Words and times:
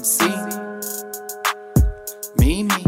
MC, 0.00 0.24
Mimi, 2.38 2.84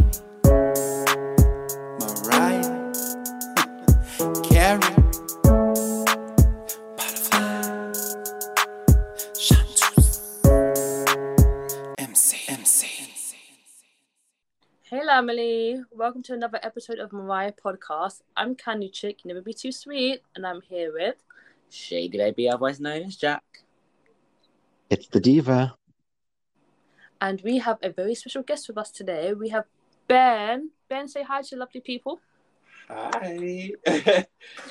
Mariah, 2.01 2.93
Carey, 4.43 4.81
Butterfly, 6.97 7.93
Chanteuse, 9.39 10.21
MC, 11.99 12.39
MC. 12.49 12.87
Hey 14.85 15.01
Emily, 15.11 15.83
welcome 15.91 16.23
to 16.23 16.33
another 16.33 16.61
episode 16.63 16.99
of 16.99 17.13
Mariah 17.13 17.53
Podcast. 17.53 18.23
I'm 18.39 18.55
Candy 18.55 18.89
Chick, 18.89 19.19
never 19.27 19.43
be 19.43 19.53
too 19.53 19.71
sweet, 19.71 20.23
and 20.35 20.47
I'm 20.47 20.63
here 20.63 20.91
with 20.95 21.17
Shady 21.69 22.17
Baby, 22.17 22.49
otherwise 22.49 22.81
known 22.81 23.03
as 23.03 23.17
Jack. 23.17 23.45
It's 24.89 25.09
the 25.09 25.21
diva. 25.21 25.75
And 27.23 27.41
we 27.43 27.59
have 27.59 27.79
a 27.83 27.89
very 27.89 28.17
special 28.17 28.43
guest 28.43 28.67
with 28.67 28.77
us 28.77 28.91
today. 28.91 29.33
We 29.33 29.49
have 29.51 29.65
Ben. 30.09 30.71
Ben, 30.89 31.07
say 31.07 31.23
hi 31.23 31.41
to 31.43 31.57
lovely 31.57 31.81
people. 31.81 32.21
Hi, 32.89 33.71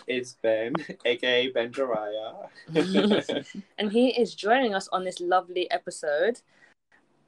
it's 0.06 0.34
Ben, 0.44 0.74
aka 1.06 1.50
Ben 1.50 1.72
Jariah. 1.72 2.50
and 3.78 3.92
he 3.92 4.10
is 4.10 4.36
joining 4.36 4.76
us 4.76 4.90
on 4.90 5.06
this 5.06 5.22
lovely 5.22 5.72
episode. 5.72 6.42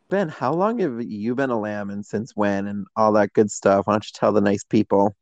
Ben, 0.09 0.27
how 0.27 0.53
long 0.53 0.79
have 0.79 1.01
you 1.01 1.33
been 1.35 1.49
a 1.49 1.59
lamb 1.59 1.89
and 1.89 2.05
since 2.05 2.35
when 2.35 2.67
and 2.67 2.85
all 2.97 3.13
that 3.13 3.31
good 3.31 3.49
stuff? 3.49 3.87
Why 3.87 3.93
don't 3.93 4.05
you 4.05 4.11
tell 4.13 4.33
the 4.33 4.41
nice 4.41 4.65
people? 4.65 5.15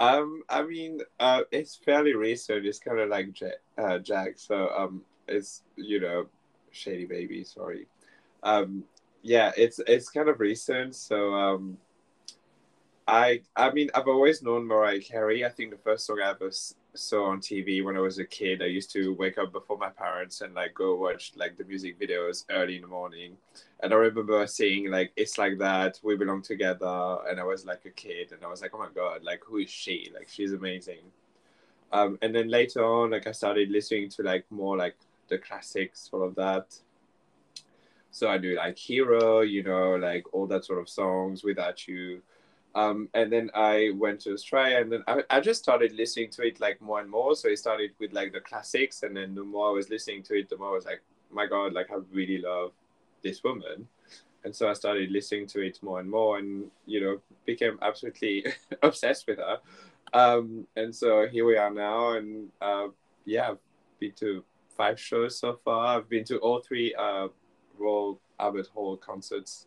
um, 0.00 0.42
I 0.48 0.62
mean, 0.62 1.02
uh, 1.20 1.42
it's 1.52 1.76
fairly 1.76 2.14
recent. 2.14 2.64
It's 2.64 2.78
kind 2.78 2.98
of 2.98 3.10
like 3.10 3.34
Jack, 3.34 3.60
uh, 3.76 3.98
Jack. 3.98 4.32
So, 4.36 4.70
um, 4.70 5.02
it's 5.28 5.64
you 5.76 6.00
know, 6.00 6.28
Shady 6.72 7.04
Baby. 7.04 7.44
Sorry. 7.44 7.86
Um, 8.42 8.84
yeah, 9.22 9.52
it's 9.56 9.80
it's 9.86 10.08
kind 10.08 10.28
of 10.28 10.40
recent. 10.40 10.94
So, 10.94 11.34
um, 11.34 11.76
I 13.06 13.40
I 13.56 13.70
mean, 13.72 13.90
I've 13.94 14.08
always 14.08 14.42
known 14.42 14.66
Mariah 14.66 15.00
Carey. 15.00 15.44
I 15.44 15.48
think 15.48 15.70
the 15.70 15.78
first 15.78 16.06
song 16.06 16.20
I 16.22 16.30
ever 16.30 16.50
saw 16.94 17.26
on 17.26 17.40
TV 17.40 17.82
when 17.82 17.96
I 17.96 18.00
was 18.00 18.18
a 18.18 18.24
kid, 18.24 18.62
I 18.62 18.66
used 18.66 18.92
to 18.92 19.14
wake 19.14 19.38
up 19.38 19.52
before 19.52 19.78
my 19.78 19.90
parents 19.90 20.40
and 20.40 20.54
like 20.54 20.74
go 20.74 20.96
watch 20.96 21.32
like 21.36 21.56
the 21.56 21.64
music 21.64 22.00
videos 22.00 22.44
early 22.50 22.76
in 22.76 22.82
the 22.82 22.88
morning. 22.88 23.36
And 23.80 23.92
I 23.92 23.96
remember 23.96 24.46
seeing 24.46 24.90
like 24.90 25.12
"It's 25.16 25.38
Like 25.38 25.58
That," 25.58 26.00
"We 26.02 26.16
Belong 26.16 26.42
Together," 26.42 27.18
and 27.28 27.40
I 27.40 27.44
was 27.44 27.64
like 27.66 27.84
a 27.84 27.90
kid, 27.90 28.32
and 28.32 28.44
I 28.44 28.48
was 28.48 28.62
like, 28.62 28.72
"Oh 28.74 28.78
my 28.78 28.88
god, 28.94 29.22
like 29.24 29.42
who 29.44 29.58
is 29.58 29.70
she? 29.70 30.10
Like 30.14 30.28
she's 30.28 30.52
amazing." 30.52 31.12
Um, 31.92 32.18
and 32.22 32.34
then 32.34 32.48
later 32.48 32.84
on, 32.84 33.10
like 33.10 33.26
I 33.26 33.32
started 33.32 33.70
listening 33.70 34.08
to 34.10 34.22
like 34.22 34.44
more 34.50 34.76
like 34.76 34.96
the 35.28 35.38
classics, 35.38 36.08
all 36.12 36.22
of 36.22 36.34
that. 36.36 36.78
So 38.10 38.28
I 38.28 38.38
do 38.38 38.56
like 38.56 38.76
"Hero," 38.78 39.40
you 39.40 39.62
know, 39.62 39.96
like 39.96 40.24
all 40.32 40.46
that 40.48 40.64
sort 40.64 40.80
of 40.80 40.88
songs. 40.88 41.44
"Without 41.44 41.86
You," 41.86 42.22
um, 42.74 43.08
and 43.14 43.32
then 43.32 43.50
I 43.54 43.90
went 43.94 44.20
to 44.22 44.32
Australia, 44.32 44.78
and 44.78 44.92
then 44.92 45.04
I, 45.06 45.22
I 45.30 45.40
just 45.40 45.62
started 45.62 45.92
listening 45.92 46.30
to 46.30 46.42
it 46.42 46.60
like 46.60 46.80
more 46.80 47.00
and 47.00 47.10
more. 47.10 47.34
So 47.34 47.48
I 47.48 47.54
started 47.54 47.92
with 47.98 48.12
like 48.12 48.32
the 48.32 48.40
classics, 48.40 49.02
and 49.02 49.16
then 49.16 49.34
the 49.34 49.44
more 49.44 49.68
I 49.68 49.72
was 49.72 49.90
listening 49.90 50.22
to 50.24 50.34
it, 50.34 50.48
the 50.48 50.56
more 50.56 50.70
I 50.70 50.74
was 50.74 50.84
like, 50.86 51.02
"My 51.30 51.46
God, 51.46 51.72
like 51.72 51.90
I 51.90 51.96
really 52.12 52.38
love 52.38 52.72
this 53.22 53.42
woman." 53.44 53.88
And 54.42 54.54
so 54.56 54.70
I 54.70 54.72
started 54.72 55.10
listening 55.10 55.46
to 55.48 55.60
it 55.60 55.82
more 55.82 56.00
and 56.00 56.10
more, 56.10 56.38
and 56.38 56.70
you 56.86 57.00
know, 57.00 57.20
became 57.44 57.78
absolutely 57.82 58.46
obsessed 58.82 59.26
with 59.26 59.38
her. 59.38 59.58
Um, 60.12 60.66
and 60.76 60.94
so 60.94 61.28
here 61.28 61.44
we 61.44 61.56
are 61.56 61.70
now, 61.70 62.12
and 62.12 62.50
uh, 62.60 62.88
yeah, 63.24 63.50
I've 63.50 63.58
been 63.98 64.12
to 64.12 64.44
five 64.76 64.98
shows 64.98 65.38
so 65.38 65.58
far. 65.64 65.98
I've 65.98 66.08
been 66.08 66.24
to 66.24 66.38
all 66.38 66.60
three 66.60 66.94
uh, 66.94 67.28
Royal 67.80 68.20
Albert 68.38 68.68
Hall 68.68 68.96
concerts 68.96 69.66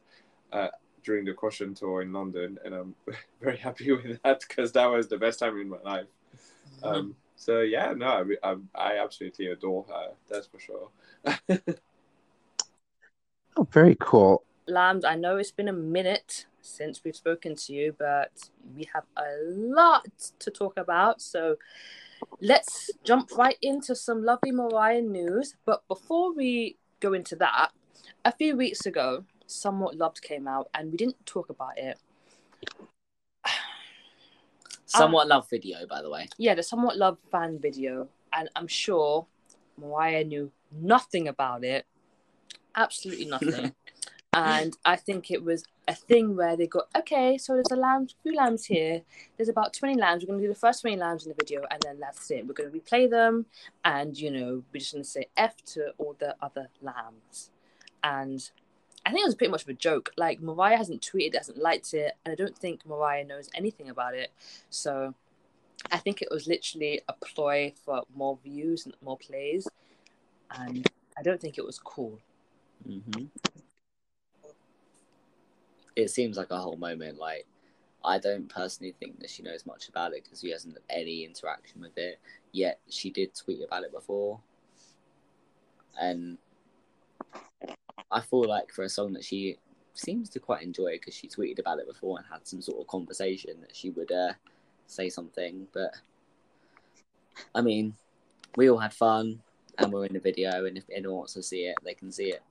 uh, 0.52 0.70
during 1.04 1.26
the 1.26 1.34
Caution 1.34 1.74
tour 1.74 2.02
in 2.02 2.14
London, 2.14 2.58
and 2.64 2.74
I'm 2.74 2.96
very 3.42 3.58
happy 3.58 3.92
with 3.92 4.22
that 4.24 4.44
because 4.48 4.72
that 4.74 4.86
was 4.86 5.08
the 5.08 5.18
best 5.18 5.40
time 5.40 5.60
in 5.60 5.70
my 5.70 5.82
life. 5.84 6.08
Um, 6.84 7.16
so 7.36 7.62
yeah, 7.62 7.94
no, 7.96 8.26
I, 8.44 8.52
I, 8.52 8.56
I 8.76 9.04
absolutely 9.04 9.48
adore 9.48 9.86
her. 9.90 10.12
That's 10.30 10.48
for 10.48 10.60
sure. 10.60 11.60
Oh, 13.56 13.68
very 13.72 13.96
cool. 14.00 14.44
Lambs, 14.68 15.06
I 15.06 15.16
know 15.16 15.38
it's 15.38 15.52
been 15.52 15.68
a 15.68 15.74
minute 15.74 16.48
since 16.62 17.04
we've 17.04 17.16
spoken 17.16 17.56
to 17.56 17.74
you, 17.74 17.96
but 18.00 18.32
we 18.76 18.88
have 18.94 19.04
a 19.18 19.36
lot 19.48 20.08
to 20.40 20.50
talk 20.50 20.78
about. 20.78 21.22
So 21.22 21.58
let's 22.42 22.90
jump 23.04 23.30
right 23.38 23.58
into 23.62 23.96
some 23.96 24.24
lovely 24.24 24.52
Mariah 24.52 25.02
news. 25.02 25.56
But 25.66 25.88
before 25.88 26.34
we 26.34 26.78
go 27.00 27.14
into 27.14 27.36
that, 27.38 27.72
a 28.26 28.32
few 28.32 28.56
weeks 28.56 28.86
ago, 28.86 29.26
Somewhat 29.48 29.98
Loved 29.98 30.22
came 30.22 30.48
out, 30.48 30.70
and 30.74 30.92
we 30.92 30.98
didn't 30.98 31.26
talk 31.26 31.50
about 31.50 31.78
it. 31.78 32.00
Somewhat 34.86 35.28
love 35.28 35.50
video, 35.50 35.86
by 35.88 36.02
the 36.02 36.10
way. 36.10 36.28
Yeah, 36.38 36.56
the 36.56 36.64
Somewhat 36.64 36.98
Loved 36.98 37.20
fan 37.32 37.60
video, 37.60 38.08
and 38.32 38.50
I'm 38.56 38.68
sure 38.68 39.26
Mariah 39.78 40.24
knew 40.24 40.52
nothing 40.72 41.28
about 41.28 41.64
it, 41.64 41.86
absolutely 42.76 43.26
nothing. 43.26 43.74
and 44.34 44.78
I 44.86 44.96
think 44.96 45.30
it 45.30 45.44
was 45.44 45.66
a 45.88 45.94
thing 45.94 46.36
where 46.38 46.56
they 46.56 46.68
go, 46.68 46.84
okay, 46.96 47.38
so 47.38 47.54
there's 47.54 47.72
a 47.72 47.76
lamb, 47.76 48.08
few 48.24 48.36
lambs 48.36 48.66
here. 48.66 49.02
There's 49.36 49.50
about 49.50 49.74
20 49.74 50.00
lambs. 50.00 50.24
We're 50.24 50.28
going 50.28 50.40
to 50.40 50.48
do 50.48 50.54
the 50.54 50.60
first 50.60 50.82
20 50.82 50.96
lambs 50.98 51.26
in 51.26 51.30
the 51.30 51.36
video, 51.38 51.64
and 51.70 51.82
then 51.82 52.00
that's 52.00 52.32
it. 52.32 52.48
We're 52.48 52.54
going 52.54 52.72
to 52.72 52.80
replay 52.80 53.10
them, 53.10 53.48
and 53.84 54.18
you 54.18 54.32
know, 54.32 54.64
we're 54.74 54.80
just 54.80 54.94
going 54.94 55.04
to 55.04 55.10
say 55.10 55.28
F 55.36 55.58
to 55.74 55.92
all 55.98 56.16
the 56.18 56.36
other 56.42 56.70
lambs. 56.82 57.52
And 58.04 58.50
I 59.06 59.12
think 59.12 59.22
it 59.22 59.28
was 59.28 59.36
pretty 59.36 59.52
much 59.52 59.64
of 59.64 59.70
a 59.70 59.74
joke. 59.74 60.12
Like, 60.18 60.42
Mariah 60.42 60.78
hasn't 60.78 61.02
tweeted, 61.02 61.36
hasn't 61.36 61.58
liked 61.58 61.94
it, 61.94 62.14
and 62.26 62.32
I 62.32 62.36
don't 62.36 62.58
think 62.58 62.86
Mariah 62.86 63.26
knows 63.26 63.50
anything 63.56 63.90
about 63.90 64.14
it. 64.14 64.32
So 64.70 65.14
I 65.92 65.98
think 65.98 66.22
it 66.22 66.30
was 66.32 66.48
literally 66.48 67.02
a 67.08 67.14
ploy 67.14 67.74
for 67.84 68.04
more 68.16 68.38
views 68.44 68.86
and 68.86 68.96
more 69.02 69.18
plays. 69.18 69.68
And 70.52 70.88
I 71.18 71.22
don't 71.24 71.42
think 71.42 71.58
it 71.58 71.66
was 71.66 71.80
cool. 71.80 72.20
hmm 72.86 73.26
It 75.96 76.10
seems 76.10 76.38
like 76.38 76.50
a 76.50 76.58
whole 76.58 76.78
moment. 76.78 77.20
Like, 77.20 77.46
I 78.04 78.18
don't 78.18 78.50
personally 78.50 78.96
think 79.00 79.20
that 79.20 79.30
she 79.30 79.44
knows 79.44 79.66
much 79.66 79.90
about 79.90 80.14
it 80.14 80.24
because 80.24 80.42
she 80.42 80.50
hasn't 80.50 80.76
had 80.76 80.98
any 81.02 81.24
interaction 81.24 81.82
with 81.82 81.98
it. 81.98 82.20
Yet 82.52 82.80
she 82.90 83.10
did 83.10 83.36
tweet 83.36 83.64
about 83.64 83.84
it 83.84 83.92
before, 83.92 84.40
and 86.00 86.38
I 88.12 88.22
feel 88.22 88.44
like 88.48 88.72
for 88.72 88.84
a 88.84 88.90
song 88.90 89.14
that 89.14 89.24
she 89.24 89.58
seems 89.94 90.30
to 90.30 90.40
quite 90.40 90.64
enjoy 90.64 90.94
because 90.94 91.14
she 91.14 91.28
tweeted 91.28 91.60
about 91.60 91.80
it 91.80 91.88
before 91.88 92.18
and 92.18 92.26
had 92.32 92.48
some 92.48 92.62
sort 92.62 92.82
of 92.82 92.88
conversation 92.88 93.62
that 93.62 93.76
she 93.76 93.92
would 93.92 94.12
uh, 94.12 94.34
say 94.88 95.10
something. 95.10 95.68
But 95.74 95.92
I 97.54 97.62
mean, 97.62 97.96
we 98.56 98.70
all 98.70 98.78
had 98.78 98.94
fun 98.94 99.42
and 99.78 99.92
we're 99.92 100.06
in 100.06 100.14
the 100.14 100.20
video, 100.20 100.66
and 100.66 100.78
if 100.78 100.84
anyone 100.94 101.18
wants 101.18 101.34
to 101.34 101.44
see 101.44 101.66
it, 101.66 101.76
they 101.84 101.94
can 101.94 102.12
see 102.12 102.34
it. 102.34 102.44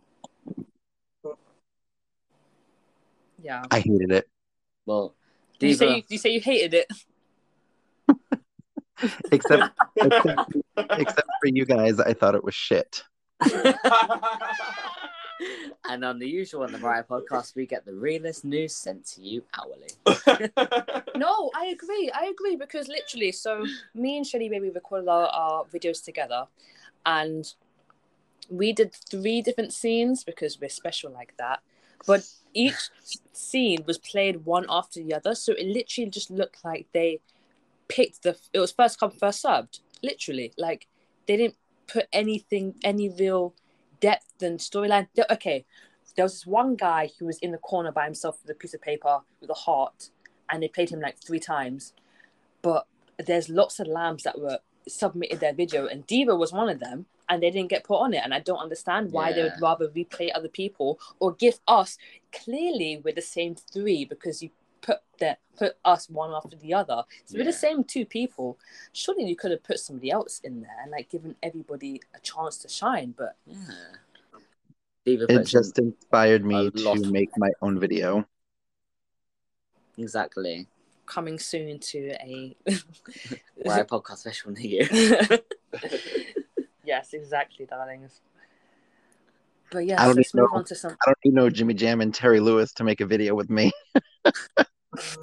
Yeah. 3.41 3.63
I 3.71 3.81
hated 3.81 4.13
it. 4.13 4.29
Well, 4.87 5.15
Did 5.59 5.69
you 5.69 5.75
say 5.75 5.97
you, 5.97 6.03
you 6.09 6.19
say 6.19 6.31
you 6.31 6.41
hated 6.41 6.75
it? 6.75 6.93
Except, 9.33 9.77
except, 9.97 10.53
except 10.77 11.29
for 11.41 11.47
you 11.47 11.65
guys, 11.67 11.99
I 11.99 12.13
thought 12.13 12.37
it 12.37 12.45
was 12.45 12.55
shit. 12.55 13.03
and 15.89 16.05
on 16.05 16.19
the 16.19 16.29
usual 16.29 16.63
on 16.63 16.73
the 16.73 16.79
Mariah 16.79 17.05
podcast, 17.05 17.55
we 17.55 17.67
get 17.67 17.85
the 17.85 17.95
realest 17.95 18.45
news 18.45 18.75
sent 18.75 19.05
to 19.07 19.23
you 19.23 19.43
hourly. 19.59 19.91
No, 21.15 21.51
I 21.55 21.67
agree. 21.67 22.11
I 22.13 22.25
agree 22.27 22.57
because 22.57 22.89
literally, 22.89 23.31
so 23.33 23.65
me 23.95 24.17
and 24.17 24.27
Shady 24.27 24.49
Baby 24.49 24.71
recorded 24.71 25.09
our, 25.09 25.29
our 25.29 25.65
videos 25.65 26.05
together, 26.05 26.47
and 27.07 27.53
we 28.51 28.73
did 28.73 28.93
three 28.93 29.41
different 29.41 29.73
scenes 29.73 30.25
because 30.25 30.61
we're 30.61 30.69
special 30.69 31.13
like 31.13 31.35
that. 31.39 31.61
But 32.07 32.27
each 32.55 32.91
scene 33.33 33.85
was 33.87 33.99
played 33.99 34.45
one 34.45 34.67
after 34.69 35.03
the 35.03 35.15
other, 35.15 35.35
so 35.35 35.53
it 35.53 35.67
literally 35.67 36.11
just 36.11 36.31
looked 36.31 36.65
like 36.65 36.87
they 36.93 37.21
picked 37.89 38.23
the. 38.23 38.37
It 38.53 38.59
was 38.59 38.73
first 38.73 38.99
come 38.99 39.13
first 39.13 39.43
served. 39.43 39.81
Literally, 40.03 40.53
like 40.59 40.89
they 41.27 41.37
didn't 41.37 41.57
put 41.87 42.07
anything, 42.13 42.75
any 42.83 43.09
real 43.11 43.55
depth 44.03 44.43
and 44.43 44.59
storyline. 44.59 45.09
Okay, 45.31 45.65
there 46.17 46.25
was 46.27 46.35
this 46.35 46.47
one 46.47 46.77
guy 46.77 47.11
who 47.19 47.25
was 47.25 47.39
in 47.39 47.53
the 47.53 47.59
corner 47.59 47.91
by 47.91 48.05
himself 48.05 48.39
with 48.43 48.55
a 48.55 48.59
piece 48.59 48.75
of 48.75 48.83
paper 48.83 49.21
with 49.41 49.49
a 49.49 49.55
heart, 49.55 50.11
and 50.51 50.63
they 50.63 50.69
played 50.69 50.91
him 50.91 51.01
like 51.01 51.17
three 51.19 51.41
times. 51.41 51.95
But 52.61 52.87
there's 53.19 53.49
lots 53.49 53.81
of 53.81 53.87
lambs 53.87 54.25
that 54.25 54.39
were 54.39 54.59
submitted 54.87 55.41
their 55.41 55.55
video, 55.55 55.87
and 55.87 56.07
Diva 56.07 56.37
was 56.37 56.53
one 56.53 56.69
of 56.69 56.81
them, 56.81 57.07
and 57.29 57.43
they 57.43 57.51
didn't 57.51 57.71
get 57.71 57.85
put 57.85 58.01
on 58.01 58.13
it. 58.13 58.23
And 58.23 58.35
I 58.35 58.41
don't 58.41 58.59
understand 58.59 59.13
why 59.13 59.33
they 59.33 59.43
would 59.45 59.63
rather 59.63 59.89
replay 59.89 60.31
other 60.35 60.49
people 60.49 60.99
or 61.19 61.33
give 61.33 61.61
us 61.67 61.97
clearly 62.33 63.01
we're 63.03 63.15
the 63.15 63.23
same 63.23 63.55
three 63.55 64.05
because 64.05 64.43
you 64.43 64.51
put 64.83 64.99
the 65.19 65.39
put 65.57 65.75
us 65.85 66.11
one 66.11 66.33
after 66.33 66.57
the 66.57 66.75
other. 66.75 67.05
So 67.25 67.39
we're 67.39 67.45
the 67.45 67.53
same 67.53 67.85
two 67.85 68.05
people. 68.05 68.59
Surely 68.93 69.25
you 69.25 69.37
could 69.37 69.51
have 69.53 69.63
put 69.63 69.79
somebody 69.79 70.11
else 70.11 70.41
in 70.45 70.61
there 70.61 70.77
and 70.83 70.91
like 70.91 71.09
given 71.09 71.37
everybody 71.43 72.01
a 72.15 72.21
chance 72.21 72.59
to 72.59 72.69
shine. 72.69 73.15
But 73.17 73.37
Yeah. 73.47 73.57
Diva 75.05 75.27
It 75.29 75.47
just 75.47 75.79
inspired 75.79 76.45
me 76.45 76.71
to 76.71 77.11
make 77.11 77.31
my 77.37 77.51
own 77.61 77.79
video. 77.81 78.27
exactly. 79.99 80.69
Coming 81.07 81.39
soon 81.39 81.79
to 81.81 82.11
a. 82.21 82.57
Why 83.57 83.81
a 83.81 83.85
podcast 83.85 84.19
special 84.19 84.53
near 84.53 84.85
you? 84.85 85.39
yes, 86.85 87.13
exactly, 87.13 87.67
darlings. 87.67 88.21
But 89.73 89.87
yes, 89.87 89.99
I 89.99 90.07
don't 90.07 90.17
let's 90.17 90.35
move 90.35 90.49
know. 90.53 90.59
on 90.59 90.65
to 90.67 90.75
some. 90.75 90.93
I 90.93 91.07
don't 91.07 91.19
need 91.25 91.35
no 91.35 91.51
Jimmy 91.51 91.75
Jam 91.75 92.01
and 92.01 92.15
Terry 92.15 92.39
Lewis 92.41 92.73
to 92.75 92.85
make 92.85 93.01
a 93.01 93.07
video 93.07 93.35
with 93.35 93.51
me. 93.51 93.73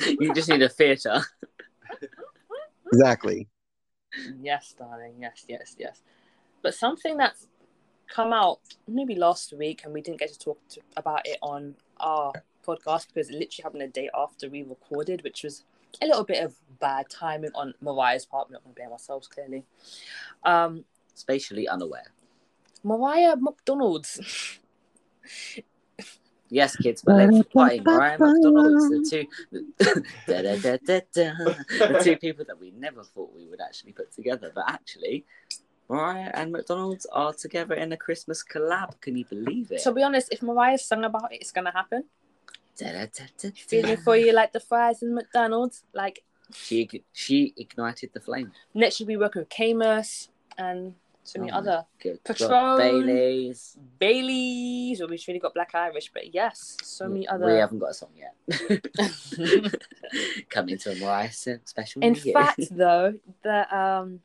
you 0.08 0.34
just 0.34 0.50
need 0.50 0.62
a 0.62 0.70
theatre. 0.70 1.22
Exactly. 2.92 3.48
Yes, 4.42 4.74
darling. 4.78 5.16
Yes, 5.20 5.46
yes, 5.48 5.76
yes. 5.78 6.02
But 6.62 6.74
something 6.74 7.18
that's 7.18 7.48
come 8.08 8.34
out 8.34 8.60
maybe 8.88 9.16
last 9.16 9.54
week, 9.54 9.82
and 9.84 9.94
we 9.94 10.02
didn't 10.02 10.20
get 10.20 10.34
to 10.34 10.40
talk 10.40 10.60
to, 10.70 10.82
about 10.98 11.28
it 11.28 11.38
on 11.42 11.76
our 12.00 12.34
podcast 12.66 13.08
because 13.14 13.30
it 13.30 13.34
literally 13.34 13.64
happened 13.64 13.84
a 13.84 13.88
day 13.88 14.10
after 14.16 14.50
we 14.50 14.64
recorded, 14.64 15.24
which 15.24 15.44
was 15.44 15.64
a 16.02 16.08
little 16.08 16.24
bit 16.24 16.44
of 16.44 16.56
bad 16.80 17.10
timing 17.10 17.52
on 17.56 17.74
Mariah's 17.82 18.26
part. 18.26 18.50
We're 18.50 18.54
not 18.54 18.64
going 18.64 18.76
to 18.76 18.82
blame 18.82 18.92
ourselves, 18.92 19.28
clearly. 19.28 19.66
Um, 20.44 20.86
Spatially 21.14 21.68
unaware. 21.68 22.12
Mariah 22.84 23.36
McDonald's. 23.36 24.60
Yes, 26.50 26.76
kids, 26.76 27.02
but 27.04 27.16
let's 27.16 27.48
play 27.48 27.80
Mariah 27.80 28.18
McDonald's, 28.20 28.90
the 28.90 29.28
two, 29.52 30.04
da, 30.28 30.42
da, 30.42 30.56
da, 30.58 31.00
the 31.14 32.02
two 32.04 32.18
people 32.18 32.44
that 32.46 32.60
we 32.60 32.72
never 32.72 33.04
thought 33.04 33.32
we 33.36 33.46
would 33.48 33.62
actually 33.62 33.92
put 33.92 34.12
together. 34.12 34.52
But 34.54 34.66
actually, 34.68 35.26
Mariah 35.90 36.32
and 36.34 36.52
McDonald's 36.52 37.06
are 37.12 37.34
together 37.34 37.76
in 37.76 37.92
a 37.92 37.98
Christmas 37.98 38.44
collab. 38.44 39.00
Can 39.02 39.16
you 39.16 39.26
believe 39.26 39.72
it? 39.72 39.82
to 39.84 39.92
be 39.92 40.02
honest, 40.04 40.30
if 40.32 40.42
Mariah 40.42 40.78
sung 40.80 41.04
about 41.04 41.32
it, 41.34 41.42
it's 41.42 41.52
going 41.52 41.66
to 41.66 41.72
happen. 41.72 42.06
Feeling 43.68 43.98
for 43.98 44.16
you 44.16 44.32
like 44.34 44.54
the 44.54 44.60
fries 44.60 45.04
in 45.04 45.14
McDonald's. 45.14 45.84
Like, 45.94 46.24
She 46.54 46.90
she 47.14 47.54
ignited 47.58 48.12
the 48.14 48.20
flame. 48.22 48.52
next 48.74 49.00
year 49.00 49.08
be 49.08 49.18
working 49.18 49.42
with 49.42 49.50
Kamos 49.50 50.30
and 50.58 50.96
so 51.24 51.40
many 51.40 51.52
Oh 51.52 51.58
other 51.58 51.86
Good. 52.02 52.24
Patron. 52.24 52.50
God, 52.50 52.78
Bailey's. 52.78 53.78
Bailey's, 54.00 55.02
or 55.02 55.08
we've 55.08 55.24
really 55.28 55.40
got 55.40 55.54
Black 55.54 55.76
Irish, 55.76 56.12
but 56.14 56.34
yes, 56.34 56.78
so 56.84 57.08
many 57.08 57.28
other. 57.28 57.46
We 57.46 57.54
haven't 57.54 57.80
got 57.80 57.92
a 57.92 57.94
song 57.94 58.10
yet. 58.16 58.36
Coming 60.50 60.78
to 60.80 60.92
a 60.92 60.96
Mariah 60.96 61.32
special. 61.32 62.02
In 62.02 62.16
you. 62.16 62.34
fact, 62.34 62.68
though, 62.72 63.14
the 63.44 63.76
um, 63.76 64.22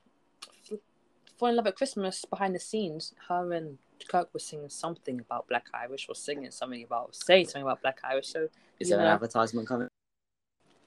Fall 1.36 1.48
in 1.48 1.56
Love 1.56 1.66
at 1.66 1.76
Christmas 1.76 2.24
behind 2.24 2.54
the 2.54 2.60
scenes, 2.60 3.14
her 3.28 3.52
and 3.52 3.78
Kirk 4.08 4.32
were 4.32 4.40
singing 4.40 4.68
something 4.68 5.20
about 5.20 5.48
Black 5.48 5.66
Irish, 5.74 6.06
or 6.08 6.14
singing 6.14 6.50
something 6.50 6.84
about, 6.84 7.14
saying 7.14 7.46
something 7.46 7.62
about 7.62 7.82
Black 7.82 7.98
Irish. 8.04 8.28
So 8.28 8.48
is 8.80 8.88
there 8.88 9.00
an 9.00 9.06
advertisement 9.06 9.68
coming? 9.68 9.88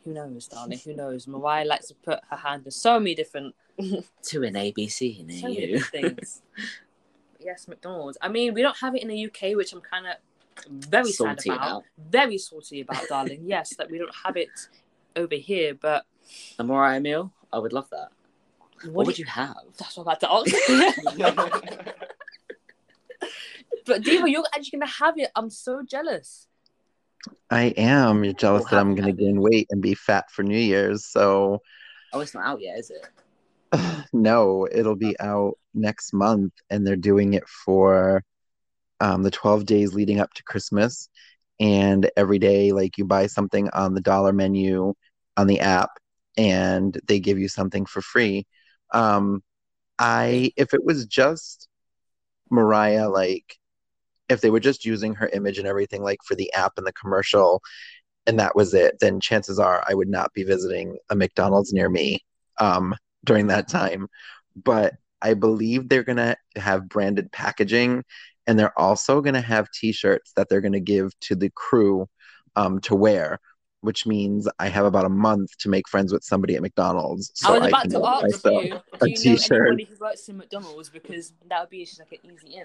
who 0.08 0.14
knows, 0.14 0.48
darling? 0.48 0.80
Who 0.86 0.96
knows? 0.96 1.28
Mariah 1.28 1.66
likes 1.66 1.88
to 1.88 1.96
put 1.96 2.20
her 2.30 2.38
hand 2.38 2.66
in 2.66 2.72
so 2.72 3.00
many 3.00 3.14
different, 3.14 3.54
To 4.30 4.44
an 4.44 4.54
ABC 4.56 5.26
near 5.26 5.40
so 5.40 5.48
many 5.48 5.68
you. 5.74 5.80
things. 5.80 6.42
yes, 7.40 7.68
McDonald's. 7.68 8.18
I 8.22 8.28
mean, 8.28 8.54
we 8.54 8.62
don't 8.62 8.78
have 8.78 8.96
it 8.96 9.02
in 9.04 9.08
the 9.08 9.26
UK, 9.28 9.56
which 9.56 9.72
I'm 9.74 9.82
kind 9.82 10.06
of 10.08 10.16
very 10.90 11.12
Salty 11.12 11.50
sad 11.50 11.56
about. 11.58 11.68
about. 11.68 11.84
Very 12.10 12.38
salty 12.40 12.82
about, 12.82 13.08
darling. 13.08 13.44
Yes, 13.46 13.76
that 13.78 13.90
we 13.92 13.98
don't 14.00 14.14
have 14.26 14.36
it 14.38 14.50
over 15.16 15.36
here, 15.36 15.76
but 15.76 16.06
A 16.60 16.64
Mariah 16.64 17.00
meal? 17.00 17.32
I 17.54 17.60
would 17.60 17.74
love 17.74 17.90
that. 17.92 18.10
what, 18.84 18.94
What, 18.94 19.06
would 19.08 19.20
you- 19.20 19.26
you 19.26 19.32
have? 19.32 19.56
That's 19.78 19.96
what 19.98 20.08
I'm 20.08 20.18
about 20.18 20.20
to 20.22 20.32
ask. 20.34 21.94
but 23.86 24.02
Diva, 24.04 24.30
you're 24.30 24.44
actually 24.54 24.80
gonna 24.80 24.92
have 24.92 25.18
it. 25.18 25.30
I'm 25.36 25.50
so 25.50 25.84
jealous. 25.84 26.48
I 27.50 27.66
am. 27.78 28.24
You're 28.24 28.34
jealous 28.34 28.62
We'll 28.64 28.70
that 28.72 28.80
I'm 28.80 28.96
going 28.96 29.08
to 29.08 29.12
gain 29.24 29.42
weight 29.42 29.68
and 29.70 29.82
be 29.82 29.96
fat 29.96 30.30
for 30.32 30.44
New 30.44 30.58
Year's. 30.58 31.04
So, 31.06 31.62
Oh, 32.14 32.20
it's 32.22 32.34
not 32.34 32.46
out 32.46 32.62
yet, 32.62 32.78
is 32.80 32.90
it? 32.90 33.06
No, 34.14 34.68
it'll 34.72 34.96
be 34.96 35.20
out 35.20 35.58
next 35.74 36.14
month, 36.14 36.54
and 36.70 36.86
they're 36.86 36.96
doing 36.96 37.34
it 37.34 37.48
for 37.48 38.24
um, 39.00 39.24
the 39.24 39.32
12 39.32 39.66
days 39.66 39.94
leading 39.94 40.20
up 40.20 40.34
to 40.36 40.44
Christmas. 40.44 41.10
And 41.60 42.10
every 42.18 42.40
day, 42.40 42.72
like 42.72 42.98
you 42.98 43.06
buy 43.06 43.28
something 43.28 43.70
on 43.72 43.94
the 43.94 44.02
dollar 44.02 44.34
menu 44.34 44.94
on 45.38 45.48
the 45.48 45.60
app, 45.62 45.92
and 46.38 47.00
they 47.08 47.20
give 47.20 47.40
you 47.40 47.50
something 47.50 47.86
for 47.86 48.02
free. 48.02 48.46
Um, 48.94 49.44
I, 50.00 50.52
if 50.58 50.74
it 50.74 50.84
was 50.86 51.06
just 51.08 51.68
Mariah, 52.52 53.10
like 53.10 53.58
if 54.30 54.42
they 54.42 54.50
were 54.50 54.60
just 54.60 54.86
using 54.86 55.16
her 55.16 55.30
image 55.30 55.58
and 55.58 55.68
everything, 55.68 56.04
like 56.04 56.20
for 56.26 56.36
the 56.36 56.52
app 56.54 56.74
and 56.78 56.86
the 56.88 56.94
commercial, 56.94 57.62
and 58.28 58.40
that 58.40 58.56
was 58.56 58.74
it, 58.74 58.98
then 59.00 59.20
chances 59.20 59.60
are 59.60 59.84
I 59.88 59.94
would 59.94 60.10
not 60.10 60.34
be 60.34 60.44
visiting 60.44 60.98
a 61.10 61.16
McDonald's 61.16 61.74
near 61.74 61.90
me 61.90 62.22
um, 62.60 62.96
during 63.28 63.48
that 63.48 63.68
time. 63.68 64.08
But 64.56 64.96
I 65.22 65.36
believe 65.36 65.88
they're 65.88 66.04
going 66.04 66.18
to 66.18 66.36
have 66.56 66.90
branded 66.90 67.32
packaging 67.32 68.04
and 68.48 68.58
they're 68.58 68.78
also 68.80 69.22
going 69.22 69.36
to 69.36 69.42
have 69.42 69.70
t 69.72 69.92
shirts 69.92 70.32
that 70.36 70.50
they're 70.50 70.62
going 70.62 70.74
to 70.74 70.80
give 70.80 71.12
to 71.22 71.36
the 71.36 71.52
crew 71.54 72.08
um, 72.56 72.80
to 72.82 72.96
wear. 72.96 73.40
Which 73.82 74.08
means 74.08 74.50
I 74.58 74.70
have 74.70 74.86
about 74.86 75.06
a 75.06 75.10
month 75.10 75.56
to 75.60 75.70
make 75.70 75.88
friends 75.88 76.12
with 76.12 76.24
somebody 76.24 76.56
at 76.56 76.64
McDonald's. 76.64 77.32
So 77.36 77.54
I 77.54 77.60
was 77.60 77.68
about 77.68 77.82
can 77.84 77.92
to 77.92 78.00
get 78.00 78.08
ask 78.08 78.24
myself 78.24 78.64
you, 78.64 78.70
do 78.70 78.72
you 78.72 79.10
know 79.10 79.38
t-shirt. 79.38 79.68
anybody 79.68 79.84
who 79.84 79.96
works 80.04 80.28
in 80.28 80.38
McDonald's? 80.38 80.90
Because 80.90 81.34
that 81.48 81.60
would 81.62 81.70
be 81.70 81.86
just 81.86 82.00
like 82.00 82.20
an 82.24 82.32
easy 82.32 82.58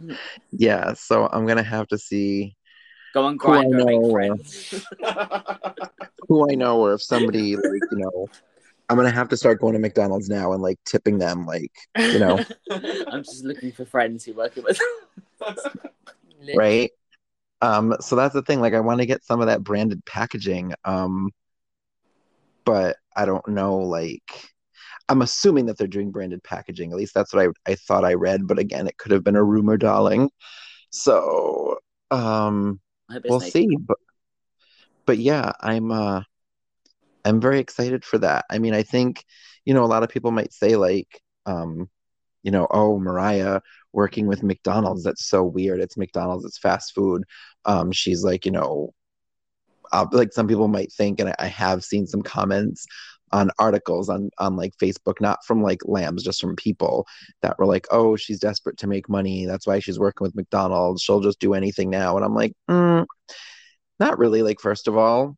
in. 0.00 0.16
Yeah, 0.50 0.94
so 0.94 1.28
I'm 1.32 1.46
gonna 1.46 1.62
have 1.62 1.86
to 1.88 1.98
see 1.98 2.56
Go 3.12 3.24
on, 3.26 3.38
Who 3.40 3.52
I 3.52 3.62
grind 3.62 3.70
make 3.70 4.00
know, 4.00 4.10
friends. 4.10 4.86
who 6.28 6.50
I 6.50 6.54
know 6.54 6.80
or 6.80 6.94
if 6.94 7.02
somebody 7.02 7.56
like, 7.56 7.64
you 7.64 7.98
know, 7.98 8.26
I'm 8.92 8.98
gonna 8.98 9.10
have 9.10 9.30
to 9.30 9.38
start 9.38 9.58
going 9.58 9.72
to 9.72 9.78
McDonald's 9.78 10.28
now 10.28 10.52
and 10.52 10.60
like 10.60 10.78
tipping 10.84 11.16
them 11.16 11.46
like, 11.46 11.72
you 11.98 12.18
know, 12.18 12.38
I'm 12.70 13.24
just 13.24 13.42
looking 13.42 13.72
for 13.72 13.86
friends 13.86 14.22
who 14.22 14.34
work 14.34 14.54
with. 14.56 14.78
Right? 16.54 16.90
Um, 17.62 17.94
so 18.00 18.16
that's 18.16 18.34
the 18.34 18.42
thing. 18.42 18.60
Like, 18.60 18.74
I 18.74 18.80
want 18.80 19.00
to 19.00 19.06
get 19.06 19.24
some 19.24 19.40
of 19.40 19.46
that 19.46 19.62
branded 19.62 20.04
packaging. 20.04 20.74
Um, 20.84 21.30
but 22.64 22.96
I 23.16 23.24
don't 23.24 23.46
know. 23.48 23.76
Like, 23.76 24.52
I'm 25.08 25.22
assuming 25.22 25.66
that 25.66 25.78
they're 25.78 25.86
doing 25.86 26.10
branded 26.10 26.42
packaging. 26.42 26.90
At 26.90 26.98
least 26.98 27.14
that's 27.14 27.32
what 27.32 27.46
I 27.46 27.70
I 27.70 27.76
thought 27.76 28.04
I 28.04 28.14
read. 28.14 28.46
But 28.46 28.58
again, 28.58 28.88
it 28.88 28.98
could 28.98 29.12
have 29.12 29.24
been 29.24 29.36
a 29.36 29.42
rumor, 29.42 29.76
darling. 29.76 30.30
So, 30.90 31.78
um, 32.10 32.80
I 33.08 33.14
hope 33.14 33.24
it's 33.24 33.30
we'll 33.30 33.38
naked. 33.38 33.52
see. 33.52 33.76
But 33.76 33.98
but 35.06 35.18
yeah, 35.18 35.52
I'm 35.60 35.92
uh, 35.92 36.22
I'm 37.24 37.40
very 37.40 37.60
excited 37.60 38.04
for 38.04 38.18
that. 38.18 38.44
I 38.50 38.58
mean, 38.58 38.74
I 38.74 38.82
think 38.82 39.24
you 39.64 39.74
know 39.74 39.84
a 39.84 39.86
lot 39.86 40.02
of 40.02 40.08
people 40.10 40.30
might 40.30 40.52
say 40.52 40.76
like, 40.76 41.20
um, 41.46 41.88
you 42.42 42.50
know, 42.50 42.66
oh, 42.70 42.98
Mariah 42.98 43.60
working 43.92 44.26
with 44.26 44.42
McDonald's. 44.42 45.04
That's 45.04 45.26
so 45.26 45.44
weird. 45.44 45.80
It's 45.80 45.96
McDonald's. 45.96 46.44
It's 46.44 46.58
fast 46.58 46.94
food. 46.94 47.24
Um, 47.64 47.92
she's 47.92 48.24
like, 48.24 48.46
you 48.46 48.52
know, 48.52 48.94
uh, 49.92 50.06
like 50.12 50.32
some 50.32 50.48
people 50.48 50.68
might 50.68 50.92
think, 50.92 51.20
and 51.20 51.30
I, 51.30 51.34
I 51.38 51.46
have 51.46 51.84
seen 51.84 52.06
some 52.06 52.22
comments 52.22 52.86
on 53.32 53.50
articles 53.58 54.08
on 54.08 54.30
on 54.38 54.56
like 54.56 54.76
Facebook, 54.76 55.20
not 55.20 55.44
from 55.44 55.62
like 55.62 55.80
lambs, 55.84 56.22
just 56.22 56.40
from 56.40 56.56
people 56.56 57.06
that 57.42 57.58
were 57.58 57.66
like, 57.66 57.86
oh, 57.90 58.16
she's 58.16 58.38
desperate 58.38 58.78
to 58.78 58.86
make 58.86 59.08
money. 59.08 59.46
That's 59.46 59.66
why 59.66 59.78
she's 59.78 59.98
working 59.98 60.24
with 60.24 60.36
McDonald's. 60.36 61.02
She'll 61.02 61.20
just 61.20 61.40
do 61.40 61.54
anything 61.54 61.90
now. 61.90 62.16
And 62.16 62.24
I'm 62.24 62.34
like, 62.34 62.52
mm, 62.70 63.06
not 63.98 64.18
really. 64.18 64.42
Like, 64.42 64.60
first 64.60 64.88
of 64.88 64.96
all, 64.96 65.36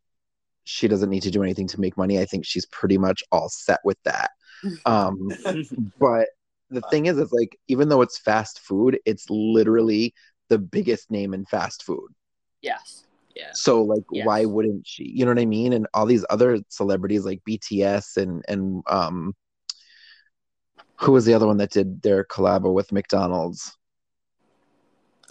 she 0.64 0.88
doesn't 0.88 1.10
need 1.10 1.22
to 1.22 1.30
do 1.30 1.42
anything 1.42 1.68
to 1.68 1.80
make 1.80 1.96
money. 1.96 2.18
I 2.18 2.24
think 2.24 2.44
she's 2.44 2.66
pretty 2.66 2.98
much 2.98 3.22
all 3.30 3.48
set 3.48 3.80
with 3.84 3.98
that. 4.04 4.30
Um, 4.86 5.28
but 6.00 6.28
the 6.70 6.80
thing 6.90 7.04
is, 7.06 7.18
is 7.18 7.32
like 7.32 7.58
even 7.68 7.90
though 7.90 8.00
it's 8.00 8.16
fast 8.16 8.60
food, 8.60 8.98
it's 9.04 9.28
literally 9.28 10.14
the 10.48 10.58
biggest 10.58 11.10
name 11.10 11.34
in 11.34 11.44
fast 11.44 11.82
food. 11.82 12.08
Yes. 12.62 13.04
yeah. 13.34 13.50
So 13.52 13.82
like, 13.82 14.04
Yes. 14.10 14.26
why 14.26 14.46
wouldn't 14.46 14.86
she? 14.86 15.04
You 15.04 15.26
know 15.26 15.32
what 15.32 15.38
I 15.40 15.44
mean? 15.44 15.74
And 15.74 15.86
all 15.92 16.06
these 16.06 16.24
other 16.30 16.60
celebrities 16.68 17.24
like 17.26 17.42
BTS 17.48 18.16
and 18.16 18.42
and 18.48 18.82
um, 18.86 19.34
who 20.96 21.12
was 21.12 21.24
the 21.24 21.34
other 21.34 21.46
one 21.46 21.58
that 21.58 21.70
did 21.70 22.00
their 22.02 22.24
collab 22.24 22.72
with 22.72 22.92
McDonald's? 22.92 23.76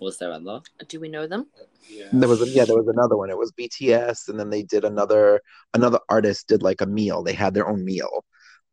Was 0.04 0.18
there 0.18 0.32
another? 0.32 0.62
Do 0.88 1.00
we 1.00 1.10
know 1.10 1.28
them? 1.28 1.48
yeah. 1.90 2.06
There 2.12 2.30
was 2.30 2.42
a, 2.42 2.46
yeah, 2.54 2.66
there 2.66 2.76
was 2.78 2.88
another 2.88 3.18
one. 3.18 3.30
It 3.30 3.38
was 3.38 3.52
BTS, 3.52 4.28
and 4.30 4.40
then 4.40 4.50
they 4.50 4.64
did 4.64 4.84
another 4.86 5.42
another 5.74 6.00
artist 6.10 6.48
did 6.48 6.62
like 6.62 6.82
a 6.82 6.86
meal. 6.86 7.24
They 7.24 7.34
had 7.34 7.54
their 7.54 7.68
own 7.68 7.84
meal. 7.86 8.26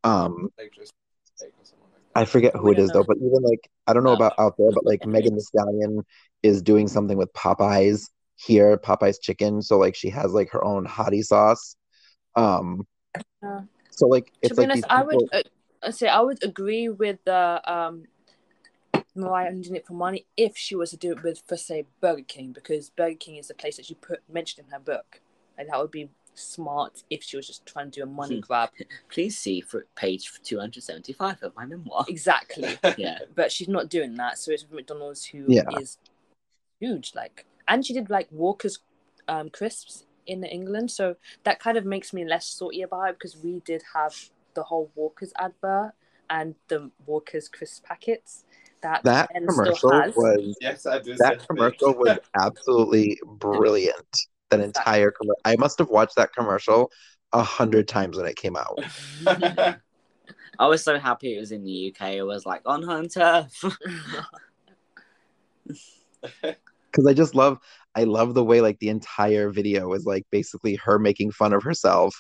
Um, 0.05 0.49
like 0.59 0.73
just 0.73 0.93
steak 1.25 1.53
like. 1.59 1.69
I 2.15 2.25
forget 2.25 2.55
who 2.57 2.71
We 2.71 2.73
it 2.73 2.77
don't 2.77 2.93
though, 2.93 3.05
but 3.05 3.17
even 3.19 3.43
like 3.43 3.71
I 3.87 3.93
don't 3.93 4.05
know 4.05 4.11
No. 4.11 4.15
about 4.15 4.35
out 4.39 4.55
there, 4.59 4.73
but 4.73 4.85
like 4.87 5.07
Megan 5.07 5.35
Thee 5.37 5.41
Stallion 5.41 6.05
is 6.43 6.63
doing 6.63 6.89
something 6.89 7.17
with 7.17 7.33
Popeyes 7.33 8.09
here, 8.37 8.77
Popeyes 8.79 9.21
chicken. 9.23 9.63
So 9.63 9.79
like 9.79 9.95
she 9.95 10.11
has 10.11 10.33
like 10.33 10.51
her 10.51 10.65
own 10.65 10.87
hottie 10.87 11.25
sauce. 11.25 11.77
Um, 12.37 12.87
Uh, 13.43 13.63
so 13.91 14.07
like 14.07 14.33
to 14.45 14.55
it's 14.55 14.57
be 14.57 14.63
like 14.63 14.65
honest, 14.65 14.85
these 14.85 14.87
I 14.89 15.03
would 15.03 15.25
uh, 15.33 15.43
I 15.83 15.91
say 15.91 16.09
I 16.09 16.21
would 16.21 16.43
agree 16.45 16.89
with 16.89 17.19
the 17.25 17.61
um 17.65 18.05
Mariah 19.15 19.49
only 19.49 19.63
doing 19.63 19.77
it 19.77 19.87
for 19.87 19.93
money 19.95 20.27
if 20.37 20.57
she 20.57 20.75
was 20.75 20.91
to 20.91 20.97
do 20.97 21.13
it 21.13 21.23
with, 21.23 21.43
for 21.47 21.57
say, 21.57 21.85
Burger 22.01 22.23
King, 22.27 22.53
because 22.53 22.91
Burger 22.91 23.17
King 23.17 23.37
is 23.37 23.49
the 23.49 23.55
place 23.55 23.77
that 23.77 23.87
she 23.87 23.95
put 23.95 24.21
mentioned 24.33 24.67
in 24.67 24.73
her 24.73 24.79
book, 24.81 25.21
and 25.59 25.69
that 25.69 25.79
would 25.79 25.91
be 25.91 26.09
smart 26.35 27.03
if 27.11 27.23
she 27.23 27.37
was 27.37 27.47
just 27.47 27.67
trying 27.67 27.91
to 27.91 28.01
do 28.01 28.03
a 28.05 28.07
money 28.07 28.37
Hmm. 28.37 28.41
grab. 28.41 28.71
Please 29.11 29.37
see 29.39 29.61
for 29.61 29.87
page 29.97 30.31
275 30.43 31.43
of 31.43 31.55
my 31.57 31.67
memoir. 31.67 32.05
Exactly. 32.09 32.79
Yeah. 32.97 33.19
but 33.35 33.51
she's 33.53 33.69
not 33.69 33.89
doing 33.91 34.15
that. 34.17 34.39
So 34.39 34.53
it's 34.53 34.65
McDonald's 34.71 35.25
who 35.25 35.47
is 35.81 35.99
Yeah. 36.01 36.89
huge. 36.89 37.13
Like, 37.15 37.47
and 37.69 37.85
she 37.85 37.93
did 37.93 38.11
like 38.11 38.29
Walker's 38.31 38.79
um, 39.29 39.51
crisps 39.51 40.07
in 40.27 40.45
England, 40.45 40.91
so 40.91 41.17
that 41.45 41.59
kind 41.61 41.77
of 41.77 41.85
makes 41.85 42.13
me 42.13 42.25
less 42.25 42.47
salty 42.47 42.83
about 42.83 43.11
it 43.11 43.15
because 43.19 43.37
we 43.37 43.61
did 43.61 43.83
have 43.95 44.15
the 44.55 44.63
whole 44.65 44.91
Walker's 44.95 45.33
advert 45.39 45.93
and 46.29 46.55
the 46.69 46.91
Walker's 47.07 47.49
crisp 47.49 47.85
packets 47.85 48.45
that 48.83 49.03
That 49.05 49.29
Ben 49.33 49.47
commercial 49.47 49.75
still 49.75 50.03
has. 50.03 50.17
was 50.17 50.57
yes, 50.61 50.87
I 50.87 50.99
do. 50.99 51.17
that 51.19 51.47
commercial 51.47 51.95
was 51.95 52.19
absolutely 52.41 53.21
brilliant. 53.25 54.19
That 54.51 54.61
entire 54.61 55.11
commercial. 55.11 55.41
I 55.45 55.57
must 55.57 55.79
have 55.79 55.89
watched 55.89 56.17
that 56.17 56.33
commercial 56.33 56.91
a 57.33 57.43
hundred 57.43 57.87
times 57.87 58.17
when 58.17 58.27
it 58.27 58.37
came 58.37 58.57
out. 58.57 58.79
I 60.59 60.67
was 60.67 60.83
so 60.83 60.99
happy 60.99 61.37
it 61.37 61.41
was 61.41 61.53
in 61.53 61.65
the 61.65 61.71
UK. 61.71 62.17
It 62.17 62.23
was 62.23 62.45
like, 62.45 62.63
on 62.67 62.83
home 62.83 63.09
turf. 63.09 63.63
because 66.91 67.07
I 67.07 67.15
just 67.15 67.35
love 67.35 67.59
I 67.95 68.05
love 68.05 68.35
the 68.35 68.45
way 68.45 68.61
like 68.61 68.79
the 68.79 68.89
entire 68.89 69.51
video 69.51 69.93
is 69.93 70.05
like 70.05 70.25
basically 70.31 70.77
her 70.77 70.99
making 70.99 71.33
fun 71.33 71.53
of 71.53 71.63
herself, 71.63 72.15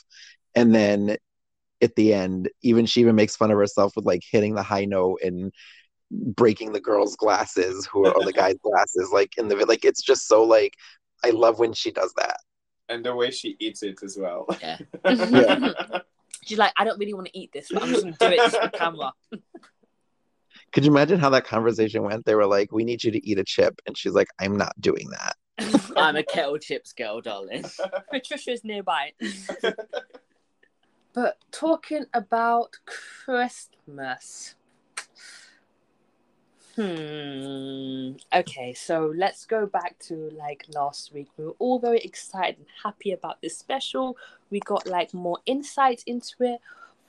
and 0.54 0.74
then 0.74 1.16
at 1.82 1.94
the 1.96 2.12
end, 2.12 2.50
even 2.62 2.86
she 2.86 3.00
even 3.00 3.14
makes 3.14 3.36
fun 3.36 3.50
of 3.50 3.58
herself 3.58 3.92
with 3.96 4.04
like 4.04 4.22
hitting 4.30 4.54
the 4.54 4.62
high 4.62 4.84
note 4.84 5.20
and 5.22 5.52
breaking 6.10 6.72
the 6.72 6.80
girl's 6.80 7.16
glasses, 7.16 7.86
who 7.86 8.06
are 8.06 8.12
or 8.12 8.24
the 8.24 8.32
guy's 8.42 8.56
glasses, 8.62 9.10
like 9.12 9.36
in 9.38 9.48
the 9.48 9.56
like 9.66 9.84
it's 9.84 10.02
just 10.02 10.26
so 10.28 10.42
like 10.42 10.74
I 11.24 11.30
love 11.30 11.58
when 11.58 11.72
she 11.72 11.90
does 11.90 12.12
that. 12.16 12.38
and 12.88 13.04
the 13.04 13.14
way 13.14 13.30
she 13.30 13.56
eats 13.60 13.82
it 13.82 14.02
as 14.02 14.18
well. 14.20 14.46
Yeah. 14.60 14.78
She's 16.44 16.58
like, 16.58 16.72
I 16.78 16.84
don't 16.84 16.98
really 16.98 17.12
want 17.14 17.26
to 17.26 17.38
eat 17.38 17.50
this, 17.52 17.68
but 17.70 17.82
I'm 17.82 17.90
just 17.90 18.02
gonna 18.04 18.16
do 18.18 18.26
it 18.26 18.36
just 18.38 18.56
for 18.62 18.68
camera. 18.70 19.12
Could 20.72 20.84
you 20.84 20.90
imagine 20.90 21.20
how 21.20 21.30
that 21.30 21.44
conversation 21.44 22.02
went? 22.02 22.24
They 22.24 22.34
were 22.34 22.46
like, 22.46 22.72
"We 22.72 22.84
need 22.84 23.02
you 23.04 23.10
to 23.10 23.28
eat 23.28 23.38
a 23.38 23.44
chip," 23.44 23.80
and 23.86 23.96
she's 23.98 24.12
like, 24.12 24.28
"I'm 24.38 24.56
not 24.56 24.72
doing 24.80 25.10
that." 25.10 25.36
I'm 25.96 26.16
a 26.16 26.22
kettle 26.22 26.58
chips 26.58 26.92
girl, 26.92 27.20
darling. 27.20 27.64
Patricia's 28.10 28.64
nearby. 28.64 29.12
But 31.12 31.38
talking 31.50 32.06
about 32.14 32.76
Christmas. 32.86 34.54
Hmm. 36.76 38.12
Okay, 38.32 38.72
so 38.74 39.12
let's 39.16 39.44
go 39.44 39.66
back 39.66 39.98
to 40.00 40.30
like 40.36 40.64
last 40.74 41.12
week. 41.12 41.28
We 41.36 41.44
were 41.46 41.56
all 41.58 41.78
very 41.78 41.98
excited 41.98 42.56
and 42.58 42.66
happy 42.84 43.12
about 43.12 43.40
this 43.42 43.56
special. 43.56 44.16
We 44.50 44.60
got 44.60 44.86
like 44.86 45.12
more 45.12 45.38
insights 45.46 46.02
into 46.04 46.34
it. 46.40 46.60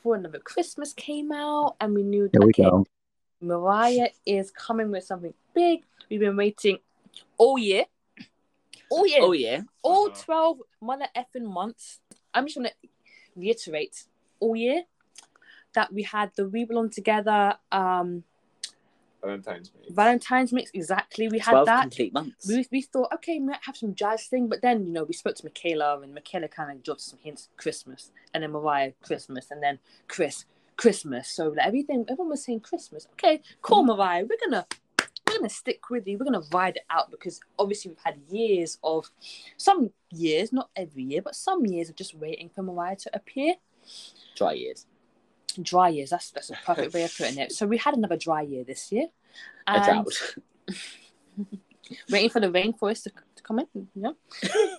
For 0.01 0.15
another 0.15 0.39
Christmas 0.39 0.94
came 0.94 1.32
out, 1.32 1.75
and 1.80 1.94
we 1.94 2.01
knew 2.01 2.27
Here 2.32 2.41
we 2.41 2.48
okay, 2.50 2.63
go. 2.63 2.86
Mariah 3.39 4.10
is 4.25 4.50
coming 4.50 4.89
with 4.89 5.03
something 5.03 5.34
big. 5.53 5.84
We've 6.10 6.20
been 6.20 6.36
waiting 6.36 6.80
all 7.38 7.58
year. 7.60 7.86
All 8.89 9.06
year 9.06 9.20
Oh, 9.22 9.32
yeah. 9.32 9.62
all 9.84 10.08
Uh-huh. 10.08 10.24
12 10.25 10.58
mother 10.82 11.06
effing 11.15 11.44
months. 11.46 12.00
I'm 12.34 12.46
just 12.46 12.58
going 12.58 12.70
to 12.70 12.89
reiterate 13.36 14.06
all 14.39 14.56
year 14.56 14.84
that 15.74 15.94
we 15.94 16.03
had 16.03 16.32
the 16.36 16.48
We 16.48 16.65
Belong 16.65 16.89
Together 16.89 17.56
um, 17.72 18.24
Valentine's 19.22 19.72
mix. 19.75 19.94
Valentine's 19.94 20.54
mix. 20.54 20.72
Exactly. 20.74 21.28
We 21.28 21.40
had 21.40 21.66
that. 21.66 21.82
complete 21.82 22.13
months. 22.13 22.48
We, 22.48 22.66
we 22.72 22.82
thought, 22.82 23.13
okay, 23.13 23.40
we 23.40 23.46
might 23.46 23.60
have 23.66 23.78
some 23.78 23.94
jazz 23.94 24.25
thing. 24.25 24.48
But 24.48 24.62
then, 24.62 24.86
you 24.86 24.92
know, 24.92 25.04
we 25.04 25.13
spoke 25.13 25.36
to 25.36 25.46
Michaela 25.46 26.00
and 26.01 26.13
Michaela 26.13 26.48
kind 26.48 26.72
of 26.72 26.84
dropped 26.84 27.01
some 27.01 27.20
hints 27.22 27.50
Christmas. 27.58 28.12
And 28.34 28.44
then 28.44 28.51
Mariah, 28.51 28.94
Christmas. 29.04 29.51
And 29.51 29.62
then 29.62 29.80
Chris, 30.08 30.46
Christmas. 30.78 31.30
So 31.30 31.50
like, 31.50 31.66
everything, 31.66 32.06
everyone 32.10 32.30
was 32.30 32.44
saying 32.44 32.62
Christmas. 32.62 33.08
Okay, 33.13 33.42
cool, 33.62 33.84
Mariah. 33.84 34.25
We're 34.30 34.50
going 34.50 34.63
to. 34.63 34.66
We're 35.28 35.38
gonna 35.38 35.50
stick 35.50 35.90
with 35.90 36.08
you. 36.08 36.18
We're 36.18 36.25
gonna 36.25 36.46
ride 36.51 36.75
it 36.75 36.84
out 36.90 37.10
because 37.10 37.40
obviously 37.58 37.92
we've 37.92 38.04
had 38.04 38.20
years 38.30 38.78
of 38.84 39.10
some 39.56 39.92
years, 40.10 40.51
not 40.51 40.70
every 40.75 41.04
year, 41.04 41.22
but 41.22 41.36
some 41.36 41.66
years 41.66 41.90
of 41.90 41.96
just 41.96 42.13
waiting 42.16 42.50
for 42.54 42.63
Mariah 42.63 42.98
to 42.98 43.12
appear. 43.16 43.54
Dry 44.36 44.54
years. 44.54 44.88
Dry 45.53 45.89
years. 45.89 46.10
That's 46.10 46.31
that's 46.31 46.50
a 46.50 46.58
perfect 46.65 46.93
way 46.93 47.03
of 47.03 47.15
putting 47.15 47.38
it. 47.38 47.51
So 47.51 47.65
we 47.67 47.77
had 47.77 47.96
another 47.96 48.17
dry 48.17 48.41
year 48.41 48.63
this 48.63 48.91
year. 48.91 49.08
A 49.67 49.72
And 49.72 50.05
drought. 50.05 50.36
waiting 52.10 52.29
for 52.29 52.39
the 52.39 52.50
rainforest 52.51 53.03
to, 53.03 53.12
to 53.36 53.43
come 53.43 53.60
in, 53.60 53.67
you 53.74 54.01
know. 54.01 54.15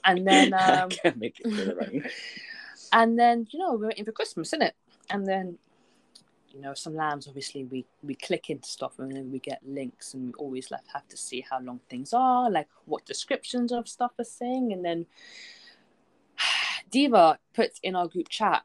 And 0.04 0.26
then 0.26 0.54
um, 0.58 0.88
Can't 0.90 1.16
make 1.16 1.40
it 1.40 1.44
the 1.44 1.74
rain. 1.74 2.04
and 2.92 3.18
then 3.18 3.46
you 3.50 3.58
know 3.58 3.74
we're 3.74 3.88
waiting 3.88 4.04
for 4.04 4.12
Christmas, 4.12 4.48
isn't 4.48 4.62
it? 4.62 4.74
And 5.10 5.26
then 5.26 5.58
you 6.50 6.60
know 6.60 6.74
some 6.74 6.94
lambs 6.94 7.26
obviously 7.26 7.64
we 7.64 7.86
we 8.02 8.14
click 8.14 8.50
into 8.50 8.68
stuff 8.68 8.98
and 8.98 9.10
then 9.10 9.32
we 9.32 9.38
get 9.38 9.58
links 9.66 10.12
and 10.12 10.26
we 10.26 10.32
always 10.34 10.70
like 10.70 10.82
have 10.92 11.08
to 11.08 11.16
see 11.16 11.44
how 11.48 11.60
long 11.60 11.80
things 11.88 12.12
are, 12.12 12.50
like 12.50 12.68
what 12.84 13.04
descriptions 13.06 13.72
of 13.72 13.88
stuff 13.88 14.12
are 14.18 14.24
saying, 14.24 14.72
and 14.72 14.84
then 14.84 15.06
Diva 16.90 17.38
puts 17.54 17.80
in 17.82 17.96
our 17.96 18.08
group 18.08 18.28
chat 18.28 18.64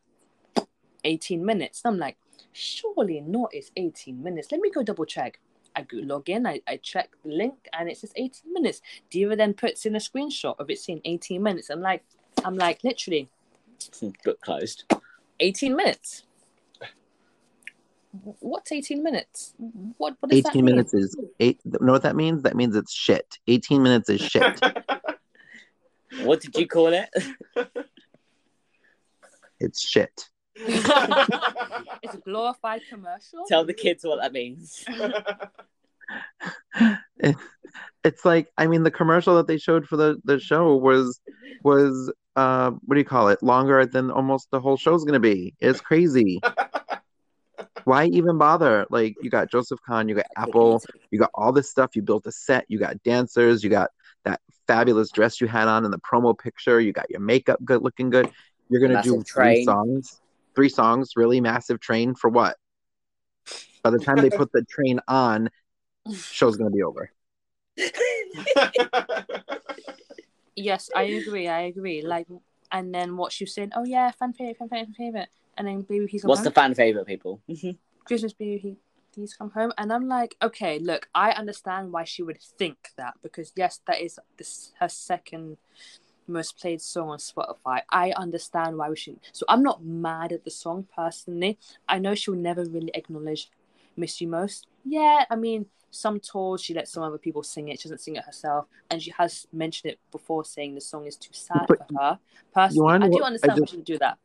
18 1.08 1.44
minutes. 1.44 1.82
And 1.84 1.94
I'm 1.94 2.00
like, 2.00 2.18
surely 2.52 3.22
not, 3.22 3.50
it's 3.54 3.72
18 3.76 4.22
minutes. 4.22 4.52
Let 4.52 4.62
me 4.62 4.70
go 4.70 4.84
double 4.84 5.06
check. 5.06 5.40
I 5.76 5.82
go 5.84 5.98
log 5.98 6.30
in, 6.30 6.48
I, 6.48 6.62
I 6.68 6.78
check 6.78 7.12
the 7.24 7.32
link 7.32 7.68
and 7.78 7.88
it 7.88 7.98
says 7.98 8.12
18 8.16 8.52
minutes. 8.52 8.82
Diva 9.12 9.36
then 9.36 9.54
puts 9.54 9.86
in 9.86 9.96
a 9.96 10.00
screenshot 10.00 10.60
of 10.60 10.70
it 10.70 10.80
saying 10.80 11.02
18 11.06 11.42
minutes. 11.42 11.70
I'm 11.70 11.82
like, 11.82 12.04
I'm 12.44 12.56
like, 12.56 12.84
literally, 12.84 13.30
hmm, 14.00 14.10
Book 14.24 14.42
closed. 14.42 14.92
18 15.40 15.76
minutes. 15.76 16.24
What's 18.40 18.72
18 18.72 19.04
minutes? 19.04 19.54
What, 19.98 20.16
what 20.20 20.32
does 20.32 20.42
that 20.42 20.50
18 20.50 20.66
mean? 20.66 20.76
minutes 20.76 20.94
is 20.96 21.16
eight. 21.40 21.60
Know 21.64 21.92
what 21.92 22.02
that 22.02 22.16
means? 22.16 22.42
That 22.42 22.56
means 22.56 22.76
it's 22.76 22.92
shit. 22.92 23.38
18 23.48 23.84
minutes 23.84 24.10
is 24.10 24.22
shit. 24.22 24.60
What 26.24 26.42
did 26.42 26.56
you 26.56 26.68
call 26.68 26.94
it? 26.94 27.10
it's 29.60 29.88
shit. 29.88 30.30
it's 32.04 32.16
a 32.16 32.18
glorified 32.26 32.82
commercial. 32.90 33.44
Tell 33.48 33.64
the 33.66 33.74
kids 33.74 34.04
what 34.04 34.20
that 34.22 34.34
means. 34.34 34.84
It- 37.20 37.36
it's 38.04 38.24
like 38.24 38.48
I 38.58 38.68
mean 38.68 38.84
the 38.84 38.92
commercial 38.92 39.36
that 39.36 39.48
they 39.48 39.58
showed 39.58 39.86
for 39.88 39.98
the 39.98 40.22
the 40.24 40.40
show 40.40 40.76
was 40.78 41.20
was 41.64 42.12
uh 42.38 42.72
what 42.86 42.96
do 42.96 43.00
you 43.00 43.06
call 43.06 43.28
it 43.28 43.44
longer 43.44 43.86
than 43.86 44.10
almost 44.12 44.50
the 44.52 44.60
whole 44.62 44.78
show's 44.78 45.04
gonna 45.04 45.20
be. 45.20 45.54
It's 45.60 45.82
crazy. 45.82 46.40
Why 47.84 48.06
even 48.06 48.38
bother? 48.38 48.86
Like 48.90 49.16
you 49.22 49.30
got 49.30 49.52
Joseph 49.52 49.80
Kahn, 49.86 50.08
you 50.08 50.16
got 50.16 50.28
Apple, 50.38 50.82
you 51.12 51.20
got 51.20 51.32
all 51.34 51.52
this 51.52 51.70
stuff. 51.70 51.96
You 51.96 52.02
built 52.04 52.26
a 52.28 52.32
set. 52.32 52.64
You 52.70 52.80
got 52.80 53.02
dancers. 53.04 53.64
You 53.64 53.70
got 53.70 53.90
that 54.24 54.40
fabulous 54.68 55.10
dress 55.12 55.42
you 55.42 55.48
had 55.48 55.68
on 55.68 55.84
in 55.84 55.92
the 55.92 56.00
promo 56.00 56.38
picture. 56.38 56.80
You 56.80 56.94
got 56.94 57.10
your 57.10 57.20
makeup 57.20 57.60
good 57.66 57.82
looking 57.82 58.10
good. 58.10 58.30
You're 58.70 58.80
gonna 58.82 58.94
do 59.04 59.16
three 59.24 59.66
songs. 59.66 60.22
Three 60.58 60.70
songs, 60.70 61.12
really 61.16 61.40
massive 61.40 61.80
train 61.80 62.16
for 62.16 62.32
what? 62.32 62.58
By 63.84 63.92
the 63.92 64.00
time 64.00 64.16
they 64.18 64.32
put 64.32 64.52
the 64.52 64.64
train 64.64 65.00
on, 65.08 65.52
show's 66.32 66.58
gonna 66.58 66.72
be 66.72 66.82
over. 66.82 67.12
Yes, 70.58 70.90
I 70.96 71.04
agree. 71.04 71.48
I 71.48 71.62
agree. 71.62 72.02
Like, 72.02 72.26
and 72.72 72.92
then 72.94 73.16
what 73.16 73.32
she 73.32 73.44
was 73.44 73.54
saying, 73.54 73.74
oh 73.76 73.86
yeah, 73.86 74.10
fan 74.10 74.34
favorite, 74.34 74.58
fan 74.58 74.70
favorite, 74.70 74.86
fan 74.88 74.94
favorite. 74.96 75.30
And 75.56 75.68
then 75.68 75.82
baby, 75.84 76.08
he's 76.08 76.24
What's 76.24 76.40
home. 76.40 76.46
the 76.46 76.52
fan 76.52 76.74
favorite, 76.74 77.06
people? 77.06 77.40
Mm-hmm. 77.48 77.72
Christmas 78.06 78.34
baby, 78.34 78.58
he, 78.58 78.78
he's 79.16 79.36
come 79.36 79.52
home. 79.52 79.72
And 79.78 79.94
I'm 79.94 80.08
like, 80.08 80.36
okay, 80.42 80.80
look, 80.80 81.10
I 81.14 81.30
understand 81.34 81.92
why 81.92 82.06
she 82.06 82.24
would 82.24 82.42
think 82.42 82.90
that 82.98 83.14
because 83.22 83.54
yes, 83.56 83.82
that 83.86 84.02
is 84.02 84.20
this 84.38 84.74
her 84.80 84.90
second 84.90 85.58
most 86.28 86.60
played 86.60 86.82
song 86.82 87.10
on 87.10 87.20
Spotify. 87.20 87.82
I 87.90 88.12
understand 88.12 88.78
why 88.78 88.90
we 88.90 88.96
should. 88.96 89.20
So 89.32 89.46
I'm 89.50 89.64
not 89.64 89.84
mad 89.84 90.32
at 90.32 90.44
the 90.44 90.52
song 90.52 90.88
personally. 90.94 91.58
I 91.88 92.00
know 92.00 92.16
she'll 92.16 92.36
never 92.36 92.66
really 92.66 92.92
acknowledge 92.94 93.50
"Miss 93.96 94.20
You 94.22 94.28
Most." 94.28 94.68
Yeah, 94.86 95.26
I 95.30 95.36
mean, 95.36 95.68
some 95.92 96.20
tours 96.20 96.62
she 96.62 96.74
lets 96.74 96.92
some 96.92 97.04
other 97.04 97.18
people 97.18 97.44
sing 97.44 97.70
it. 97.70 97.80
She 97.80 97.90
doesn't 97.90 98.02
sing 98.02 98.16
it 98.16 98.26
herself, 98.26 98.68
and 98.90 99.02
she 99.02 99.12
has 99.12 99.48
mentioned 99.52 99.94
it 99.94 100.00
before, 100.12 100.44
saying 100.46 100.76
the 100.76 100.82
song 100.82 101.06
is 101.06 101.16
too 101.16 101.34
sad 101.34 101.66
But 101.68 101.88
for 101.88 102.00
her. 102.00 102.20
Personally, 102.54 102.94
I 102.94 103.06
do 103.06 103.12
what- 103.12 103.24
I 103.24 103.28
understand 103.28 103.60
why 103.60 103.66
she 103.66 103.78
would 103.78 103.86
do 103.86 103.98
that. 104.00 104.18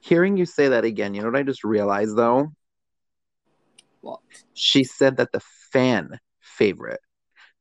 Hearing 0.00 0.36
you 0.36 0.46
say 0.46 0.68
that 0.68 0.84
again, 0.84 1.14
you 1.14 1.22
know 1.22 1.30
what 1.30 1.38
I 1.38 1.44
just 1.44 1.62
realized 1.62 2.16
though? 2.16 2.52
What? 4.00 4.20
She 4.52 4.82
said 4.82 5.16
that 5.18 5.30
the 5.30 5.40
fan 5.72 6.18
favorite, 6.40 7.00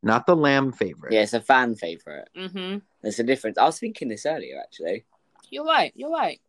not 0.03 0.25
the 0.25 0.35
lamb 0.35 0.71
favorite. 0.71 1.13
Yeah, 1.13 1.21
it's 1.21 1.33
a 1.33 1.41
fan 1.41 1.75
favorite. 1.75 2.29
Mm-hmm. 2.35 2.77
There's 3.01 3.19
a 3.19 3.23
difference. 3.23 3.57
I 3.57 3.65
was 3.65 3.79
thinking 3.79 4.07
this 4.09 4.25
earlier, 4.25 4.59
actually. 4.61 5.05
You're 5.49 5.65
right. 5.65 5.91
You're 5.95 6.11
right. 6.11 6.39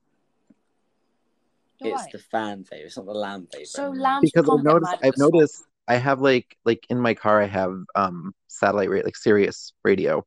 You're 1.80 1.94
it's 1.94 2.02
right. 2.02 2.12
the 2.12 2.18
fan 2.18 2.64
favorite. 2.64 2.87
It's 2.87 2.97
not 2.97 3.06
the 3.06 3.12
lamb 3.12 3.49
favorite. 3.50 3.68
So 3.68 3.90
lamb- 3.90 4.23
Because 4.23 4.49
I've 4.49 4.64
noticed 4.64 4.94
I've 5.02 5.12
the 5.12 5.18
song. 5.18 5.30
noticed 5.32 5.64
I 5.88 5.97
have 5.97 6.21
like 6.21 6.56
like 6.64 6.87
in 6.88 7.00
my 7.00 7.14
car 7.14 7.42
I 7.42 7.47
have 7.47 7.76
um 7.97 8.32
satellite 8.47 8.88
radio 8.88 9.04
like 9.04 9.16
Sirius 9.16 9.73
radio 9.85 10.25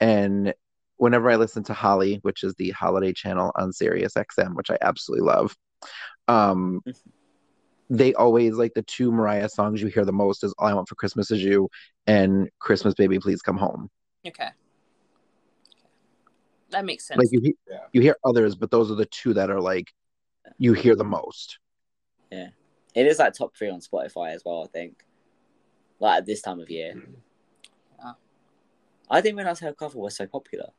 and 0.00 0.54
whenever 0.96 1.30
I 1.30 1.36
listen 1.36 1.62
to 1.64 1.74
Holly, 1.74 2.20
which 2.22 2.42
is 2.42 2.54
the 2.54 2.70
holiday 2.70 3.12
channel 3.12 3.52
on 3.56 3.72
Sirius 3.72 4.14
XM, 4.14 4.54
which 4.54 4.70
I 4.70 4.78
absolutely 4.80 5.26
love, 5.26 5.54
um 6.28 6.80
they 7.88 8.14
always 8.14 8.54
like 8.54 8.74
the 8.74 8.82
two 8.82 9.12
Mariah 9.12 9.48
songs 9.48 9.80
you 9.80 9.88
hear 9.88 10.04
the 10.04 10.12
most 10.12 10.42
is 10.44 10.54
All 10.58 10.68
I 10.68 10.74
Want 10.74 10.88
for 10.88 10.94
Christmas 10.96 11.30
Is 11.30 11.42
You 11.42 11.68
and 12.06 12.50
Christmas 12.58 12.94
Baby 12.94 13.18
Please 13.18 13.42
Come 13.42 13.56
Home. 13.56 13.90
Okay. 14.26 14.48
That 16.70 16.84
makes 16.84 17.06
sense. 17.06 17.18
Like 17.18 17.28
you 17.30 17.40
he- 17.40 17.56
Yeah. 17.68 17.86
you 17.92 18.00
hear 18.00 18.16
others, 18.24 18.56
but 18.56 18.70
those 18.70 18.90
are 18.90 18.96
the 18.96 19.06
two 19.06 19.34
that 19.34 19.50
are 19.50 19.60
like 19.60 19.92
you 20.58 20.72
hear 20.72 20.96
the 20.96 21.04
most. 21.04 21.58
Yeah. 22.30 22.48
It 22.94 23.06
is 23.06 23.18
like 23.18 23.34
top 23.34 23.56
three 23.56 23.70
on 23.70 23.80
Spotify 23.80 24.34
as 24.34 24.42
well. 24.44 24.64
I 24.64 24.66
think, 24.68 25.04
like 26.00 26.18
at 26.18 26.26
this 26.26 26.42
time 26.42 26.60
of 26.60 26.68
year. 26.70 26.92
Hmm. 26.94 27.12
Yeah. 27.98 28.12
I 29.10 29.20
didn't 29.20 29.36
realize 29.36 29.60
her 29.60 29.72
cover 29.72 29.98
was 29.98 30.16
so 30.16 30.26
popular. 30.26 30.70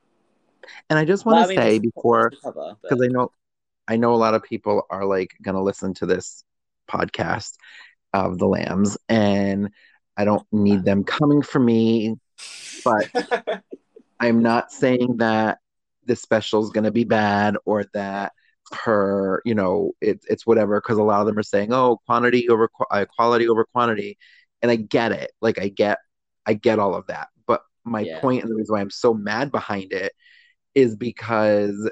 And 0.90 1.00
I 1.00 1.06
just 1.06 1.26
Well, 1.26 1.36
want 1.36 1.44
I 1.46 1.48
to 1.48 1.50
mean, 1.50 1.58
say 1.70 1.76
it's 1.78 1.86
a 1.86 1.90
before 1.90 2.30
popular 2.32 2.42
cover, 2.42 2.78
but 2.82 2.90
because 2.90 3.02
I 3.02 3.08
know 3.08 3.32
I 3.88 3.96
know 3.96 4.14
a 4.14 4.18
lot 4.18 4.34
of 4.34 4.44
people 4.44 4.86
are 4.90 5.06
like 5.06 5.32
gonna 5.42 5.62
listen 5.64 5.94
to 5.96 6.06
this 6.06 6.44
podcast 6.88 7.54
of 8.14 8.38
the 8.38 8.48
lambs 8.48 8.98
and 9.10 9.70
I 10.18 10.26
don't 10.26 10.46
need 10.52 10.84
them 10.84 11.04
coming 11.04 11.42
for 11.42 11.60
me, 11.60 12.16
but 12.84 13.08
I'm 14.20 14.42
not 14.42 14.72
saying 14.72 15.18
that 15.18 15.60
this 16.06 16.22
special 16.22 16.64
is 16.64 16.72
gonna 16.72 16.92
be 16.92 17.04
bad 17.04 17.56
or 17.66 17.86
that 17.94 18.34
her, 18.84 19.42
you 19.46 19.56
know, 19.56 19.92
it's 20.02 20.26
it's 20.28 20.46
whatever 20.48 20.82
because 20.82 20.98
a 20.98 21.04
lot 21.04 21.22
of 21.22 21.28
them 21.28 21.38
are 21.38 21.44
saying, 21.44 21.72
oh, 21.74 22.00
quantity 22.06 22.50
over 22.50 22.68
qu- 22.68 22.86
uh, 22.92 23.06
quality 23.16 23.48
over 23.48 23.66
quantity, 23.66 24.18
and 24.62 24.72
I 24.72 24.76
get 24.76 25.12
it. 25.12 25.32
Like 25.42 25.60
I 25.60 25.70
get, 25.70 26.00
I 26.46 26.54
get 26.54 26.80
all 26.80 26.96
of 26.96 27.08
that. 27.08 27.28
But 27.46 27.62
my 27.86 28.06
Yeah. 28.06 28.20
point 28.20 28.44
and 28.44 28.52
the 28.52 28.56
reason 28.56 28.74
why 28.74 28.82
I'm 28.82 28.90
so 28.90 29.14
mad 29.14 29.52
behind 29.52 29.94
it 29.94 30.14
is 30.76 30.96
because 30.96 31.90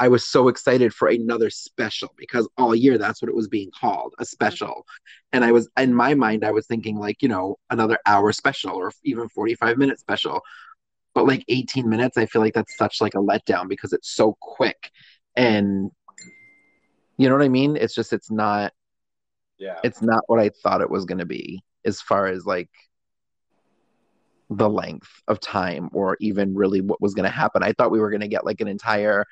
I 0.00 0.08
was 0.08 0.26
so 0.26 0.48
excited 0.48 0.94
for 0.94 1.08
another 1.08 1.50
special 1.50 2.12
because 2.16 2.48
all 2.56 2.74
year 2.74 2.98
that's 2.98 3.20
what 3.20 3.28
it 3.28 3.34
was 3.34 3.48
being 3.48 3.70
called 3.78 4.14
a 4.18 4.22
mm-hmm. 4.22 4.26
special. 4.26 4.86
And 5.32 5.44
I 5.44 5.52
was 5.52 5.68
in 5.76 5.94
my 5.94 6.14
mind, 6.14 6.44
I 6.44 6.52
was 6.52 6.66
thinking 6.66 6.96
like, 6.96 7.22
you 7.22 7.28
know, 7.28 7.56
another 7.70 7.98
hour 8.06 8.32
special 8.32 8.72
or 8.72 8.92
even 9.04 9.28
45 9.28 9.76
minute 9.76 9.98
special. 9.98 10.40
But 11.14 11.26
like 11.26 11.44
18 11.48 11.88
minutes, 11.88 12.16
I 12.16 12.26
feel 12.26 12.42
like 12.42 12.54
that's 12.54 12.76
such 12.76 13.00
like 13.00 13.14
a 13.14 13.18
letdown 13.18 13.68
because 13.68 13.92
it's 13.92 14.10
so 14.10 14.36
quick. 14.40 14.90
And 15.34 15.90
you 17.16 17.28
know 17.28 17.34
what 17.34 17.44
I 17.44 17.48
mean? 17.48 17.76
It's 17.76 17.94
just 17.94 18.12
it's 18.12 18.30
not 18.30 18.72
yeah. 19.58 19.80
it's 19.82 20.00
not 20.00 20.22
what 20.28 20.38
I 20.38 20.50
thought 20.62 20.80
it 20.80 20.90
was 20.90 21.04
gonna 21.04 21.26
be 21.26 21.62
as 21.84 22.00
far 22.00 22.26
as 22.26 22.46
like 22.46 22.70
the 24.50 24.68
length 24.68 25.10
of 25.26 25.40
time 25.40 25.90
or 25.92 26.16
even 26.20 26.54
really 26.54 26.80
what 26.80 27.02
was 27.02 27.14
gonna 27.14 27.28
happen. 27.28 27.62
I 27.62 27.72
thought 27.72 27.90
we 27.90 28.00
were 28.00 28.10
gonna 28.10 28.28
get 28.28 28.46
like 28.46 28.60
an 28.60 28.68
entire, 28.68 29.24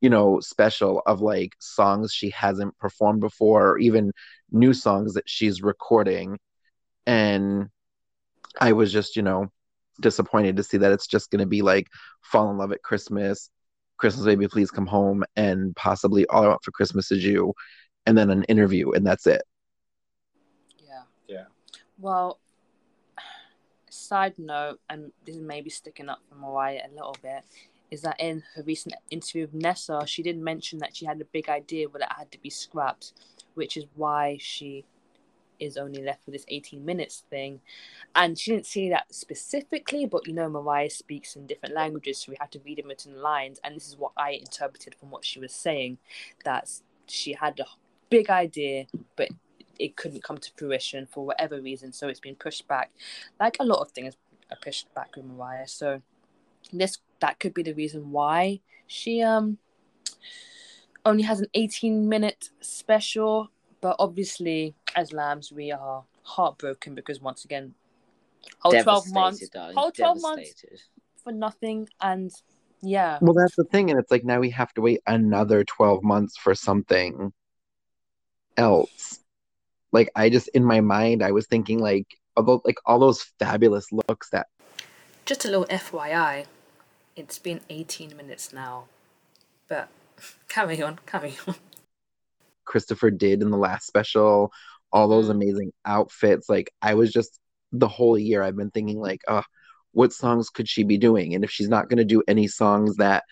you 0.00 0.10
know, 0.10 0.40
special 0.40 1.02
of 1.06 1.20
like 1.20 1.54
songs 1.58 2.12
she 2.12 2.30
hasn't 2.30 2.76
performed 2.78 3.20
before 3.20 3.70
or 3.70 3.78
even 3.78 4.12
new 4.50 4.72
songs 4.72 5.14
that 5.14 5.28
she's 5.28 5.62
recording. 5.62 6.38
And 7.06 7.68
I 8.60 8.72
was 8.72 8.92
just, 8.92 9.16
you 9.16 9.22
know, 9.22 9.50
disappointed 10.00 10.56
to 10.56 10.62
see 10.62 10.78
that 10.78 10.92
it's 10.92 11.06
just 11.06 11.30
gonna 11.30 11.46
be 11.46 11.62
like 11.62 11.88
Fall 12.22 12.50
in 12.50 12.58
Love 12.58 12.72
at 12.72 12.82
Christmas, 12.82 13.50
Christmas 13.98 14.24
Baby 14.24 14.48
Please 14.48 14.70
Come 14.70 14.86
Home, 14.86 15.24
and 15.36 15.76
possibly 15.76 16.26
All 16.26 16.44
I 16.44 16.48
Want 16.48 16.64
for 16.64 16.72
Christmas 16.72 17.10
Is 17.12 17.24
You, 17.24 17.52
and 18.06 18.16
then 18.16 18.30
an 18.30 18.44
interview, 18.44 18.92
and 18.92 19.06
that's 19.06 19.26
it. 19.26 19.42
Yeah. 20.78 21.02
Yeah. 21.28 21.44
Well, 21.98 22.40
side 23.90 24.34
note, 24.38 24.80
and 24.88 25.12
this 25.24 25.36
is 25.36 25.42
maybe 25.42 25.70
sticking 25.70 26.08
up 26.08 26.20
for 26.28 26.34
Mariah 26.36 26.82
a 26.90 26.94
little 26.94 27.16
bit, 27.22 27.44
is 27.90 28.02
that 28.02 28.20
in 28.20 28.42
her 28.54 28.62
recent 28.62 28.94
interview 29.10 29.42
with 29.42 29.54
Nessa, 29.54 30.06
she 30.06 30.22
did 30.22 30.38
mention 30.38 30.78
that 30.78 30.96
she 30.96 31.06
had 31.06 31.20
a 31.20 31.24
big 31.26 31.48
idea 31.48 31.88
but 31.88 32.02
it 32.02 32.08
had 32.16 32.30
to 32.32 32.40
be 32.40 32.50
scrapped, 32.50 33.12
which 33.54 33.76
is 33.76 33.86
why 33.94 34.36
she 34.40 34.84
is 35.60 35.76
only 35.76 36.02
left 36.02 36.24
with 36.26 36.34
this 36.34 36.44
18 36.48 36.84
minutes 36.84 37.24
thing. 37.30 37.60
And 38.14 38.38
she 38.38 38.52
didn't 38.52 38.66
say 38.66 38.88
that 38.90 39.14
specifically, 39.14 40.06
but 40.06 40.26
you 40.26 40.32
know, 40.32 40.48
Mariah 40.48 40.90
speaks 40.90 41.36
in 41.36 41.46
different 41.46 41.74
languages, 41.74 42.18
so 42.18 42.30
we 42.30 42.36
had 42.40 42.50
to 42.52 42.60
read 42.64 42.78
in 42.78 42.88
between 42.88 43.20
lines. 43.20 43.60
And 43.62 43.76
this 43.76 43.88
is 43.88 43.96
what 43.96 44.12
I 44.16 44.32
interpreted 44.32 44.94
from 44.94 45.10
what 45.10 45.24
she 45.24 45.38
was 45.38 45.52
saying 45.52 45.98
that 46.44 46.70
she 47.06 47.34
had 47.34 47.60
a 47.60 47.66
big 48.08 48.30
idea, 48.30 48.86
but 49.16 49.28
it 49.78 49.96
couldn't 49.96 50.22
come 50.22 50.38
to 50.38 50.50
fruition 50.56 51.06
for 51.06 51.24
whatever 51.24 51.60
reason. 51.60 51.92
So 51.92 52.08
it's 52.08 52.20
been 52.20 52.36
pushed 52.36 52.66
back, 52.66 52.90
like 53.38 53.56
a 53.60 53.64
lot 53.64 53.80
of 53.80 53.92
things 53.92 54.16
are 54.50 54.58
pushed 54.62 54.92
back 54.94 55.16
with 55.16 55.24
Mariah. 55.24 55.68
So 55.68 56.02
this 56.78 56.98
that 57.20 57.38
could 57.38 57.54
be 57.54 57.62
the 57.62 57.74
reason 57.74 58.10
why 58.10 58.60
she 58.86 59.22
um 59.22 59.58
only 61.04 61.22
has 61.22 61.40
an 61.40 61.46
18 61.54 62.08
minute 62.08 62.50
special. 62.60 63.50
But 63.80 63.96
obviously, 63.98 64.74
as 64.94 65.12
lambs, 65.12 65.50
we 65.50 65.72
are 65.72 66.04
heartbroken 66.22 66.94
because 66.94 67.20
once 67.20 67.44
again, 67.44 67.74
whole 68.58 68.72
12 68.72 69.12
months, 69.12 69.48
darling, 69.48 69.76
whole 69.76 69.90
12 69.90 70.20
months 70.20 70.54
for 71.24 71.32
nothing. 71.32 71.88
And 72.00 72.30
yeah, 72.82 73.18
Well, 73.20 73.34
that's 73.34 73.56
the 73.56 73.64
thing, 73.64 73.90
and 73.90 73.98
it's 73.98 74.10
like 74.10 74.24
now 74.24 74.40
we 74.40 74.50
have 74.50 74.72
to 74.74 74.80
wait 74.80 75.00
another 75.06 75.64
12 75.64 76.02
months 76.02 76.36
for 76.36 76.54
something 76.54 77.32
else. 78.56 79.20
Like 79.92 80.10
I 80.14 80.30
just 80.30 80.48
in 80.48 80.64
my 80.64 80.80
mind 80.80 81.22
I 81.22 81.32
was 81.32 81.46
thinking 81.46 81.78
like 81.78 82.06
about 82.36 82.64
like 82.64 82.76
all 82.86 82.98
those 82.98 83.22
fabulous 83.40 83.90
looks 83.90 84.30
that 84.30 84.46
Just 85.24 85.44
a 85.44 85.48
little 85.48 85.66
FYI, 85.66 86.46
it's 87.20 87.38
been 87.38 87.60
18 87.70 88.16
minutes 88.16 88.52
now. 88.52 88.86
But 89.68 89.88
carry 90.48 90.82
on, 90.82 91.00
carry 91.06 91.36
on. 91.46 91.56
Christopher 92.64 93.10
did 93.10 93.42
in 93.42 93.50
the 93.50 93.56
last 93.58 93.86
special, 93.86 94.52
all 94.92 95.08
those 95.08 95.28
Mm. 95.28 95.30
amazing 95.30 95.72
outfits. 95.84 96.48
Like 96.48 96.70
I 96.82 96.94
was 96.94 97.12
just 97.12 97.40
the 97.72 97.88
whole 97.88 98.18
year 98.18 98.42
I've 98.42 98.56
been 98.56 98.70
thinking 98.70 99.00
like, 99.00 99.22
uh, 99.28 99.42
what 99.92 100.12
songs 100.12 100.50
could 100.50 100.68
she 100.68 100.84
be 100.84 100.98
doing? 100.98 101.34
And 101.34 101.44
if 101.44 101.50
she's 101.50 101.68
not 101.68 101.88
gonna 101.88 102.04
do 102.04 102.22
any 102.28 102.46
songs 102.48 102.96
that 102.96 103.24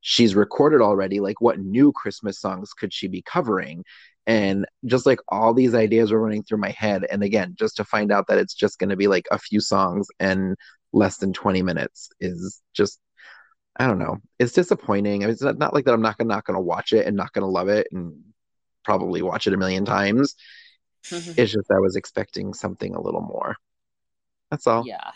she's 0.00 0.34
recorded 0.36 0.80
already, 0.82 1.20
like 1.20 1.40
what 1.40 1.60
new 1.60 1.92
Christmas 1.92 2.40
songs 2.40 2.72
could 2.74 2.92
she 2.94 3.08
be 3.08 3.22
covering? 3.22 3.84
And 4.26 4.66
just 4.86 5.06
like 5.06 5.20
all 5.28 5.54
these 5.54 5.74
ideas 5.74 6.12
were 6.12 6.20
running 6.22 6.44
through 6.44 6.58
my 6.58 6.70
head. 6.70 7.06
And 7.10 7.22
again, 7.24 7.56
just 7.58 7.76
to 7.78 7.84
find 7.84 8.12
out 8.12 8.26
that 8.28 8.38
it's 8.38 8.54
just 8.54 8.78
gonna 8.78 8.96
be 8.96 9.08
like 9.08 9.26
a 9.32 9.38
few 9.38 9.60
songs 9.60 10.08
and 10.20 10.56
less 10.92 11.18
than 11.18 11.32
20 11.32 11.62
minutes 11.62 12.10
is 12.20 12.62
just 12.74 13.00
I 13.76 13.86
don't 13.86 13.98
know. 13.98 14.18
It's 14.38 14.52
disappointing. 14.52 15.22
I 15.22 15.26
mean, 15.26 15.32
it's 15.32 15.42
not, 15.42 15.58
not 15.58 15.74
like 15.74 15.84
that 15.86 15.94
I'm 15.94 16.02
not 16.02 16.16
gonna 16.16 16.28
not 16.28 16.44
gonna 16.44 16.60
watch 16.60 16.92
it 16.92 17.06
and 17.06 17.16
not 17.16 17.32
gonna 17.32 17.48
love 17.48 17.68
it 17.68 17.88
and 17.90 18.22
probably 18.84 19.22
watch 19.22 19.46
it 19.46 19.54
a 19.54 19.56
million 19.56 19.84
times. 19.84 20.36
Mm-hmm. 21.06 21.40
It's 21.40 21.52
just 21.52 21.70
I 21.70 21.80
was 21.80 21.96
expecting 21.96 22.54
something 22.54 22.94
a 22.94 23.00
little 23.00 23.20
more. 23.20 23.56
That's 24.50 24.66
all. 24.66 24.84
yeah. 24.86 25.10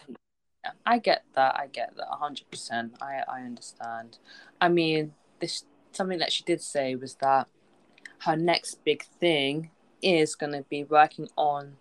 Yeah, 0.64 0.72
I 0.84 0.98
get 0.98 1.24
that. 1.34 1.56
I 1.56 1.68
get 1.68 1.96
that. 1.96 2.08
hundred 2.10 2.50
percent. 2.50 2.96
I 3.00 3.22
I 3.28 3.42
understand. 3.42 4.18
I 4.60 4.68
mean, 4.68 5.14
this 5.40 5.64
something 5.92 6.18
that 6.18 6.32
she 6.32 6.42
did 6.42 6.60
say 6.60 6.96
was 6.96 7.14
that 7.16 7.46
her 8.20 8.36
next 8.36 8.84
big 8.84 9.04
thing 9.20 9.70
is 10.02 10.34
gonna 10.34 10.62
be 10.68 10.82
working 10.82 11.28
on 11.36 11.76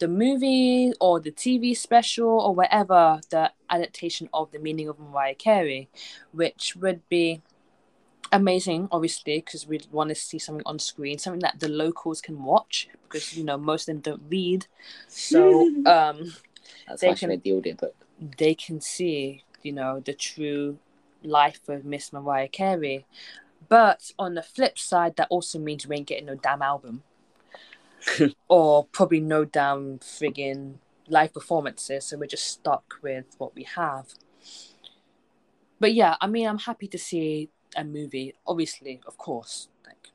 the 0.00 0.08
movie 0.08 0.92
or 1.00 1.20
the 1.20 1.30
TV 1.30 1.76
special 1.76 2.28
or 2.28 2.54
whatever 2.54 3.20
the 3.30 3.52
adaptation 3.68 4.28
of 4.34 4.50
the 4.50 4.58
meaning 4.58 4.88
of 4.88 4.98
Mariah 4.98 5.34
Carey, 5.36 5.88
which 6.32 6.74
would 6.76 7.08
be 7.08 7.42
amazing, 8.32 8.88
obviously, 8.90 9.36
because 9.38 9.66
we'd 9.66 9.86
want 9.92 10.08
to 10.08 10.14
see 10.14 10.38
something 10.38 10.62
on 10.66 10.78
screen, 10.78 11.18
something 11.18 11.40
that 11.40 11.60
the 11.60 11.68
locals 11.68 12.20
can 12.20 12.42
watch 12.42 12.88
because 13.04 13.36
you 13.36 13.44
know 13.44 13.56
most 13.58 13.88
of 13.88 13.94
them 13.94 14.00
don't 14.00 14.22
read. 14.28 14.66
So 15.08 15.68
um 15.86 16.32
They 17.00 17.14
can- 17.14 17.28
made 17.28 17.42
the 17.42 17.52
audiobook. 17.52 17.94
they 18.38 18.54
can 18.54 18.80
see, 18.80 19.44
you 19.62 19.72
know, 19.72 20.00
the 20.00 20.14
true 20.14 20.78
life 21.22 21.68
of 21.68 21.84
Miss 21.84 22.12
Mariah 22.12 22.48
Carey. 22.48 23.06
But 23.68 24.12
on 24.18 24.34
the 24.34 24.42
flip 24.42 24.78
side, 24.78 25.16
that 25.16 25.28
also 25.30 25.58
means 25.58 25.86
we 25.86 25.96
ain't 25.96 26.06
getting 26.06 26.26
no 26.26 26.34
damn 26.34 26.62
album. 26.62 27.02
or 28.48 28.86
probably 28.86 29.20
no 29.20 29.44
damn 29.44 29.98
friggin' 29.98 30.76
live 31.08 31.34
performances, 31.34 32.06
so 32.06 32.18
we're 32.18 32.26
just 32.26 32.46
stuck 32.46 32.94
with 33.02 33.26
what 33.38 33.54
we 33.54 33.64
have. 33.64 34.14
But 35.78 35.94
yeah, 35.94 36.16
I 36.20 36.26
mean, 36.26 36.46
I'm 36.46 36.58
happy 36.58 36.86
to 36.88 36.98
see 36.98 37.50
a 37.76 37.84
movie. 37.84 38.34
Obviously, 38.46 39.00
of 39.06 39.16
course, 39.16 39.68
like 39.86 40.08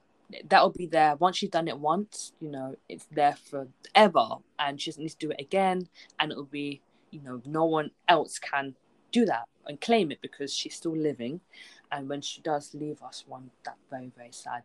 that'll 0.48 0.72
be 0.72 0.86
there 0.86 1.16
once 1.16 1.38
she's 1.38 1.50
done 1.50 1.68
it 1.68 1.80
once. 1.80 2.34
You 2.40 2.50
know, 2.50 2.76
it's 2.88 3.08
there 3.12 3.36
forever, 3.36 4.38
and 4.60 4.80
she 4.80 4.92
doesn't 4.92 5.04
need 5.04 5.10
to 5.10 5.18
do 5.18 5.32
it 5.32 5.42
again, 5.42 5.88
and 6.20 6.32
it'll 6.32 6.44
be 6.46 6.82
you 7.12 7.22
know 7.22 7.42
no 7.46 7.66
one 7.66 7.92
else 8.08 8.40
can 8.40 8.76
do 9.12 9.26
that 9.26 9.46
and 9.68 9.80
claim 9.80 10.12
it 10.12 10.20
because 10.22 10.54
she's 10.54 10.76
still 10.76 10.96
living 10.96 11.40
and 11.92 12.10
when 12.10 12.22
she 12.22 12.42
does 12.42 12.74
leave 12.74 13.02
us 13.02 13.24
one 13.28 13.50
that 13.64 13.78
very 13.90 14.12
very 14.18 14.32
sad 14.32 14.64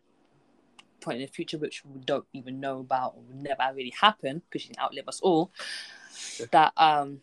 point 1.01 1.17
in 1.17 1.25
the 1.25 1.31
future, 1.31 1.57
which 1.57 1.83
we 1.85 1.99
don't 2.01 2.25
even 2.33 2.59
know 2.59 2.79
about 2.79 3.15
or 3.15 3.23
will 3.23 3.41
never 3.41 3.75
really 3.75 3.93
happen 3.99 4.41
because 4.49 4.61
she 4.61 4.69
can 4.69 4.81
outlive 4.81 5.07
us 5.07 5.19
all, 5.21 5.51
that 6.51 6.73
um 6.77 7.21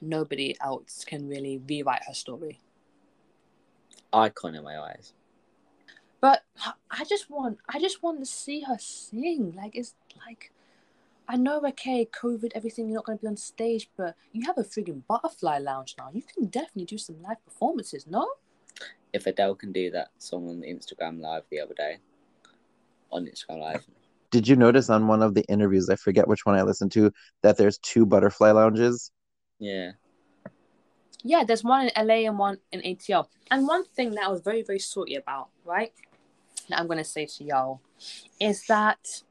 nobody 0.00 0.56
else 0.60 1.04
can 1.04 1.28
really 1.28 1.60
rewrite 1.68 2.02
her 2.06 2.14
story. 2.14 2.60
Icon 4.12 4.54
in 4.54 4.64
my 4.64 4.78
eyes. 4.78 5.12
But 6.20 6.44
I 6.90 7.04
just 7.04 7.30
want, 7.30 7.58
I 7.68 7.78
just 7.78 8.02
want 8.02 8.18
to 8.20 8.26
see 8.26 8.60
her 8.62 8.76
sing. 8.78 9.54
Like 9.56 9.74
it's 9.74 9.94
like, 10.26 10.52
I 11.26 11.36
know, 11.36 11.60
okay, 11.68 12.06
COVID, 12.06 12.52
everything, 12.54 12.88
you're 12.88 12.96
not 12.96 13.06
going 13.06 13.18
to 13.18 13.22
be 13.22 13.28
on 13.28 13.36
stage, 13.36 13.88
but 13.96 14.16
you 14.32 14.44
have 14.46 14.58
a 14.58 14.64
frigging 14.64 15.02
butterfly 15.08 15.58
lounge 15.58 15.94
now. 15.96 16.10
You 16.12 16.22
can 16.22 16.46
definitely 16.46 16.84
do 16.84 16.98
some 16.98 17.22
live 17.22 17.42
performances, 17.44 18.06
no? 18.06 18.28
If 19.12 19.26
Adele 19.26 19.54
can 19.54 19.72
do 19.72 19.90
that 19.92 20.10
song 20.18 20.48
on 20.48 20.62
Instagram 20.62 21.20
Live 21.20 21.44
the 21.50 21.60
other 21.60 21.74
day, 21.74 21.98
on 23.12 23.26
Instagram 23.26 23.60
Live, 23.60 23.86
Did 24.30 24.46
you 24.46 24.56
notice 24.56 24.90
on 24.90 25.06
one 25.06 25.22
of 25.22 25.34
the 25.34 25.44
interviews, 25.48 25.88
I 25.90 25.96
forget 25.96 26.28
which 26.28 26.46
one 26.46 26.54
I 26.56 26.62
listened 26.62 26.92
to, 26.92 27.12
that 27.42 27.56
there's 27.56 27.78
two 27.78 28.06
butterfly 28.06 28.50
lounges? 28.52 29.10
yeah, 29.58 29.92
Yeah, 31.22 31.44
there's 31.44 31.64
one 31.64 31.88
in 31.88 32.06
LA 32.06 32.26
and 32.28 32.38
one 32.38 32.58
in 32.72 32.80
ATL. 32.80 33.26
And 33.50 33.66
one 33.66 33.84
thing 33.84 34.12
that 34.12 34.24
I 34.24 34.28
was 34.28 34.40
very, 34.40 34.62
very 34.62 34.78
salty 34.78 35.16
about, 35.16 35.48
right? 35.64 35.92
That 36.68 36.78
I'm 36.80 36.86
gonna 36.86 37.04
say 37.04 37.26
to 37.26 37.44
y'all 37.44 37.80
is 38.38 38.64
that 38.66 39.22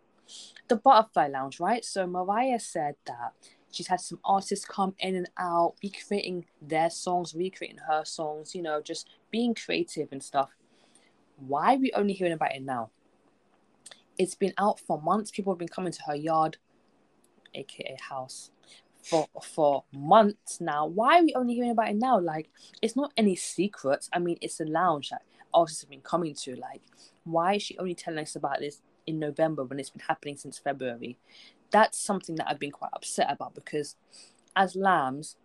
the 0.68 0.76
butterfly 0.76 1.28
lounge, 1.28 1.60
right? 1.60 1.84
So 1.84 2.06
Mariah 2.06 2.60
said 2.60 2.96
that 3.06 3.34
she's 3.72 3.88
had 3.88 4.02
some 4.02 4.20
artists 4.24 4.66
come 4.66 4.96
in 5.00 5.16
and 5.16 5.30
out, 5.38 5.76
recreating 5.82 6.46
their 6.62 6.90
songs, 6.90 7.34
recreating 7.34 7.80
her 7.88 8.04
songs, 8.06 8.54
you 8.54 8.62
know, 8.62 8.82
just 8.82 9.10
being 9.32 9.56
creative 9.56 10.10
and 10.12 10.24
stuff. 10.24 10.50
Why 11.38 11.76
are 11.76 11.80
we 11.80 11.92
only 11.94 12.14
hearing 12.14 12.34
about 12.34 12.56
it 12.56 12.62
now? 12.62 12.92
It's 14.20 14.36
been 14.36 14.54
out 14.60 14.80
for 14.82 15.02
months. 15.02 15.32
People 15.32 15.54
have 15.54 15.60
been 15.60 15.68
coming 15.68 15.94
to 15.94 16.04
her 16.08 16.16
yard, 16.16 16.58
aka 17.56 17.98
house, 18.00 18.52
for 19.02 19.28
for 19.42 19.86
months 19.94 20.60
now. 20.62 20.86
Why 20.86 21.20
are 21.20 21.24
we 21.24 21.34
only 21.36 21.56
hearing 21.56 21.72
about 21.72 21.90
it 21.90 21.96
now? 21.96 22.20
Like, 22.20 22.50
it's 22.82 22.96
not 22.96 23.14
any 23.18 23.36
secrets. 23.36 24.10
I 24.14 24.20
mean, 24.20 24.38
it's 24.42 24.60
a 24.60 24.66
lounge 24.66 25.10
that 25.10 25.24
artists 25.54 25.82
have 25.82 25.90
been 25.90 26.02
coming 26.02 26.36
to. 26.36 26.56
Like, 26.56 26.82
why 27.24 27.56
is 27.56 27.64
she 27.64 27.78
only 27.78 27.96
telling 27.96 28.20
us 28.20 28.36
about 28.36 28.60
this 28.60 28.82
in 29.08 29.20
November 29.20 29.64
when 29.64 29.80
it's 29.80 29.90
been 29.90 30.04
happening 30.06 30.38
since 30.38 30.60
February? 30.60 31.18
That's 31.72 31.98
something 31.98 32.36
that 32.36 32.50
I've 32.50 32.60
been 32.60 32.72
quite 32.72 32.92
upset 32.94 33.32
about 33.32 33.56
because, 33.56 33.96
as 34.56 34.76
lambs, 34.76 35.38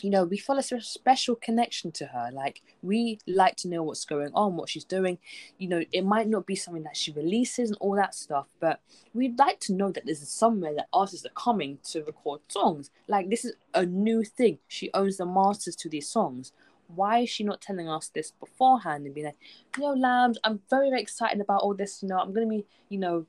you 0.00 0.10
know, 0.10 0.24
we 0.24 0.36
feel 0.36 0.58
a 0.58 0.62
special 0.62 1.36
connection 1.36 1.92
to 1.92 2.06
her. 2.06 2.30
Like, 2.32 2.62
we 2.82 3.18
like 3.26 3.56
to 3.56 3.68
know 3.68 3.82
what's 3.82 4.04
going 4.04 4.30
on, 4.34 4.56
what 4.56 4.68
she's 4.68 4.84
doing. 4.84 5.18
You 5.58 5.68
know, 5.68 5.82
it 5.92 6.04
might 6.04 6.28
not 6.28 6.46
be 6.46 6.56
something 6.56 6.82
that 6.84 6.96
she 6.96 7.12
releases 7.12 7.70
and 7.70 7.78
all 7.80 7.94
that 7.96 8.14
stuff, 8.14 8.46
but 8.60 8.80
we'd 9.14 9.38
like 9.38 9.60
to 9.60 9.74
know 9.74 9.92
that 9.92 10.06
there's 10.06 10.26
somewhere 10.28 10.74
that 10.74 10.88
artists 10.92 11.26
are 11.26 11.30
coming 11.30 11.78
to 11.90 12.02
record 12.04 12.40
songs. 12.48 12.90
Like, 13.08 13.30
this 13.30 13.44
is 13.44 13.54
a 13.74 13.86
new 13.86 14.24
thing. 14.24 14.58
She 14.68 14.90
owns 14.94 15.18
the 15.18 15.26
masters 15.26 15.76
to 15.76 15.88
these 15.88 16.08
songs. 16.08 16.52
Why 16.94 17.20
is 17.20 17.30
she 17.30 17.44
not 17.44 17.60
telling 17.60 17.88
us 17.88 18.08
this 18.08 18.32
beforehand 18.32 19.06
and 19.06 19.14
being 19.14 19.26
like, 19.26 19.38
you 19.76 19.82
know, 19.82 19.94
Lambs, 19.94 20.38
I'm 20.44 20.60
very, 20.68 20.90
very 20.90 21.00
excited 21.00 21.40
about 21.40 21.62
all 21.62 21.74
this. 21.74 22.02
You 22.02 22.08
know, 22.08 22.18
I'm 22.18 22.34
to 22.34 22.46
be, 22.46 22.66
you 22.88 22.98
know, 22.98 23.26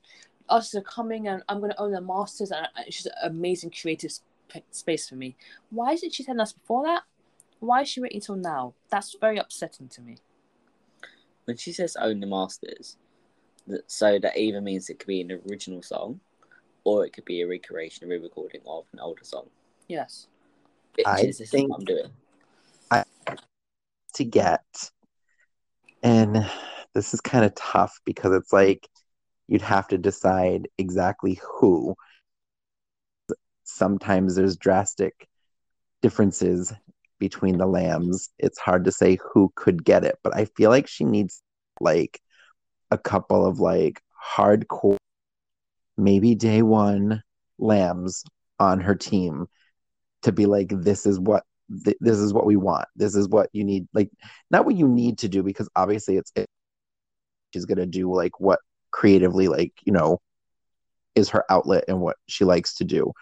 artists 0.48 0.74
are 0.74 0.82
coming 0.82 1.28
and 1.28 1.42
I'm 1.48 1.60
to 1.70 1.80
own 1.80 1.92
the 1.92 2.00
masters. 2.00 2.50
And 2.50 2.68
just 2.90 3.06
an 3.06 3.12
amazing 3.22 3.70
creative 3.70 4.12
space 4.70 5.08
for 5.08 5.16
me. 5.16 5.36
Why 5.70 5.92
isn't 5.92 6.12
she 6.14 6.24
telling 6.24 6.40
us 6.40 6.52
before 6.52 6.84
that? 6.84 7.02
Why 7.60 7.82
is 7.82 7.88
she 7.88 8.00
waiting 8.00 8.20
till 8.20 8.36
now? 8.36 8.74
That's 8.90 9.16
very 9.20 9.38
upsetting 9.38 9.88
to 9.88 10.00
me. 10.02 10.16
when 11.46 11.56
she 11.56 11.72
says 11.72 11.96
own 11.96 12.20
the 12.20 12.26
masters, 12.26 12.96
that 13.66 13.90
so 13.90 14.18
that 14.18 14.36
either 14.36 14.60
means 14.60 14.88
it 14.88 14.98
could 14.98 15.06
be 15.08 15.20
an 15.20 15.40
original 15.50 15.82
song, 15.82 16.20
or 16.84 17.04
it 17.04 17.12
could 17.12 17.24
be 17.24 17.42
a 17.42 17.46
recreation, 17.46 18.04
a 18.06 18.08
re-recording 18.08 18.60
of 18.66 18.84
an 18.92 19.00
older 19.00 19.24
song. 19.24 19.46
Yes. 19.88 20.26
Bitches, 20.98 21.06
I 21.06 21.22
this 21.22 21.50
think- 21.50 21.64
is 21.64 21.70
what 21.70 21.78
I'm 21.80 21.84
doing. 21.84 22.10
I 22.90 23.04
to 24.14 24.24
get. 24.24 24.90
And 26.02 26.48
this 26.94 27.14
is 27.14 27.20
kind 27.20 27.44
of 27.44 27.54
tough 27.54 27.98
because 28.04 28.34
it's 28.34 28.52
like 28.52 28.88
you'd 29.48 29.62
have 29.62 29.88
to 29.88 29.98
decide 29.98 30.68
exactly 30.78 31.40
who. 31.42 31.96
Sometimes 33.64 34.34
there's 34.34 34.56
drastic 34.56 35.28
differences 36.02 36.72
between 37.18 37.58
the 37.58 37.66
lambs. 37.66 38.30
It's 38.38 38.58
hard 38.58 38.84
to 38.84 38.92
say 38.92 39.18
who 39.32 39.52
could 39.56 39.84
get 39.84 40.04
it, 40.04 40.18
but 40.22 40.36
I 40.36 40.44
feel 40.44 40.70
like 40.70 40.86
she 40.86 41.04
needs 41.04 41.42
like 41.80 42.20
a 42.90 42.98
couple 42.98 43.46
of 43.46 43.60
like 43.60 44.00
hardcore, 44.36 44.96
maybe 45.96 46.34
day 46.34 46.62
one 46.62 47.22
lambs 47.58 48.24
on 48.58 48.80
her 48.80 48.94
team 48.94 49.46
to 50.22 50.32
be 50.32 50.46
like, 50.46 50.68
this 50.70 51.06
is 51.06 51.18
what 51.18 51.44
th- 51.84 51.96
this 52.00 52.18
is 52.18 52.32
what 52.32 52.46
we 52.46 52.56
want. 52.56 52.86
This 52.96 53.14
is 53.14 53.28
what 53.28 53.48
you 53.52 53.64
need. 53.64 53.86
Like, 53.94 54.10
not 54.50 54.64
what 54.64 54.76
you 54.76 54.88
need 54.88 55.18
to 55.18 55.28
do 55.28 55.42
because 55.42 55.68
obviously 55.76 56.16
it's 56.16 56.32
it, 56.36 56.46
she's 57.52 57.64
gonna 57.64 57.86
do 57.86 58.12
like 58.12 58.40
what 58.40 58.60
creatively 58.90 59.48
like 59.48 59.72
you 59.84 59.92
know 59.92 60.20
is 61.14 61.30
her 61.30 61.44
outlet 61.50 61.84
and 61.88 62.00
what 62.00 62.16
she 62.26 62.44
likes 62.44 62.74
to 62.76 62.84
do. 62.84 63.12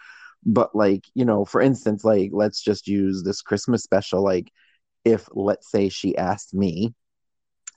But 0.44 0.74
like 0.74 1.04
you 1.14 1.24
know, 1.24 1.44
for 1.44 1.60
instance, 1.60 2.04
like 2.04 2.30
let's 2.32 2.62
just 2.62 2.88
use 2.88 3.22
this 3.22 3.42
Christmas 3.42 3.82
special. 3.82 4.22
Like, 4.22 4.50
if 5.04 5.28
let's 5.32 5.70
say 5.70 5.88
she 5.88 6.16
asked 6.16 6.54
me, 6.54 6.94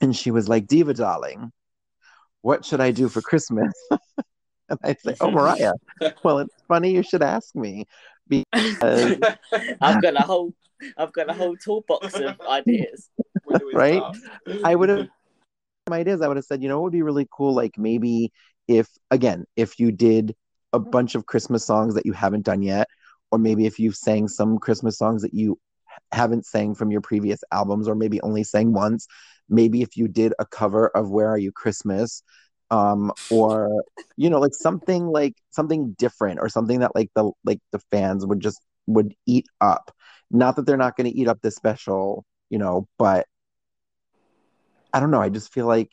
and 0.00 0.14
she 0.14 0.30
was 0.30 0.48
like, 0.48 0.66
"Diva, 0.66 0.94
darling, 0.94 1.52
what 2.42 2.64
should 2.64 2.80
I 2.80 2.90
do 2.90 3.08
for 3.08 3.20
Christmas?" 3.20 3.72
and 4.68 4.78
I'd 4.82 5.00
say, 5.00 5.14
"Oh, 5.20 5.30
Mariah. 5.30 5.72
Well, 6.22 6.40
it's 6.40 6.54
funny 6.68 6.92
you 6.92 7.02
should 7.02 7.22
ask 7.22 7.54
me 7.54 7.86
because." 8.28 8.76
I've 9.80 10.02
got 10.02 10.14
a 10.16 10.22
whole, 10.22 10.52
I've 10.98 11.12
got 11.12 11.30
a 11.30 11.32
whole 11.32 11.56
toolbox 11.56 12.14
of 12.14 12.40
ideas. 12.42 13.10
Where 13.44 13.58
do 13.58 13.66
we 13.66 13.74
Right? 13.74 14.02
I 14.64 14.74
would 14.74 14.88
have 14.88 15.08
my 15.88 15.98
ideas. 15.98 16.20
I 16.20 16.28
would 16.28 16.36
have 16.36 16.44
said, 16.44 16.62
you 16.62 16.68
know, 16.68 16.78
what 16.78 16.84
would 16.84 16.92
be 16.92 17.02
really 17.02 17.28
cool? 17.30 17.54
Like 17.54 17.78
maybe 17.78 18.32
if 18.66 18.88
again, 19.10 19.44
if 19.56 19.78
you 19.78 19.92
did 19.92 20.34
a 20.76 20.80
bunch 20.80 21.14
of 21.14 21.26
Christmas 21.26 21.64
songs 21.64 21.94
that 21.94 22.06
you 22.06 22.12
haven't 22.12 22.44
done 22.44 22.62
yet, 22.62 22.88
or 23.30 23.38
maybe 23.38 23.66
if 23.66 23.78
you've 23.78 23.96
sang 23.96 24.28
some 24.28 24.58
Christmas 24.58 24.96
songs 24.96 25.22
that 25.22 25.34
you 25.34 25.58
haven't 26.12 26.46
sang 26.46 26.74
from 26.74 26.90
your 26.90 27.00
previous 27.00 27.40
albums, 27.52 27.88
or 27.88 27.94
maybe 27.94 28.20
only 28.20 28.44
sang 28.44 28.72
once. 28.72 29.06
Maybe 29.48 29.82
if 29.82 29.96
you 29.96 30.08
did 30.08 30.34
a 30.38 30.46
cover 30.46 30.88
of 30.88 31.10
Where 31.10 31.28
Are 31.28 31.38
You 31.38 31.52
Christmas, 31.52 32.22
um, 32.70 33.12
or 33.30 33.82
you 34.16 34.30
know, 34.30 34.40
like 34.40 34.54
something 34.54 35.06
like 35.06 35.34
something 35.50 35.94
different, 35.98 36.40
or 36.40 36.48
something 36.48 36.80
that 36.80 36.94
like 36.94 37.10
the 37.14 37.30
like 37.44 37.60
the 37.72 37.80
fans 37.90 38.26
would 38.26 38.40
just 38.40 38.60
would 38.86 39.14
eat 39.26 39.46
up. 39.60 39.90
Not 40.30 40.56
that 40.56 40.66
they're 40.66 40.76
not 40.76 40.96
going 40.96 41.10
to 41.10 41.16
eat 41.16 41.28
up 41.28 41.40
this 41.42 41.56
special, 41.56 42.24
you 42.50 42.58
know, 42.58 42.88
but 42.98 43.26
I 44.92 45.00
don't 45.00 45.10
know. 45.10 45.20
I 45.20 45.28
just 45.28 45.52
feel 45.52 45.66
like 45.66 45.90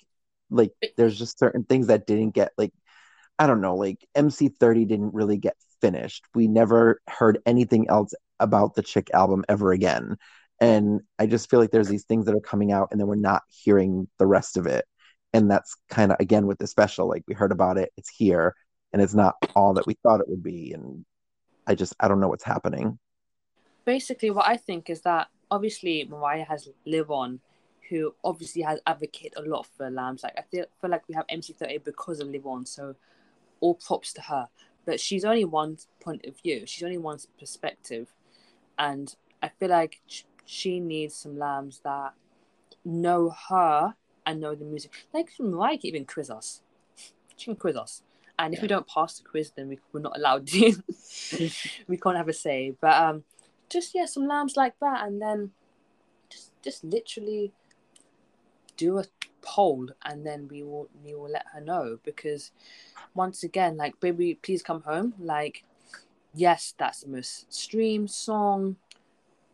like 0.50 0.72
there's 0.98 1.18
just 1.18 1.40
certain 1.40 1.64
things 1.64 1.88
that 1.88 2.08
didn't 2.08 2.32
get 2.32 2.52
like 2.58 2.72
I 3.40 3.48
don't 3.48 3.62
know, 3.62 3.76
like 3.76 4.08
MC30 4.16 4.86
didn't 4.86 5.14
really 5.14 5.38
get 5.38 5.56
finished. 5.82 6.26
We 6.36 6.48
never 6.48 7.02
heard 7.10 7.40
anything 7.46 7.90
else 7.90 8.14
about 8.40 8.76
the 8.76 8.84
Chick 8.84 9.10
album 9.14 9.44
ever 9.50 9.72
again. 9.72 10.18
And 10.60 11.02
I 11.20 11.26
just 11.26 11.50
feel 11.50 11.60
like 11.60 11.72
there's 11.72 11.90
these 11.90 12.06
things 12.06 12.26
that 12.26 12.36
are 12.36 12.40
coming 12.42 12.72
out 12.72 12.90
and 12.92 13.00
then 13.00 13.08
we're 13.08 13.16
not 13.16 13.44
hearing 13.50 14.08
the 14.20 14.28
rest 14.28 14.58
of 14.58 14.68
it. 14.68 14.86
And 15.34 15.50
that's 15.50 15.76
kind 15.90 16.12
of 16.12 16.18
again 16.20 16.46
with 16.48 16.60
the 16.60 16.68
special, 16.68 17.08
like 17.10 17.24
we 17.28 17.34
heard 17.34 17.52
about 17.52 17.78
it, 17.78 17.92
it's 17.98 18.10
here, 18.10 18.56
and 18.94 19.02
it's 19.02 19.16
not 19.16 19.36
all 19.56 19.74
that 19.76 19.88
we 19.88 19.96
thought 20.04 20.22
it 20.22 20.30
would 20.30 20.44
be. 20.44 20.74
And 20.74 21.06
I 21.68 21.76
just 21.76 21.96
I 22.00 22.08
don't 22.08 22.20
know 22.20 22.30
what's 22.30 22.44
happening. 22.44 23.00
basically 23.86 24.32
what 24.32 24.48
I 24.48 24.58
think 24.58 24.90
is 24.90 25.02
that 25.02 25.28
obviously 25.52 26.06
Mariah 26.10 26.46
has 26.46 26.70
Live 26.86 27.12
On, 27.12 27.40
who 27.90 28.14
obviously 28.24 28.62
has 28.62 28.80
advocated 28.88 29.34
a 29.38 29.42
lot 29.50 29.68
for 29.78 29.90
lambs. 29.90 30.24
Like 30.24 30.34
I 30.38 30.42
feel, 30.44 30.66
feel 30.82 30.90
like 30.90 31.08
we 31.08 31.16
have 31.16 31.28
MC30 31.28 31.84
because 31.84 32.20
of 32.20 32.30
Live 32.30 32.46
On, 32.48 32.66
so 32.66 32.96
all 33.64 33.76
props 33.76 34.12
to 34.14 34.22
her. 34.22 34.50
But 34.86 35.00
she's 35.00 35.24
only 35.24 35.46
one 35.46 35.78
point 36.02 36.26
of 36.26 36.36
view. 36.42 36.64
She's 36.66 36.84
only 36.84 36.98
one 36.98 37.18
perspective, 37.40 38.14
and 38.78 39.16
I 39.42 39.48
feel 39.48 39.70
like 39.70 40.02
she 40.46 40.82
needs 40.82 41.16
some 41.16 41.38
lambs 41.40 41.80
that 41.86 42.14
know 42.84 43.34
her 43.50 43.96
and 44.26 44.42
know 44.42 44.56
the 44.56 44.66
music. 44.66 44.92
Like 45.14 45.30
Mariah 45.40 45.78
can 45.78 45.88
even 45.88 46.06
quiz 46.06 46.30
us. 46.30 46.62
She 47.38 47.46
can 47.46 47.56
quiz 47.56 47.78
us. 47.78 48.04
And 48.38 48.54
if 48.54 48.62
we 48.62 48.68
don't 48.68 48.88
pass 48.88 49.20
the 49.20 49.24
quiz, 49.24 49.52
then 49.56 49.70
we, 49.70 49.80
we're 49.94 50.02
not 50.02 50.18
allowed 50.18 50.48
to. 50.48 50.74
we 51.88 51.98
can't 51.98 52.18
have 52.18 52.28
a 52.28 52.34
say. 52.34 52.74
But 52.82 53.02
um, 53.02 53.24
just 53.70 53.96
yeah, 53.96 54.06
some 54.06 54.28
lambs 54.28 54.58
like 54.58 54.78
that, 54.82 55.08
and 55.08 55.22
then 55.22 55.52
just 56.30 56.52
just 56.62 56.84
literally 56.84 57.54
do 58.76 58.98
a 58.98 59.06
poll, 59.44 59.90
and 60.06 60.26
then 60.26 60.48
we 60.50 60.64
will 60.64 60.90
we 61.06 61.14
will 61.14 61.30
let 61.30 61.46
her 61.54 61.62
know 61.62 62.00
because 62.04 62.52
once 63.14 63.44
again, 63.44 63.78
like 63.78 64.00
baby, 64.00 64.36
please 64.36 64.64
come 64.64 64.82
home. 64.82 65.14
Like 65.20 65.64
yes, 66.34 66.74
that's 66.78 67.02
the 67.02 67.10
most 67.10 67.54
streamed 67.54 68.10
song, 68.10 68.78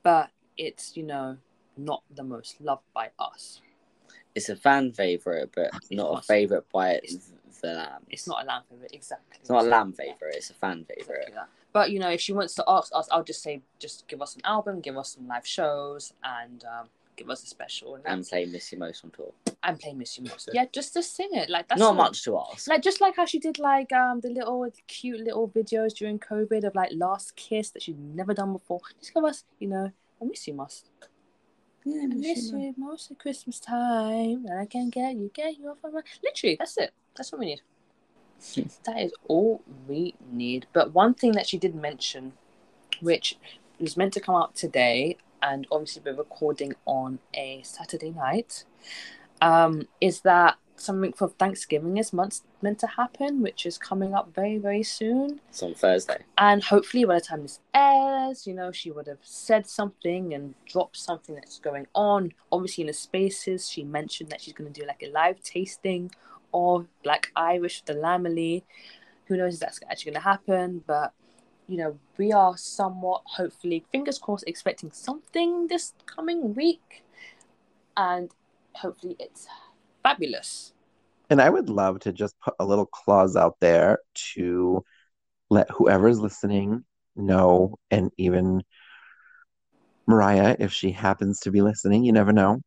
but 0.04 0.30
it's 0.58 0.95
you 0.95 1.04
know 1.04 1.38
not 1.78 2.04
the 2.15 2.23
most 2.23 2.62
loved 2.62 2.84
by 2.93 3.10
us. 3.19 3.62
It's 4.36 4.49
a 4.49 4.56
fan 4.56 4.91
favorite, 4.93 5.49
but 5.56 5.71
It's 5.75 5.91
not 5.91 6.19
a 6.19 6.21
favorite 6.21 6.65
by 6.71 6.93
it's- 6.95 7.32
the 7.62 7.73
lamb. 7.73 8.06
It's 8.10 8.25
not 8.28 8.43
a 8.43 8.45
lamb 8.45 8.63
favorite, 8.69 8.91
exactly. 8.93 9.38
It's 9.41 9.49
not 9.49 9.65
a 9.65 9.67
lamb 9.67 9.91
favorite. 9.91 10.36
It's 10.36 10.49
a 10.49 10.54
fan 10.54 10.86
favorite. 10.86 11.25
Exactly. 11.28 11.54
But 11.73 11.91
you 11.91 11.99
know, 11.99 12.10
if 12.10 12.21
she 12.21 12.32
wants 12.32 12.56
to 12.56 12.63
ask 12.67 12.91
us, 12.95 13.10
I'll 13.12 13.23
just 13.23 13.43
say, 13.43 13.62
just 13.80 14.08
give 14.08 14.21
us 14.21 14.36
an 14.36 14.41
album, 14.45 14.80
give 14.80 14.97
us 14.97 15.13
some 15.15 15.28
live 15.28 15.45
shows, 15.45 16.13
and 16.23 16.63
um, 16.63 16.88
give 17.19 17.29
us 17.29 17.43
a 17.43 17.47
special, 17.47 17.95
and, 17.95 18.03
And 18.08 18.25
play 18.25 18.45
Miss 18.45 18.71
You 18.71 18.79
Most 18.79 19.03
on 19.03 19.12
tour. 19.12 19.32
and 19.63 19.77
play 19.79 19.93
Miss 19.93 20.17
You 20.17 20.23
Most. 20.23 20.49
Yeah, 20.53 20.65
just 20.71 20.93
to 20.93 21.03
sing 21.03 21.29
it. 21.34 21.49
Like 21.49 21.67
that's 21.67 21.79
not 21.79 21.95
much 21.95 22.23
to 22.23 22.39
ask. 22.39 22.67
Like 22.67 22.82
just 22.82 23.01
like 23.01 23.15
how 23.15 23.25
she 23.25 23.39
did 23.39 23.60
like 23.60 23.91
um 23.91 24.21
the 24.21 24.29
little 24.29 24.67
cute 24.88 25.19
little 25.19 25.49
videos 25.49 25.93
during 25.93 26.17
COVID 26.17 26.63
of 26.63 26.73
like 26.73 26.91
last 26.93 27.36
kiss 27.36 27.69
that 27.71 27.84
she'd 27.84 27.99
never 27.99 28.34
done 28.34 28.53
before. 28.53 28.79
Just 28.99 29.13
give 29.13 29.23
us, 29.25 29.43
you 29.60 29.67
know, 29.67 29.91
I 30.21 30.25
miss 30.25 30.47
you 30.47 30.53
most. 30.53 30.89
yeah, 31.86 32.03
I 32.03 32.08
miss 32.08 32.51
you 32.51 32.73
most 32.77 33.12
at 33.12 33.19
Christmas 33.19 33.60
time. 33.60 34.45
And 34.47 34.60
I 34.60 34.65
can 34.65 34.89
get 34.89 35.15
you, 35.15 35.29
get 35.34 35.58
you 35.58 35.69
off 35.69 35.77
my 35.84 35.89
mind. 35.89 36.05
Literally, 36.23 36.55
that's 36.58 36.77
it. 36.77 36.91
That's 37.15 37.32
what 37.32 37.39
we 37.39 37.47
need. 37.47 37.62
that 38.86 38.99
is 38.99 39.12
all 39.27 39.62
we 39.88 40.15
need. 40.32 40.67
But 40.71 40.93
one 40.93 41.13
thing 41.13 41.34
that 41.34 41.47
she 41.47 41.58
did 41.58 41.75
mention, 41.75 42.34
which 43.01 43.38
was 43.79 43.97
meant 43.97 44.13
to 44.13 44.21
come 44.21 44.36
out 44.36 44.55
today, 44.55 45.17
and 45.41 45.67
obviously 45.71 46.02
we're 46.06 46.17
recording 46.17 46.73
on 46.86 47.19
a 47.34 47.62
Saturday 47.63 48.12
night, 48.12 48.63
um, 49.41 49.88
is 50.02 50.21
that 50.21 50.58
something 50.75 51.13
for 51.13 51.28
Thanksgiving 51.28 51.97
is 51.97 52.13
months 52.13 52.43
meant 52.62 52.80
to 52.80 52.88
happen, 52.88 53.41
which 53.41 53.65
is 53.65 53.78
coming 53.78 54.13
up 54.13 54.34
very, 54.34 54.58
very 54.58 54.84
soon. 54.84 55.41
It's 55.49 55.62
on 55.62 55.73
Thursday. 55.73 56.19
And 56.38 56.63
hopefully, 56.63 57.04
by 57.06 57.15
the 57.15 57.21
time 57.21 57.41
this 57.43 57.60
airs, 57.73 58.47
you 58.47 58.54
know, 58.54 58.71
she 58.71 58.91
would 58.91 59.08
have 59.08 59.19
said 59.21 59.67
something 59.67 60.34
and 60.34 60.56
dropped 60.65 60.97
something 60.97 61.36
that's 61.36 61.60
going 61.60 61.88
on. 61.93 62.34
Obviously, 62.52 62.84
in 62.84 62.88
the 62.88 62.93
spaces, 62.93 63.69
she 63.69 63.84
mentioned 63.84 64.30
that 64.30 64.41
she's 64.41 64.54
going 64.54 64.71
to 64.71 64.82
do 64.82 64.88
like 64.88 65.04
a 65.04 65.12
live 65.12 65.41
tasting 65.43 66.12
of 66.54 66.88
Black 67.04 67.32
Irish 67.36 67.82
with 67.82 67.95
the 67.95 68.02
Lambily. 68.02 68.63
Who 69.25 69.38
knows 69.38 69.56
if 69.56 69.60
that's 69.60 69.80
actually 69.89 70.13
going 70.13 70.21
to 70.23 70.30
happen? 70.30 70.84
But, 70.88 71.13
you 71.69 71.77
know, 71.77 71.99
we 72.17 72.32
are 72.32 72.58
somewhat, 72.58 73.21
hopefully, 73.25 73.86
fingers 73.91 74.17
crossed, 74.17 74.43
expecting 74.47 74.91
something 74.91 75.67
this 75.67 75.93
coming 76.08 76.55
week. 76.55 77.03
And 77.95 78.32
hopefully, 78.73 79.15
it's 79.19 79.47
fabulous. 80.01 80.73
And 81.29 81.39
I 81.39 81.49
would 81.49 81.69
love 81.69 81.99
to 82.01 82.12
just 82.12 82.39
put 82.39 82.55
a 82.60 82.65
little 82.65 82.88
clause 82.88 83.36
out 83.36 83.58
there 83.62 83.99
to 84.34 84.84
let 85.51 85.69
whoever's 85.69 86.19
listening 86.19 86.84
know, 87.15 87.77
and 87.91 88.12
even 88.17 88.63
Mariah, 90.08 90.55
if 90.60 90.73
she 90.73 90.91
happens 90.91 91.41
to 91.41 91.51
be 91.51 91.62
listening, 91.62 92.03
you 92.03 92.12
never 92.12 92.34
know. 92.34 92.62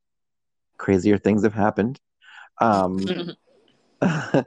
Crazier 0.78 1.18
things 1.18 1.42
have 1.42 1.54
happened. 1.54 1.98
Um, 2.60 3.00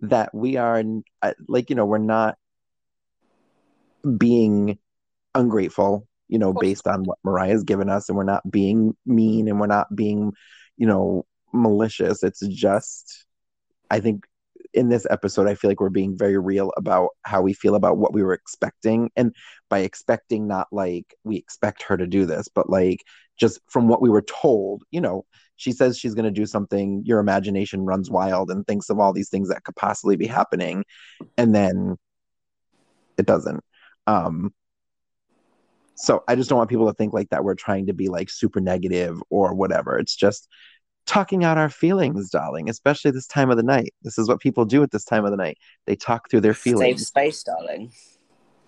that 0.00 0.34
we 0.34 0.56
are 0.56 0.82
uh, 1.22 1.32
like, 1.48 1.70
you 1.70 1.76
know, 1.76 1.86
we're 1.86 1.98
not 1.98 2.36
being 4.18 4.78
ungrateful, 5.34 6.06
you 6.28 6.38
know, 6.38 6.52
based 6.52 6.86
on 6.86 7.04
what 7.04 7.18
Mariah's 7.24 7.64
given 7.64 7.88
us, 7.88 8.08
and 8.08 8.16
we're 8.16 8.24
not 8.24 8.50
being 8.50 8.94
mean 9.06 9.48
and 9.48 9.60
we're 9.60 9.66
not 9.66 9.94
being, 9.94 10.32
you 10.76 10.86
know, 10.86 11.26
malicious. 11.52 12.22
It's 12.22 12.46
just, 12.46 13.26
I 13.90 14.00
think 14.00 14.24
in 14.72 14.88
this 14.88 15.06
episode, 15.08 15.48
I 15.48 15.54
feel 15.54 15.70
like 15.70 15.80
we're 15.80 15.88
being 15.88 16.18
very 16.18 16.36
real 16.36 16.72
about 16.76 17.10
how 17.22 17.42
we 17.42 17.52
feel 17.52 17.76
about 17.76 17.96
what 17.96 18.12
we 18.12 18.22
were 18.22 18.32
expecting. 18.32 19.10
And 19.16 19.34
by 19.68 19.80
expecting, 19.80 20.48
not 20.48 20.68
like 20.72 21.14
we 21.22 21.36
expect 21.36 21.82
her 21.84 21.96
to 21.96 22.06
do 22.06 22.26
this, 22.26 22.48
but 22.48 22.68
like 22.68 23.04
just 23.38 23.60
from 23.68 23.88
what 23.88 24.02
we 24.02 24.10
were 24.10 24.22
told, 24.22 24.82
you 24.90 25.00
know, 25.00 25.24
she 25.56 25.70
says 25.70 25.96
she's 25.96 26.14
going 26.14 26.24
to 26.24 26.30
do 26.30 26.46
something, 26.46 27.02
your 27.04 27.20
imagination 27.20 27.84
runs 27.84 28.10
wild 28.10 28.50
and 28.50 28.66
thinks 28.66 28.90
of 28.90 28.98
all 28.98 29.12
these 29.12 29.28
things 29.28 29.48
that 29.48 29.62
could 29.62 29.76
possibly 29.76 30.16
be 30.16 30.26
happening. 30.26 30.84
And 31.38 31.54
then 31.54 31.96
it 33.16 33.26
doesn't. 33.26 33.62
Um, 34.06 34.52
so 35.96 36.24
I 36.26 36.34
just 36.34 36.48
don't 36.48 36.58
want 36.58 36.70
people 36.70 36.86
to 36.88 36.94
think 36.94 37.12
like 37.12 37.30
that 37.30 37.44
we're 37.44 37.54
trying 37.54 37.86
to 37.86 37.92
be 37.92 38.08
like 38.08 38.28
super 38.30 38.60
negative 38.60 39.22
or 39.30 39.54
whatever. 39.54 39.98
It's 39.98 40.16
just 40.16 40.48
talking 41.06 41.44
out 41.44 41.58
our 41.58 41.68
feelings, 41.70 42.30
darling, 42.30 42.68
especially 42.68 43.10
this 43.12 43.26
time 43.26 43.50
of 43.50 43.56
the 43.56 43.62
night. 43.62 43.94
This 44.02 44.18
is 44.18 44.28
what 44.28 44.40
people 44.40 44.64
do 44.64 44.82
at 44.82 44.90
this 44.90 45.04
time 45.04 45.24
of 45.24 45.30
the 45.30 45.36
night. 45.36 45.58
They 45.86 45.94
talk 45.96 46.28
through 46.30 46.40
their 46.40 46.54
feelings. 46.54 47.00
Save 47.00 47.00
space, 47.00 47.42
darling. 47.44 47.92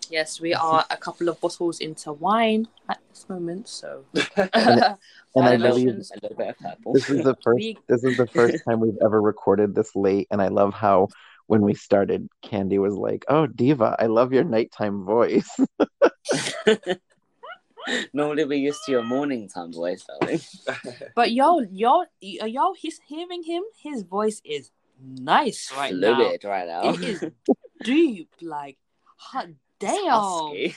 Yes, 0.09 0.41
we 0.41 0.55
are 0.55 0.85
a 0.89 0.97
couple 0.97 1.29
of 1.29 1.41
bottles 1.41 1.81
into 1.81 2.13
wine 2.13 2.69
at 2.89 3.01
this 3.11 3.29
moment, 3.29 3.67
so. 3.69 4.05
And 4.37 5.45
I 5.45 5.53
Our 5.53 5.59
believe 5.59 5.89
emotions- 5.89 6.13
A 6.13 6.21
little 6.23 6.37
bit 6.39 6.49
of 6.49 6.59
purple. 6.59 6.93
This 6.95 7.11
is 7.11 7.25
the 7.25 7.35
first 7.45 7.57
We- 7.57 7.79
this 7.89 8.05
is 8.05 8.17
the 8.17 8.27
first 8.29 8.65
time 8.67 8.81
we've 8.81 8.97
ever 9.05 9.21
recorded 9.21 9.75
this 9.75 9.95
late 9.95 10.29
and 10.31 10.41
I 10.41 10.49
love 10.49 10.73
how 10.73 11.09
when 11.47 11.63
we 11.63 11.75
started 11.75 12.29
Candy 12.43 12.79
was 12.79 12.95
like, 12.95 13.25
"Oh, 13.29 13.47
Diva, 13.47 13.97
I 13.99 14.07
love 14.07 14.33
your 14.33 14.45
nighttime 14.45 15.05
voice." 15.05 15.49
Normally 18.13 18.45
we're 18.45 18.59
used 18.59 18.81
to 18.87 18.93
your 18.93 19.03
morning 19.03 19.49
time 19.49 19.73
voice, 19.73 20.05
darling. 20.05 20.41
But 21.15 21.33
y'all, 21.33 21.65
y'all, 21.65 22.05
y'all 22.21 22.75
he's 22.75 23.01
hearing 23.07 23.43
him? 23.43 23.63
His 23.83 24.03
voice 24.03 24.41
is 24.45 24.71
nice 25.01 25.73
right 25.77 25.95
now. 25.95 26.17
Fluid 26.17 26.45
right 26.45 26.67
now. 26.67 26.91
It 26.91 27.01
is 27.01 27.25
deep, 27.83 28.31
like 28.41 28.79
hot 29.17 29.49
damn. 29.79 30.73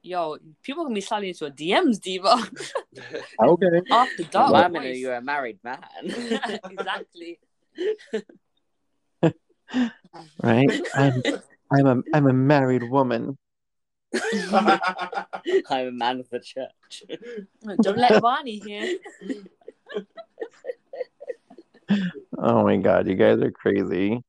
Husky. 0.00 0.08
Yo, 0.08 0.38
people 0.62 0.84
can 0.84 0.94
be 0.94 1.00
sliding 1.00 1.30
into 1.30 1.44
your 1.46 1.52
DMs, 1.54 2.00
diva. 2.00 2.36
okay. 3.42 3.82
After 3.90 4.24
dark. 4.24 4.52
Well, 4.52 4.64
I'm 4.64 4.72
gonna 4.72 4.88
voice. 4.88 4.98
you're 4.98 5.14
a 5.14 5.22
married 5.22 5.58
man. 5.62 5.78
exactly. 6.04 7.38
Right? 10.42 10.80
I'm 10.94 11.22
I'm 11.70 11.86
a 11.86 12.02
I'm 12.14 12.26
a 12.26 12.32
married 12.32 12.90
woman. 12.90 13.38
I'm 14.34 14.66
a 15.70 15.90
man 15.92 16.20
of 16.20 16.28
the 16.30 16.40
church. 16.40 17.04
Don't 17.80 17.98
let 17.98 18.20
Barney 18.20 18.58
hear. 18.58 18.98
Oh 22.38 22.64
my 22.64 22.76
god, 22.76 23.06
you 23.06 23.14
guys 23.14 23.40
are 23.40 23.52
crazy. 23.52 24.22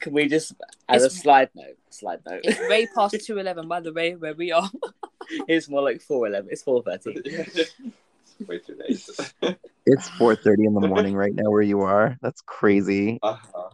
Can 0.00 0.12
we 0.12 0.28
just, 0.28 0.54
as 0.88 1.04
a 1.04 1.10
slide 1.10 1.50
note, 1.54 1.76
slide 1.90 2.20
note, 2.28 2.40
It's 2.44 2.60
way 2.68 2.86
past 2.94 3.16
two 3.24 3.38
eleven, 3.38 3.68
by 3.68 3.80
the 3.80 3.92
way, 3.92 4.14
where 4.14 4.34
we 4.34 4.52
are. 4.52 4.70
it's 5.48 5.68
more 5.68 5.82
like 5.82 6.00
four 6.00 6.26
eleven. 6.26 6.48
It's 6.50 6.62
four 6.62 6.82
thirty. 6.82 7.20
Way 8.46 8.58
too 8.60 8.76
late. 8.78 9.04
It's 9.84 10.08
4:30 10.10 10.66
in 10.66 10.74
the 10.74 10.86
morning 10.86 11.16
right 11.16 11.34
now 11.34 11.50
where 11.50 11.62
you 11.62 11.80
are. 11.80 12.16
That's 12.22 12.40
crazy. 12.42 13.18
uh-huh. 13.20 13.70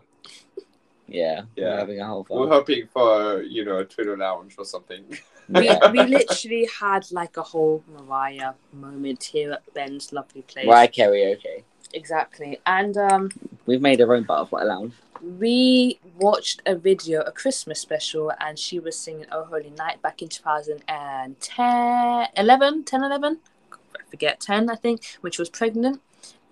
Yeah, 1.07 1.43
Yeah. 1.55 1.65
we're 1.73 1.79
having 1.79 2.01
a 2.01 2.07
whole 2.07 2.27
We're 2.31 2.49
hoping 2.49 2.87
for 2.91 3.43
you 3.43 3.65
know 3.67 3.79
a 3.79 3.85
Twitter 3.85 4.17
lounge 4.17 4.55
or 4.57 4.65
something. 4.65 5.05
We, 5.51 5.71
we 5.93 6.03
literally 6.07 6.67
had 6.81 7.05
like 7.13 7.37
a 7.37 7.43
whole 7.43 7.85
Mariah 7.87 8.55
moment 8.73 9.23
here 9.25 9.53
at 9.53 9.75
Ben's 9.75 10.15
lovely 10.15 10.41
place. 10.43 10.65
Mariah 10.65 10.89
karaoke. 10.89 11.65
Exactly. 11.93 12.59
And 12.65 12.97
um, 12.97 13.31
We've 13.67 13.83
made 13.83 14.01
our 14.01 14.15
own 14.15 14.23
butterfly 14.23 14.63
lounge. 14.63 14.95
We 15.25 15.99
watched 16.19 16.63
a 16.67 16.75
video, 16.75 17.23
a 17.23 17.33
Christmas 17.33 17.81
special, 17.81 18.33
and 18.41 18.59
she 18.59 18.79
was 18.79 18.97
singing 18.97 19.27
Oh 19.33 19.45
Holy 19.45 19.71
Night 19.71 20.03
back 20.03 20.23
in 20.23 20.29
2010, 20.29 22.29
11, 22.37 22.85
10, 22.85 23.05
11? 23.05 23.39
I 23.73 24.11
forget, 24.11 24.41
10, 24.41 24.71
I 24.71 24.77
think, 24.77 25.17
when 25.21 25.33
she 25.33 25.41
was 25.41 25.49
pregnant. 25.49 26.01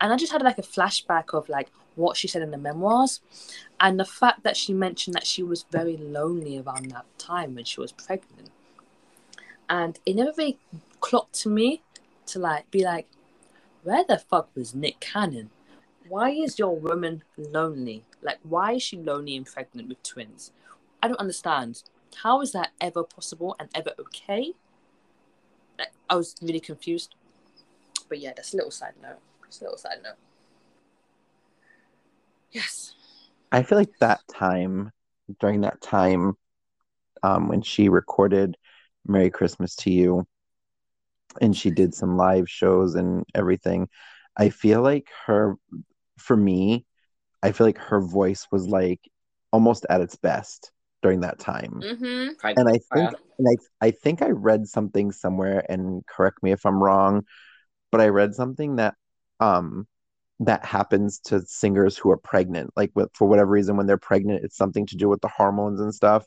And 0.01 0.13
I 0.13 0.17
just 0.17 0.33
had 0.33 0.43
like 0.43 0.59
a 0.59 0.63
flashback 0.63 1.33
of 1.33 1.49
like 1.49 1.71
what 1.95 2.17
she 2.17 2.27
said 2.27 2.43
in 2.43 2.51
the 2.51 2.59
memoirs 2.59 3.21
and 3.79 4.01
the 4.01 4.05
fact 4.05 4.43
that 4.43 4.57
she 4.57 4.73
mentioned 4.73 5.15
that 5.15 5.27
she 5.27 5.43
was 5.43 5.65
very 5.71 5.97
lonely 5.97 6.59
around 6.59 6.91
that 6.91 7.07
time 7.19 7.55
when 7.55 7.65
she 7.65 7.81
was 7.81 7.93
pregnant. 7.93 8.51
And 9.69 9.99
it 10.07 10.17
never 10.17 10.33
really 10.37 10.59
clocked 11.01 11.35
to 11.41 11.49
me 11.49 11.83
to 12.27 12.39
like 12.39 12.71
be 12.71 12.85
like, 12.85 13.07
where 13.83 14.05
the 14.05 14.19
fuck 14.19 14.49
was 14.55 14.75
Nick 14.75 15.01
Cannon? 15.01 15.51
Why 16.13 16.29
is 16.29 16.59
your 16.59 16.77
woman 16.77 17.23
lonely? 17.39 18.05
Like, 18.21 18.39
why 18.43 18.73
is 18.73 18.83
she 18.83 18.99
lonely 18.99 19.35
and 19.35 19.47
pregnant 19.47 19.89
with 19.89 20.03
twins? 20.03 20.53
I 21.03 21.09
don't 21.09 21.19
understand. 21.19 21.85
How 22.23 22.43
is 22.43 22.53
that 22.53 22.73
ever 22.83 23.03
possible 23.03 23.57
and 23.59 23.71
ever 23.75 23.93
okay? 23.99 24.53
Like, 25.79 25.93
I 26.11 26.17
was 26.17 26.37
really 26.43 26.61
confused. 26.61 27.15
But 28.11 28.19
yeah, 28.19 28.35
that's 28.37 28.53
a 28.53 28.57
little 28.57 28.71
side 28.71 28.93
note. 29.03 29.21
That's 29.41 29.63
a 29.63 29.65
little 29.65 29.79
side 29.79 30.01
note. 30.05 30.17
Yes. 32.51 32.93
I 33.51 33.63
feel 33.63 33.79
like 33.79 33.97
that 34.01 34.21
time, 34.31 34.91
during 35.41 35.63
that 35.63 35.81
time, 35.81 36.35
um, 37.23 37.49
when 37.49 37.63
she 37.63 37.89
recorded 37.89 38.59
Merry 39.07 39.31
Christmas 39.31 39.75
to 39.77 39.91
You 39.91 40.27
and 41.41 41.57
she 41.57 41.71
did 41.71 41.95
some 41.95 42.19
live 42.19 42.51
shows 42.51 42.97
and 42.97 43.25
everything, 43.35 43.89
I 44.37 44.51
feel 44.51 44.83
like 44.83 45.09
her, 45.25 45.57
for 46.19 46.37
me, 46.37 46.87
I 47.43 47.53
feel 47.53 47.67
like 47.67 47.79
her 47.79 48.01
voice 48.01 48.47
was 48.51 48.67
like 48.69 49.01
almost 49.53 49.87
at 49.91 50.01
its 50.01 50.17
best. 50.17 50.73
during 51.03 51.21
that 51.21 51.39
time. 51.39 51.83
Mm-hmm. 51.83 52.49
And 52.57 52.69
I 52.69 52.73
think 52.73 52.85
Mariah. 52.95 53.15
and 53.39 53.49
I 53.49 53.87
I 53.87 53.91
think 53.91 54.23
I 54.23 54.31
read 54.31 54.67
something 54.67 55.11
somewhere 55.13 55.67
and 55.69 56.07
correct 56.07 56.43
me 56.43 56.53
if 56.53 56.65
I'm 56.65 56.83
wrong, 56.83 57.25
but 57.91 58.01
I 58.01 58.09
read 58.09 58.35
something 58.35 58.77
that 58.77 58.95
um 59.41 59.87
that 60.41 60.65
happens 60.65 61.19
to 61.21 61.43
singers 61.43 61.97
who 61.97 62.11
are 62.11 62.17
pregnant. 62.17 62.71
Like 62.77 62.91
with, 62.95 63.11
for 63.15 63.29
whatever 63.29 63.51
reason 63.51 63.77
when 63.77 63.87
they're 63.87 63.99
pregnant, 63.99 64.45
it's 64.45 64.57
something 64.57 64.87
to 64.87 64.97
do 64.97 65.09
with 65.09 65.21
the 65.21 65.29
hormones 65.29 65.81
and 65.81 65.95
stuff 65.95 66.27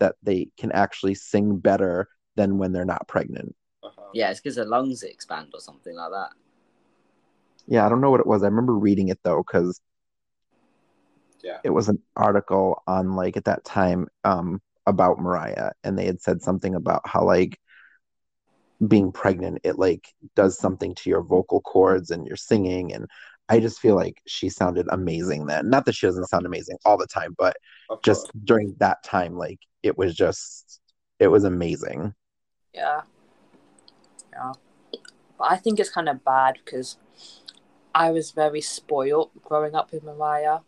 that 0.00 0.16
they 0.22 0.48
can 0.56 0.72
actually 0.72 1.14
sing 1.14 1.58
better 1.58 2.08
than 2.34 2.58
when 2.58 2.72
they're 2.72 2.84
not 2.84 3.06
pregnant. 3.06 3.54
Uh-huh. 3.82 4.10
Yeah, 4.14 4.30
it's 4.30 4.40
because 4.40 4.56
the 4.56 4.64
lungs 4.64 5.02
expand 5.02 5.50
or 5.54 5.60
something 5.60 5.94
like 5.94 6.10
that. 6.10 6.30
Yeah, 7.66 7.86
I 7.86 7.88
don't 7.88 8.00
know 8.00 8.10
what 8.10 8.20
it 8.20 8.26
was. 8.26 8.42
I 8.42 8.46
remember 8.46 8.74
reading 8.74 9.08
it 9.08 9.20
though, 9.22 9.42
because 9.46 9.80
Yeah. 11.42 11.58
it 11.64 11.70
was 11.70 11.88
an 11.88 12.00
article 12.16 12.82
on 12.86 13.14
like 13.16 13.36
at 13.36 13.44
that 13.44 13.64
time 13.64 14.08
um 14.24 14.60
about 14.86 15.18
Mariah, 15.20 15.72
and 15.84 15.98
they 15.98 16.06
had 16.06 16.20
said 16.20 16.42
something 16.42 16.74
about 16.74 17.02
how 17.06 17.24
like 17.24 17.58
being 18.88 19.12
pregnant 19.12 19.60
it 19.62 19.78
like 19.78 20.08
does 20.34 20.58
something 20.58 20.92
to 20.96 21.08
your 21.08 21.22
vocal 21.22 21.60
cords 21.60 22.10
and 22.10 22.26
your 22.26 22.34
singing 22.36 22.92
and 22.92 23.06
I 23.48 23.60
just 23.60 23.78
feel 23.80 23.94
like 23.94 24.20
she 24.26 24.48
sounded 24.48 24.86
amazing 24.90 25.46
then. 25.46 25.68
Not 25.68 25.84
that 25.84 25.94
she 25.94 26.06
doesn't 26.06 26.28
sound 26.28 26.46
amazing 26.46 26.78
all 26.84 26.96
the 26.96 27.06
time, 27.06 27.34
but 27.36 27.56
Of 27.90 28.02
just 28.02 28.26
course. 28.26 28.32
during 28.44 28.74
that 28.78 29.02
time, 29.04 29.36
like 29.36 29.58
it 29.82 29.98
was 29.98 30.14
just 30.14 30.80
it 31.18 31.28
was 31.28 31.44
amazing. 31.44 32.14
Yeah. 32.72 33.02
Yeah. 34.32 34.52
But 35.38 35.52
I 35.52 35.56
think 35.56 35.78
it's 35.78 35.90
kind 35.90 36.08
of 36.08 36.24
bad 36.24 36.58
because 36.64 36.96
I 37.94 38.10
was 38.10 38.30
very 38.30 38.60
spoiled 38.60 39.30
growing 39.42 39.74
up 39.74 39.92
with 39.92 40.02
Mariah. 40.02 40.60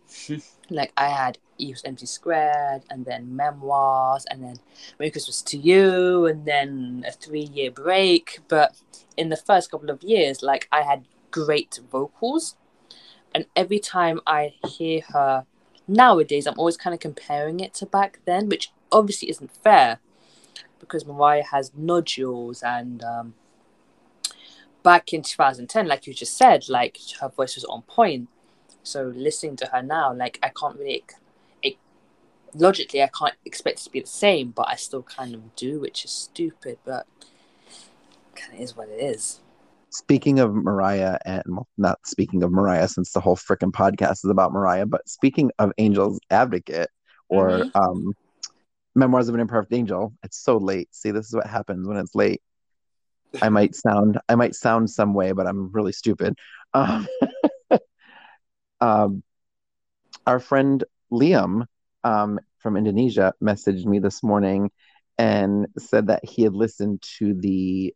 like 0.70 0.92
I 0.96 1.08
had 1.08 1.38
E=MC 1.58 2.06
Squared 2.06 2.82
and 2.90 3.04
then 3.04 3.36
memoirs 3.36 4.24
and 4.30 4.42
then 4.42 4.56
Merry 4.98 5.10
Christmas 5.10 5.44
II 5.52 5.60
You 5.60 6.26
and 6.26 6.44
then 6.44 7.04
a 7.06 7.12
three 7.12 7.44
year 7.44 7.70
break. 7.70 8.40
But 8.48 8.76
in 9.16 9.28
the 9.28 9.36
first 9.36 9.70
couple 9.70 9.90
of 9.90 10.02
years, 10.02 10.42
like 10.42 10.68
I 10.72 10.82
had 10.82 11.04
great 11.30 11.80
vocals. 11.90 12.56
And 13.34 13.46
every 13.56 13.80
time 13.80 14.20
I 14.26 14.54
hear 14.66 15.02
her 15.08 15.46
nowadays, 15.88 16.46
I'm 16.46 16.58
always 16.58 16.76
kind 16.76 16.94
of 16.94 17.00
comparing 17.00 17.60
it 17.60 17.74
to 17.74 17.86
back 17.86 18.20
then, 18.24 18.48
which 18.48 18.70
obviously 18.92 19.28
isn't 19.30 19.50
fair 19.50 19.98
because 20.78 21.04
Mariah 21.06 21.44
has 21.50 21.72
nodules 21.74 22.62
and 22.62 23.02
um, 23.02 23.34
back 24.84 25.12
in 25.12 25.22
2010 25.22 25.88
like 25.88 26.06
you 26.06 26.14
just 26.14 26.36
said 26.36 26.68
like 26.68 26.98
her 27.20 27.28
voice 27.30 27.56
was 27.56 27.64
on 27.64 27.82
point 27.82 28.28
so 28.84 29.12
listening 29.16 29.56
to 29.56 29.66
her 29.66 29.82
now 29.82 30.14
like 30.14 30.38
I 30.42 30.50
can't 30.50 30.78
really 30.78 31.02
it, 31.62 31.76
logically 32.54 33.02
I 33.02 33.08
can't 33.08 33.34
expect 33.44 33.80
it 33.80 33.84
to 33.84 33.90
be 33.90 34.00
the 34.02 34.06
same 34.06 34.50
but 34.50 34.68
I 34.68 34.76
still 34.76 35.02
kind 35.02 35.34
of 35.34 35.56
do 35.56 35.80
which 35.80 36.04
is 36.04 36.12
stupid 36.12 36.78
but 36.84 37.06
kind 38.36 38.54
of 38.54 38.60
is 38.60 38.76
what 38.76 38.88
it 38.88 39.00
is 39.00 39.40
Speaking 39.90 40.40
of 40.40 40.52
Mariah 40.52 41.18
and 41.24 41.44
well, 41.46 41.68
not 41.78 42.00
speaking 42.04 42.42
of 42.42 42.50
Mariah 42.50 42.88
since 42.88 43.12
the 43.12 43.20
whole 43.20 43.36
freaking 43.36 43.70
podcast 43.70 44.24
is 44.24 44.28
about 44.28 44.52
Mariah, 44.52 44.86
but 44.86 45.08
speaking 45.08 45.52
of 45.60 45.70
Angel's 45.78 46.18
Advocate 46.30 46.90
or 47.28 47.58
Mhm. 47.60 47.70
um 47.76 48.12
Memoirs 48.96 49.28
of 49.28 49.34
an 49.36 49.40
Imperfect 49.40 49.72
Angel, 49.72 50.12
it's 50.24 50.36
so 50.38 50.56
late. 50.56 50.88
See, 50.92 51.12
this 51.12 51.26
is 51.26 51.34
what 51.34 51.46
happens 51.46 51.86
when 51.86 51.96
it's 51.96 52.14
late. 52.14 52.42
I 53.42 53.48
might 53.48 53.74
sound 53.74 54.18
I 54.28 54.34
might 54.34 54.54
sound 54.54 54.90
some 54.90 55.14
way, 55.14 55.32
but 55.32 55.46
I'm 55.46 55.70
really 55.72 55.92
stupid. 55.92 56.34
Um, 56.72 57.06
um, 58.80 59.22
our 60.26 60.40
friend 60.40 60.84
Liam 61.12 61.66
um, 62.02 62.40
from 62.58 62.76
Indonesia 62.76 63.34
messaged 63.42 63.84
me 63.84 63.98
this 63.98 64.22
morning 64.22 64.70
and 65.18 65.66
said 65.78 66.08
that 66.08 66.24
he 66.24 66.42
had 66.42 66.54
listened 66.54 67.02
to 67.18 67.34
the 67.34 67.94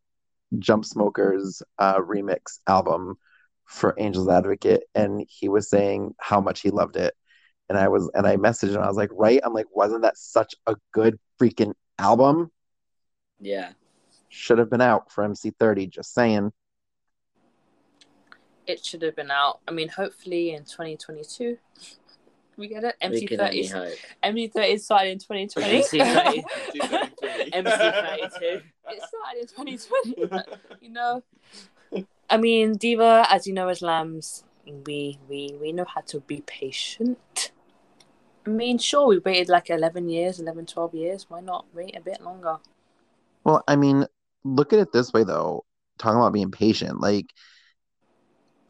Jump 0.59 0.85
Smokers 0.85 1.63
uh, 1.79 1.99
remix 1.99 2.59
album 2.67 3.17
for 3.65 3.99
Angel's 3.99 4.29
Advocate, 4.29 4.85
and 4.95 5.27
he 5.29 5.49
was 5.49 5.69
saying 5.69 6.15
how 6.19 6.41
much 6.41 6.61
he 6.61 6.71
loved 6.71 6.97
it. 6.97 7.15
And 7.69 7.77
I 7.77 7.89
was, 7.89 8.11
and 8.15 8.27
I 8.27 8.37
messaged 8.37 8.75
him. 8.75 8.81
I 8.81 8.89
was 8.89 8.97
like, 8.97 9.11
"Right?" 9.13 9.41
I'm 9.45 9.53
like, 9.53 9.67
"Wasn't 9.75 10.03
that 10.03 10.17
such 10.17 10.55
a 10.67 10.77
good 10.93 11.19
freaking 11.39 11.75
album? 11.99 12.51
Yeah. 13.41 13.73
Should 14.29 14.59
have 14.59 14.71
been 14.71 14.81
out 14.81 15.11
for 15.11 15.25
MC30." 15.27 15.89
Just 15.89 16.13
saying. 16.15 16.53
it 18.67 18.85
should 18.85 19.01
have 19.01 19.17
been 19.17 19.31
out 19.31 19.61
I 19.67 19.71
mean 19.71 19.89
hopefully 19.89 20.51
in 20.53 20.63
2022 20.65 21.57
we 22.59 22.69
get 22.69 22.85
it 22.85 22.97
we 23.03 23.25
can 23.27 23.41
only 23.41 23.63
MC30. 23.63 23.95
MC30 24.25 24.81
started 24.81 25.11
in 25.13 25.19
2020 25.19 25.79
MC30. 25.81 26.45
MC32. 27.53 28.63
it 28.91 29.03
started 29.09 29.41
in 29.41 29.47
2020 29.79 30.45
you 30.83 30.91
know 30.91 31.23
i 32.29 32.37
mean 32.37 32.77
diva 32.77 33.27
as 33.31 33.47
you 33.47 33.55
know 33.55 33.69
as 33.69 33.81
lambs 33.81 34.45
we 34.87 35.19
we 35.31 35.57
we 35.61 35.73
know 35.73 35.87
how 35.95 36.03
to 36.03 36.21
be 36.21 36.43
patient 36.47 37.53
i 38.47 38.51
mean 38.51 38.77
sure 38.77 39.07
we 39.07 39.19
waited 39.19 39.49
like 39.49 39.71
11 39.71 40.11
years 40.11 40.41
11 40.41 40.67
12 40.67 40.95
years 40.95 41.27
why 41.31 41.41
not 41.41 41.65
wait 41.73 41.97
a 41.97 42.01
bit 42.03 42.21
longer 42.21 42.59
Well, 43.45 43.63
I 43.67 43.77
mean, 43.77 44.05
look 44.45 44.73
at 44.73 44.79
it 44.79 44.93
this 44.93 45.13
way 45.13 45.25
though. 45.25 45.65
Talking 45.99 46.19
about 46.19 46.33
being 46.33 46.51
patient, 46.51 47.01
like 47.01 47.27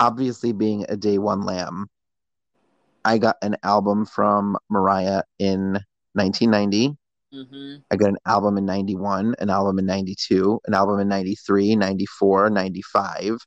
obviously 0.01 0.53
being 0.53 0.87
a 0.89 0.97
day 0.97 1.19
one 1.19 1.43
lamb, 1.43 1.87
I 3.05 3.19
got 3.19 3.37
an 3.43 3.57
album 3.63 4.07
from 4.07 4.57
Mariah 4.71 5.23
in 5.39 5.79
1990. 6.15 6.97
mm-hmm. 7.33 7.77
I 7.91 7.97
got 7.97 8.09
an 8.11 8.19
album 8.27 8.59
in 8.59 8.65
91, 8.65 9.35
an 9.39 9.51
album 9.51 9.79
in 9.79 9.87
92, 9.87 10.61
an 10.67 10.75
album 10.75 11.01
in 11.01 11.09
93, 11.09 11.77
94, 11.77 12.51
95, 12.51 13.39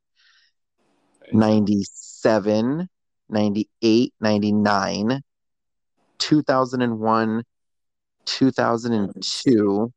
97, 1.34 2.90
98, 3.30 4.14
99, 4.20 5.22
2001, 6.20 7.44
2002. 8.26 9.94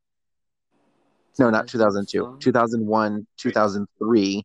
No, 1.39 1.51
not 1.51 1.67
2002. 1.69 2.37
2001, 2.41 3.27
2003, 3.37 4.43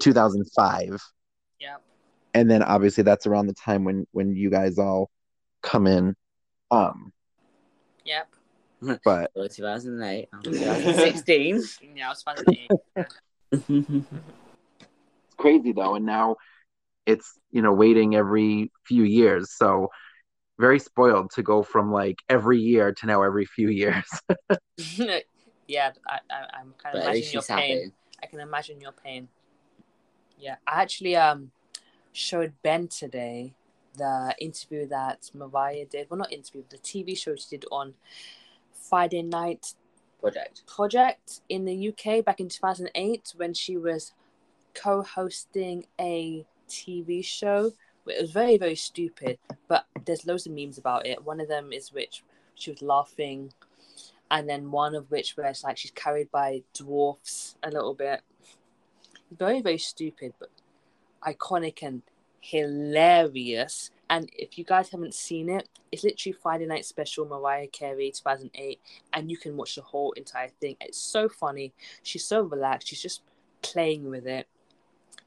2005. 0.00 1.00
yeah 1.60 1.76
And 2.34 2.50
then 2.50 2.62
obviously 2.62 3.02
that's 3.04 3.26
around 3.26 3.46
the 3.46 3.54
time 3.54 3.84
when 3.84 4.06
when 4.12 4.34
you 4.34 4.50
guys 4.50 4.78
all 4.78 5.10
come 5.62 5.86
in. 5.86 6.14
Um, 6.70 7.12
yep 8.04 8.28
but 9.04 9.30
Or 9.34 9.48
2008. 9.48 10.28
or 10.32 10.42
2016. 10.42 11.62
yeah 11.96 12.06
i 12.06 12.10
was 12.10 12.22
fascinated 12.26 12.70
it's 13.52 15.34
crazy 15.36 15.72
though 15.72 15.94
and 15.94 16.04
now 16.06 16.36
it's 17.06 17.32
you 17.50 17.62
know 17.62 17.72
waiting 17.72 18.14
every 18.14 18.70
few 18.86 19.02
years 19.04 19.56
so 19.56 19.88
very 20.58 20.78
spoiled 20.78 21.30
to 21.30 21.42
go 21.42 21.62
from 21.62 21.90
like 21.90 22.16
every 22.28 22.58
year 22.58 22.92
to 22.92 23.06
now 23.06 23.22
every 23.22 23.46
few 23.46 23.68
years 23.68 24.04
yeah 25.68 25.92
I, 26.06 26.18
I 26.30 26.58
i'm 26.60 26.74
kind 26.82 26.96
of 26.96 27.02
at 27.04 27.14
imagining 27.14 27.32
your 27.32 27.42
pain 27.42 27.78
happy. 27.78 27.92
I 28.22 28.26
can 28.26 28.40
imagine 28.40 28.80
your 28.80 28.92
pain. 28.92 29.28
Yeah, 30.38 30.56
I 30.66 30.82
actually 30.82 31.16
um 31.16 31.50
showed 32.12 32.52
Ben 32.62 32.88
today 32.88 33.54
the 33.96 34.34
interview 34.38 34.86
that 34.88 35.30
Mariah 35.34 35.86
did. 35.86 36.08
Well, 36.10 36.18
not 36.18 36.32
interview, 36.32 36.62
the 36.68 36.78
TV 36.78 37.16
show 37.16 37.34
she 37.36 37.56
did 37.56 37.64
on 37.70 37.94
Friday 38.72 39.22
Night 39.22 39.74
Project. 40.20 40.62
Project 40.66 41.40
in 41.48 41.64
the 41.64 41.88
UK 41.88 42.24
back 42.24 42.40
in 42.40 42.48
2008 42.48 43.34
when 43.36 43.54
she 43.54 43.76
was 43.76 44.12
co-hosting 44.74 45.86
a 46.00 46.44
TV 46.68 47.24
show. 47.24 47.72
It 48.06 48.22
was 48.22 48.30
very 48.30 48.56
very 48.56 48.76
stupid, 48.76 49.38
but 49.68 49.86
there's 50.04 50.26
loads 50.26 50.46
of 50.46 50.52
memes 50.52 50.78
about 50.78 51.06
it. 51.06 51.24
One 51.24 51.40
of 51.40 51.48
them 51.48 51.72
is 51.72 51.92
which 51.92 52.24
she 52.54 52.70
was 52.70 52.82
laughing, 52.82 53.52
and 54.30 54.48
then 54.48 54.70
one 54.70 54.94
of 54.94 55.10
which 55.10 55.36
where 55.36 55.46
it's 55.46 55.64
like 55.64 55.78
she's 55.78 55.90
carried 55.90 56.30
by 56.30 56.62
dwarfs 56.74 57.56
a 57.62 57.70
little 57.70 57.94
bit. 57.94 58.22
Very 59.36 59.60
very 59.60 59.78
stupid, 59.78 60.34
but 60.38 60.50
iconic 61.22 61.82
and 61.82 62.02
hilarious. 62.40 63.90
And 64.10 64.30
if 64.32 64.56
you 64.56 64.64
guys 64.64 64.90
haven't 64.90 65.14
seen 65.14 65.50
it, 65.50 65.68
it's 65.92 66.04
literally 66.04 66.32
Friday 66.32 66.66
Night 66.66 66.86
Special 66.86 67.26
Mariah 67.26 67.66
Carey 67.66 68.10
2008, 68.10 68.80
and 69.12 69.30
you 69.30 69.36
can 69.36 69.56
watch 69.56 69.74
the 69.74 69.82
whole 69.82 70.12
entire 70.12 70.48
thing. 70.48 70.76
It's 70.80 70.98
so 70.98 71.28
funny. 71.28 71.72
She's 72.02 72.24
so 72.24 72.40
relaxed. 72.42 72.88
She's 72.88 73.02
just 73.02 73.22
playing 73.60 74.08
with 74.08 74.26
it. 74.26 74.46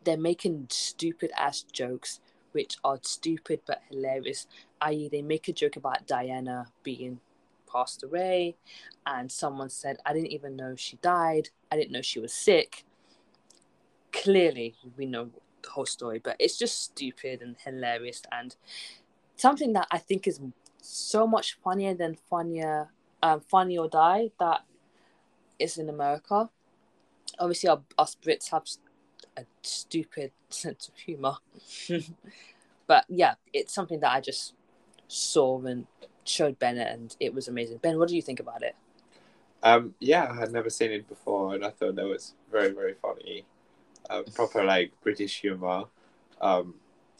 They're 0.03 0.17
making 0.17 0.67
stupid 0.69 1.31
ass 1.37 1.61
jokes, 1.61 2.19
which 2.53 2.77
are 2.83 2.99
stupid 3.03 3.61
but 3.67 3.81
hilarious. 3.89 4.47
I.e., 4.81 5.09
they 5.09 5.21
make 5.21 5.47
a 5.47 5.53
joke 5.53 5.75
about 5.75 6.07
Diana 6.07 6.67
being 6.81 7.19
passed 7.71 8.03
away, 8.03 8.55
and 9.05 9.31
someone 9.31 9.69
said, 9.69 9.97
I 10.05 10.13
didn't 10.13 10.31
even 10.31 10.55
know 10.55 10.75
she 10.75 10.97
died. 10.97 11.49
I 11.71 11.75
didn't 11.75 11.91
know 11.91 12.01
she 12.01 12.19
was 12.19 12.33
sick. 12.33 12.83
Clearly, 14.11 14.75
we 14.97 15.05
know 15.05 15.29
the 15.61 15.69
whole 15.69 15.85
story, 15.85 16.19
but 16.19 16.35
it's 16.39 16.57
just 16.57 16.81
stupid 16.81 17.41
and 17.41 17.55
hilarious 17.63 18.21
and 18.31 18.55
something 19.35 19.73
that 19.73 19.87
I 19.91 19.97
think 19.97 20.27
is 20.27 20.39
so 20.81 21.27
much 21.27 21.57
funnier 21.63 21.93
than 21.93 22.15
funnier, 22.29 22.89
um, 23.23 23.41
Funny 23.41 23.77
or 23.77 23.87
Die 23.87 24.31
that 24.39 24.61
is 25.59 25.77
in 25.77 25.89
America. 25.89 26.49
Obviously, 27.39 27.69
our, 27.69 27.81
us 27.97 28.15
Brits 28.23 28.49
have 28.51 28.63
a 29.37 29.45
stupid 29.61 30.31
sense 30.49 30.87
of 30.87 30.97
humor, 30.97 31.37
but 32.87 33.05
yeah, 33.07 33.35
it's 33.53 33.73
something 33.73 33.99
that 34.01 34.11
I 34.11 34.21
just 34.21 34.53
saw 35.07 35.61
and 35.63 35.87
showed 36.23 36.59
Bennett, 36.59 36.87
and 36.87 37.15
it 37.19 37.33
was 37.33 37.47
amazing. 37.47 37.77
Ben, 37.77 37.97
what 37.97 38.09
do 38.09 38.15
you 38.15 38.21
think 38.21 38.39
about 38.39 38.63
it? 38.63 38.75
Um, 39.63 39.93
yeah, 39.99 40.27
I 40.31 40.35
had 40.35 40.51
never 40.51 40.69
seen 40.69 40.91
it 40.91 41.07
before, 41.07 41.53
and 41.55 41.63
I 41.63 41.69
thought 41.69 41.95
that 41.95 42.05
was 42.05 42.33
very, 42.51 42.71
very 42.71 42.95
funny. 43.01 43.45
Uh, 44.09 44.23
proper 44.33 44.63
like 44.63 44.91
British 45.03 45.39
humor. 45.39 45.85
Um, 46.41 46.75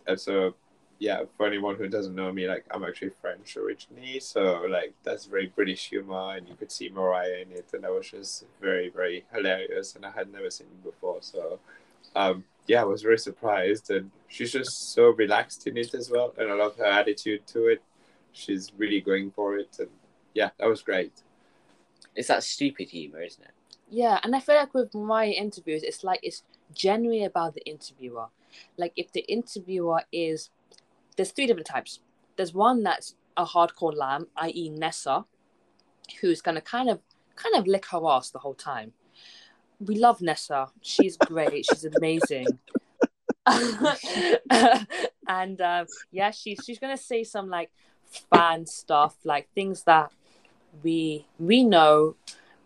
and 0.07 0.19
so, 0.19 0.55
yeah, 0.97 1.23
for 1.37 1.45
anyone 1.45 1.75
who 1.75 1.87
doesn't 1.87 2.15
know 2.15 2.31
me, 2.31 2.47
like 2.47 2.65
I'm 2.71 2.83
actually 2.83 3.11
French 3.21 3.55
originally, 3.57 4.19
so 4.19 4.65
like 4.69 4.93
that's 5.03 5.25
very 5.25 5.47
British 5.47 5.89
humor, 5.89 6.35
and 6.35 6.47
you 6.47 6.55
could 6.55 6.71
see 6.71 6.89
Mariah 6.89 7.43
in 7.45 7.51
it, 7.51 7.67
and 7.73 7.83
that 7.83 7.91
was 7.91 8.09
just 8.09 8.45
very, 8.59 8.89
very 8.89 9.25
hilarious, 9.33 9.95
and 9.95 10.05
I 10.05 10.11
had 10.11 10.31
never 10.31 10.49
seen 10.49 10.67
it 10.67 10.83
before. 10.83 11.19
So, 11.21 11.59
um, 12.15 12.43
yeah, 12.67 12.81
I 12.81 12.85
was 12.85 13.03
very 13.03 13.19
surprised, 13.19 13.91
and 13.91 14.09
she's 14.27 14.51
just 14.51 14.93
so 14.93 15.09
relaxed 15.09 15.67
in 15.67 15.77
it 15.77 15.93
as 15.93 16.09
well, 16.09 16.33
and 16.37 16.49
I 16.49 16.55
love 16.55 16.77
her 16.77 16.85
attitude 16.85 17.45
to 17.47 17.67
it. 17.67 17.83
She's 18.33 18.71
really 18.77 19.01
going 19.01 19.31
for 19.31 19.57
it, 19.57 19.75
and 19.79 19.89
yeah, 20.33 20.49
that 20.57 20.67
was 20.67 20.81
great. 20.81 21.11
It's 22.15 22.27
that 22.27 22.43
stupid 22.43 22.89
humor, 22.89 23.21
isn't 23.21 23.43
it? 23.43 23.51
Yeah, 23.89 24.19
and 24.23 24.35
I 24.35 24.39
feel 24.39 24.55
like 24.55 24.73
with 24.73 24.93
my 24.93 25.25
interviews, 25.25 25.83
it's 25.83 26.03
like 26.03 26.21
it's 26.23 26.43
genuinely 26.73 27.25
about 27.25 27.55
the 27.55 27.65
interviewer. 27.67 28.27
Like 28.77 28.93
if 28.95 29.11
the 29.11 29.21
interviewer 29.21 30.03
is, 30.11 30.49
there's 31.17 31.31
three 31.31 31.45
different 31.45 31.67
types. 31.67 31.99
There's 32.37 32.53
one 32.53 32.83
that's 32.83 33.15
a 33.35 33.45
hardcore 33.45 33.95
lamb, 33.95 34.27
i.e. 34.37 34.69
Nessa, 34.69 35.25
who's 36.21 36.41
gonna 36.41 36.61
kind 36.61 36.89
of 36.89 36.99
kind 37.35 37.55
of 37.55 37.67
lick 37.67 37.85
her 37.87 37.99
ass 38.07 38.29
the 38.29 38.39
whole 38.39 38.53
time. 38.53 38.93
We 39.79 39.95
love 39.95 40.21
Nessa. 40.21 40.69
She's 40.81 41.17
great. 41.17 41.65
She's 41.69 41.85
amazing. 41.85 42.47
and 45.27 45.59
uh, 45.59 45.85
yeah, 46.11 46.31
she's 46.31 46.59
she's 46.63 46.79
gonna 46.79 46.97
say 46.97 47.23
some 47.23 47.49
like 47.49 47.71
fan 48.11 48.65
stuff, 48.65 49.15
like 49.23 49.47
things 49.53 49.83
that 49.83 50.11
we 50.83 51.25
we 51.39 51.63
know 51.63 52.15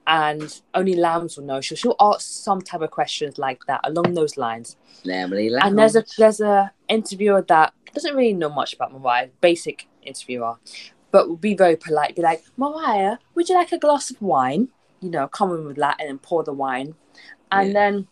and 0.07 0.61
only 0.73 0.95
lambs 0.95 1.37
will 1.37 1.45
know. 1.45 1.61
She'll, 1.61 1.77
she'll 1.77 1.95
ask 1.99 2.21
some 2.21 2.61
type 2.61 2.81
of 2.81 2.91
questions 2.91 3.37
like 3.37 3.65
that 3.65 3.81
along 3.83 4.13
those 4.13 4.37
lines. 4.37 4.77
Lamely 5.03 5.51
And 5.55 5.77
there's 5.77 5.95
a 5.95 6.05
there's 6.17 6.41
a 6.41 6.71
interviewer 6.87 7.41
that 7.47 7.73
doesn't 7.93 8.15
really 8.15 8.33
know 8.33 8.49
much 8.49 8.73
about 8.73 8.93
Mariah, 8.93 9.29
basic 9.41 9.87
interviewer, 10.03 10.55
but 11.11 11.27
will 11.27 11.37
be 11.37 11.55
very 11.55 11.75
polite. 11.75 12.15
Be 12.15 12.21
like, 12.21 12.43
Mariah, 12.57 13.17
would 13.33 13.49
you 13.49 13.55
like 13.55 13.71
a 13.71 13.79
glass 13.79 14.11
of 14.11 14.21
wine? 14.21 14.69
You 15.01 15.09
know, 15.09 15.27
come 15.27 15.51
in 15.53 15.65
with 15.65 15.77
that 15.77 15.97
and 15.99 16.09
then 16.09 16.19
pour 16.19 16.43
the 16.43 16.53
wine. 16.53 16.95
And 17.51 17.67
Yeah. 17.69 17.73
then 17.73 18.07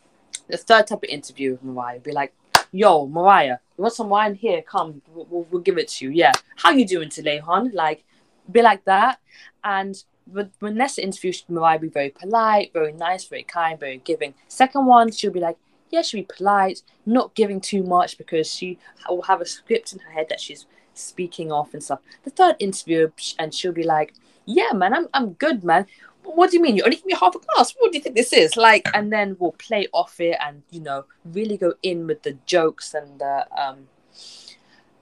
the 0.48 0.58
third 0.58 0.88
type 0.88 1.04
of 1.04 1.10
interview 1.10 1.52
with 1.52 1.64
Mariah 1.64 2.00
be 2.00 2.12
like, 2.12 2.34
Yo, 2.76 3.06
Mariah, 3.06 3.58
you 3.78 3.84
want 3.84 3.94
some 3.94 4.10
wine? 4.10 4.34
Here, 4.34 4.64
come, 4.64 5.04
we'll, 5.14 5.46
we'll, 5.52 5.62
give 5.62 5.78
it 5.78 5.90
to 5.90 6.06
you. 6.06 6.12
Yeah, 6.12 6.32
how 6.56 6.72
you 6.72 6.88
doing 6.88 7.08
today, 7.08 7.38
hon? 7.38 7.70
Like, 7.72 8.04
be 8.52 8.64
like 8.64 8.84
that. 8.86 9.20
And 9.64 10.04
when 10.26 10.50
Nessa 10.76 11.04
interviews 11.04 11.46
Mariah, 11.48 11.78
be 11.78 11.90
very 11.90 12.10
polite, 12.10 12.74
very 12.74 12.92
nice, 12.92 13.26
very 13.26 13.44
kind, 13.44 13.80
very 13.80 13.98
giving. 13.98 14.34
Second 14.48 14.88
one, 14.88 15.12
she'll 15.12 15.32
be 15.32 15.40
like, 15.40 15.58
yeah, 15.92 16.02
she'll 16.02 16.22
be 16.22 16.28
polite, 16.36 16.82
not 17.06 17.36
giving 17.36 17.62
too 17.62 17.84
much 17.84 18.18
because 18.18 18.52
she 18.52 18.80
will 19.08 19.22
have 19.22 19.40
a 19.40 19.46
script 19.46 19.94
in 19.94 20.00
her 20.00 20.12
head 20.12 20.26
that 20.30 20.42
she's 20.42 20.66
speaking 20.96 21.52
off 21.52 21.76
and 21.76 21.84
stuff. 21.84 22.00
The 22.24 22.32
third 22.32 22.56
interview, 22.58 23.12
and 23.38 23.54
she'll 23.54 23.72
be 23.72 23.84
like, 23.84 24.16
yeah, 24.46 24.74
man, 24.74 24.96
I'm 24.96 25.08
I'm 25.14 25.34
good, 25.34 25.64
man. 25.64 25.86
What 26.24 26.52
do 26.52 26.58
you 26.58 26.64
mean? 26.64 26.76
You 26.76 26.84
only 26.84 26.96
give 26.96 27.06
me 27.06 27.14
half 27.20 27.36
a 27.36 27.40
glass? 27.40 27.74
What 27.78 27.92
do 27.92 27.98
you 27.98 28.04
think 28.04 28.16
this 28.16 28.34
is? 28.34 28.56
Like, 28.58 28.88
and 28.94 29.12
then 29.12 29.36
we'll 29.40 29.52
play 29.54 29.88
off 29.94 30.20
it 30.20 30.38
and 30.44 30.64
you 30.72 30.80
know 30.80 31.06
really 31.26 31.58
go 31.58 31.74
in 31.84 32.08
with 32.08 32.24
the 32.24 32.38
jokes 32.46 32.94
and 32.94 33.20
the 33.20 33.48
um 33.56 33.88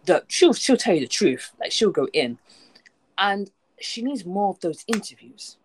the 0.05 0.23
truth. 0.27 0.57
She'll 0.57 0.77
tell 0.77 0.95
you 0.95 1.01
the 1.01 1.07
truth. 1.07 1.51
Like 1.59 1.71
she'll 1.71 1.91
go 1.91 2.07
in, 2.13 2.37
and 3.17 3.51
she 3.79 4.01
needs 4.01 4.25
more 4.25 4.49
of 4.49 4.59
those 4.59 4.83
interviews. 4.87 5.57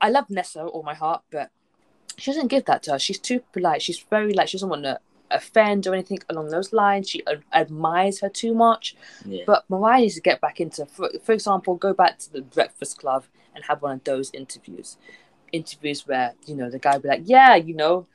I 0.00 0.10
love 0.10 0.30
Nessa 0.30 0.62
all 0.64 0.82
my 0.82 0.94
heart, 0.94 1.22
but 1.30 1.50
she 2.16 2.30
doesn't 2.30 2.48
give 2.48 2.64
that 2.66 2.82
to 2.84 2.92
her. 2.92 2.98
She's 2.98 3.18
too 3.18 3.40
polite. 3.52 3.82
She's 3.82 3.98
very 3.98 4.32
like 4.32 4.48
she 4.48 4.56
doesn't 4.56 4.68
want 4.68 4.84
to 4.84 5.00
offend 5.30 5.86
or 5.86 5.94
anything 5.94 6.18
along 6.28 6.48
those 6.48 6.72
lines. 6.72 7.08
She 7.10 7.22
ad- 7.26 7.44
admires 7.52 8.20
her 8.20 8.28
too 8.28 8.54
much. 8.54 8.96
Yeah. 9.24 9.44
But 9.46 9.64
Mariah 9.68 10.02
needs 10.02 10.14
to 10.14 10.20
get 10.20 10.40
back 10.40 10.60
into, 10.60 10.86
for, 10.86 11.10
for 11.22 11.32
example, 11.32 11.74
go 11.74 11.92
back 11.92 12.18
to 12.20 12.32
the 12.32 12.42
Breakfast 12.42 12.98
Club 12.98 13.24
and 13.58 13.66
have 13.66 13.82
one 13.82 13.96
of 13.96 14.04
those 14.04 14.30
interviews. 14.32 14.96
Interviews 15.52 16.06
where, 16.06 16.34
you 16.46 16.54
know, 16.54 16.70
the 16.70 16.78
guy 16.78 16.94
will 16.94 17.02
be 17.02 17.08
like, 17.08 17.22
yeah, 17.24 17.56
you 17.56 17.74
know, 17.74 18.06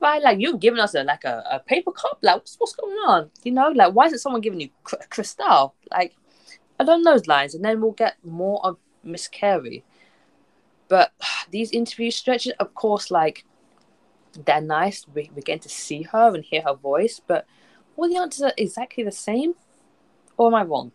right, 0.00 0.22
like 0.22 0.38
you're 0.40 0.56
giving 0.56 0.78
us 0.78 0.94
a, 0.94 1.02
like 1.02 1.24
a, 1.24 1.42
a 1.50 1.58
paper 1.58 1.90
cup. 1.90 2.18
Like, 2.22 2.36
what's, 2.36 2.56
what's 2.56 2.76
going 2.76 2.96
on? 3.06 3.30
You 3.42 3.52
know, 3.52 3.68
like, 3.68 3.92
why 3.92 4.06
isn't 4.06 4.20
someone 4.20 4.40
giving 4.40 4.60
you 4.60 4.68
cr- 4.84 4.96
Cristal? 5.10 5.74
Like, 5.90 6.14
along 6.78 7.02
those 7.02 7.26
lines. 7.26 7.54
And 7.54 7.64
then 7.64 7.80
we'll 7.80 7.92
get 7.92 8.16
more 8.24 8.64
of 8.64 8.76
Miss 9.02 9.26
Carey. 9.26 9.84
But 10.88 11.12
these 11.50 11.72
interview 11.72 12.10
stretches, 12.10 12.52
of 12.60 12.74
course, 12.74 13.10
like, 13.10 13.44
they're 14.44 14.60
nice. 14.60 15.06
We, 15.12 15.30
we're 15.34 15.42
getting 15.42 15.62
to 15.62 15.68
see 15.68 16.02
her 16.02 16.34
and 16.34 16.44
hear 16.44 16.62
her 16.62 16.74
voice, 16.74 17.20
but 17.26 17.46
all 17.96 18.08
the 18.08 18.16
answers 18.16 18.42
are 18.42 18.54
exactly 18.56 19.04
the 19.04 19.12
same. 19.12 19.54
Or 20.36 20.48
am 20.48 20.54
I 20.54 20.62
wrong? 20.62 20.92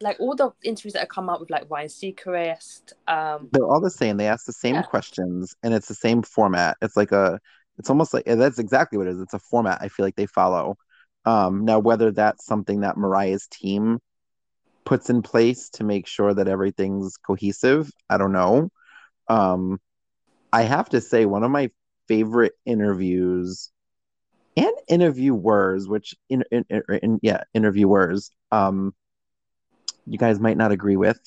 Like 0.00 0.18
all 0.20 0.34
the 0.34 0.50
interviews 0.62 0.92
that 0.94 1.00
have 1.00 1.08
come 1.08 1.30
out 1.30 1.40
with 1.40 1.50
like 1.50 1.70
Ryan 1.70 1.88
Seacrest, 1.88 2.92
um, 3.06 3.48
They're 3.52 3.66
all 3.66 3.80
the 3.80 3.90
same. 3.90 4.16
They 4.16 4.26
ask 4.28 4.44
the 4.44 4.52
same 4.52 4.74
Yeah. 4.74 4.82
questions, 4.82 5.54
and 5.62 5.72
it's 5.72 5.88
the 5.88 5.94
same 5.94 6.22
format. 6.22 6.76
It's 6.82 6.96
like 6.96 7.12
a, 7.12 7.38
it's 7.78 7.90
almost 7.90 8.12
like 8.12 8.24
that's 8.24 8.58
exactly 8.58 8.98
what 8.98 9.06
it 9.06 9.12
is. 9.12 9.20
It's 9.20 9.34
a 9.34 9.38
format. 9.38 9.78
I 9.80 9.88
feel 9.88 10.04
like 10.04 10.16
they 10.16 10.26
follow. 10.26 10.76
Um, 11.24 11.64
now, 11.64 11.78
whether 11.78 12.10
that's 12.10 12.44
something 12.44 12.80
that 12.80 12.96
Mariah's 12.96 13.46
team 13.46 13.98
puts 14.84 15.08
in 15.08 15.22
place 15.22 15.70
to 15.70 15.84
make 15.84 16.06
sure 16.06 16.34
that 16.34 16.48
everything's 16.48 17.16
cohesive, 17.16 17.90
I 18.10 18.18
don't 18.18 18.32
know. 18.32 18.68
Um, 19.28 19.80
I 20.52 20.62
have 20.62 20.90
to 20.90 21.00
say, 21.00 21.24
one 21.24 21.42
of 21.44 21.50
my 21.50 21.70
favorite 22.06 22.52
interviews 22.66 23.70
and 24.56 24.72
interviewers, 24.88 25.88
which 25.88 26.14
in, 26.28 26.44
in, 26.50 26.64
in 27.02 27.18
yeah, 27.22 27.44
interviewers, 27.54 28.30
um, 28.52 28.94
you 30.06 30.18
guys 30.18 30.40
might 30.40 30.56
not 30.56 30.72
agree 30.72 30.96
with, 30.96 31.18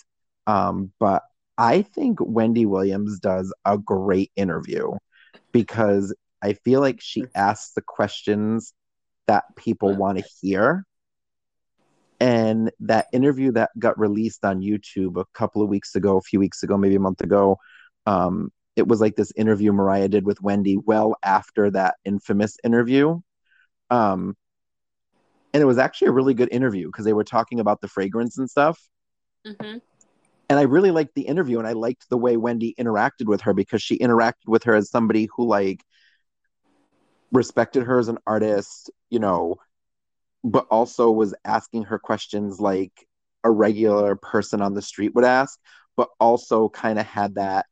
um, 0.46 0.92
but 1.00 1.24
I 1.58 1.82
think 1.82 2.20
Wendy 2.22 2.66
Williams 2.66 3.20
does 3.20 3.54
a 3.66 3.78
great 3.78 4.32
interview 4.36 4.92
because 5.52 6.14
I 6.42 6.54
feel 6.54 6.82
like 6.82 7.02
she 7.02 7.26
asks 7.34 7.74
the 7.74 7.82
questions 7.82 8.74
that 9.28 9.44
people 9.56 9.96
want 9.96 10.20
to 10.20 10.24
hear. 10.42 10.86
And 12.20 12.72
that 12.80 13.08
interview 13.14 13.52
that 13.54 13.72
got 13.78 14.00
released 14.00 14.44
on 14.44 14.62
YouTube 14.62 15.20
a 15.20 15.26
couple 15.34 15.62
of 15.62 15.70
weeks 15.70 15.96
ago, 15.96 16.18
a 16.18 16.22
few 16.22 16.40
weeks 16.40 16.64
ago, 16.64 16.78
maybe 16.78 16.96
a 16.96 17.00
month 17.00 17.22
ago, 17.22 17.58
um, 18.06 18.52
it 18.76 18.88
was 18.88 19.02
like 19.02 19.16
this 19.16 19.34
interview 19.36 19.72
Mariah 19.74 20.08
did 20.08 20.26
with 20.26 20.42
Wendy 20.42 20.78
well 20.78 21.16
after 21.24 21.70
that 21.72 21.96
infamous 22.06 22.58
interview. 22.64 23.20
Um, 23.90 24.38
and 25.58 25.64
it 25.64 25.66
was 25.66 25.80
actually 25.80 26.10
a 26.10 26.12
really 26.12 26.36
good 26.36 26.50
interview 26.52 26.86
because 26.88 27.04
they 27.04 27.14
were 27.14 27.24
talking 27.24 27.60
about 27.60 27.82
the 27.82 27.88
fragrance 27.88 28.38
and 28.38 28.48
stuff 28.48 28.80
mhm. 29.44 29.82
and 30.50 30.60
I 30.60 30.62
really 30.62 30.92
liked 30.92 31.16
the 31.16 31.24
interview 31.24 31.58
and 31.58 31.68
I 31.68 31.74
liked 31.74 32.08
the 32.10 32.18
way 32.18 32.38
Wendy 32.38 32.76
interacted 32.80 33.26
with 33.26 33.42
her 33.42 33.56
because 33.56 33.82
she 33.82 33.98
interacted 33.98 34.48
with 34.48 34.64
her 34.66 34.76
as 34.76 34.92
somebody 34.92 35.28
who 35.36 35.48
like 35.48 35.84
respected 37.32 37.84
her 37.84 38.00
as 38.00 38.08
an 38.08 38.18
artist, 38.26 38.92
you 39.10 39.20
know, 39.20 39.56
but 40.44 40.68
also 40.70 41.12
was 41.12 41.34
asking 41.46 41.84
her 41.84 42.00
questions 42.00 42.60
like 42.60 43.08
a 43.44 43.52
regular 43.52 44.16
person 44.16 44.62
on 44.62 44.74
the 44.74 44.82
street 44.82 45.14
would 45.16 45.26
ask, 45.26 45.60
but 45.96 46.10
also 46.20 46.70
kind 46.70 47.00
of 47.00 47.06
had 47.06 47.36
that 47.36 47.66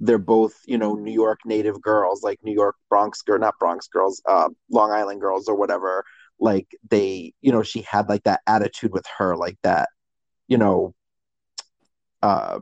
they're 0.00 0.18
both, 0.18 0.54
you 0.66 0.78
know, 0.78 0.94
New 0.94 1.12
York 1.12 1.40
native 1.44 1.80
girls, 1.82 2.22
like 2.22 2.38
New 2.44 2.54
York 2.54 2.76
Bronx 2.88 3.22
girl, 3.22 3.38
not 3.38 3.58
Bronx 3.58 3.88
girls, 3.88 4.22
uh, 4.28 4.48
Long 4.70 4.92
Island 4.92 5.20
girls 5.20 5.48
or 5.48 5.56
whatever. 5.56 6.04
Like 6.40 6.68
they, 6.88 7.32
you 7.40 7.52
know, 7.52 7.62
she 7.62 7.82
had 7.82 8.08
like 8.08 8.24
that 8.24 8.40
attitude 8.46 8.92
with 8.92 9.06
her, 9.18 9.36
like 9.36 9.58
that, 9.62 9.88
you 10.46 10.58
know, 10.58 10.94
uh, 12.22 12.60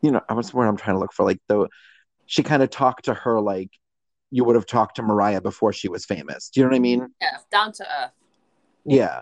you 0.00 0.10
know, 0.10 0.20
what's 0.28 0.50
the 0.50 0.56
word 0.56 0.66
I'm 0.66 0.76
trying 0.76 0.96
to 0.96 1.00
look 1.00 1.12
for? 1.12 1.24
Like 1.24 1.40
the, 1.48 1.68
she 2.26 2.42
kind 2.42 2.62
of 2.62 2.70
talked 2.70 3.04
to 3.04 3.14
her 3.14 3.40
like 3.40 3.70
you 4.30 4.44
would 4.44 4.56
have 4.56 4.66
talked 4.66 4.96
to 4.96 5.02
Mariah 5.02 5.40
before 5.40 5.72
she 5.72 5.88
was 5.88 6.04
famous. 6.04 6.48
Do 6.48 6.60
you 6.60 6.64
know 6.64 6.70
what 6.70 6.76
I 6.76 6.80
mean? 6.80 7.08
yeah, 7.20 7.36
down 7.50 7.72
to 7.72 7.84
earth. 7.84 8.12
Yeah. 8.84 9.20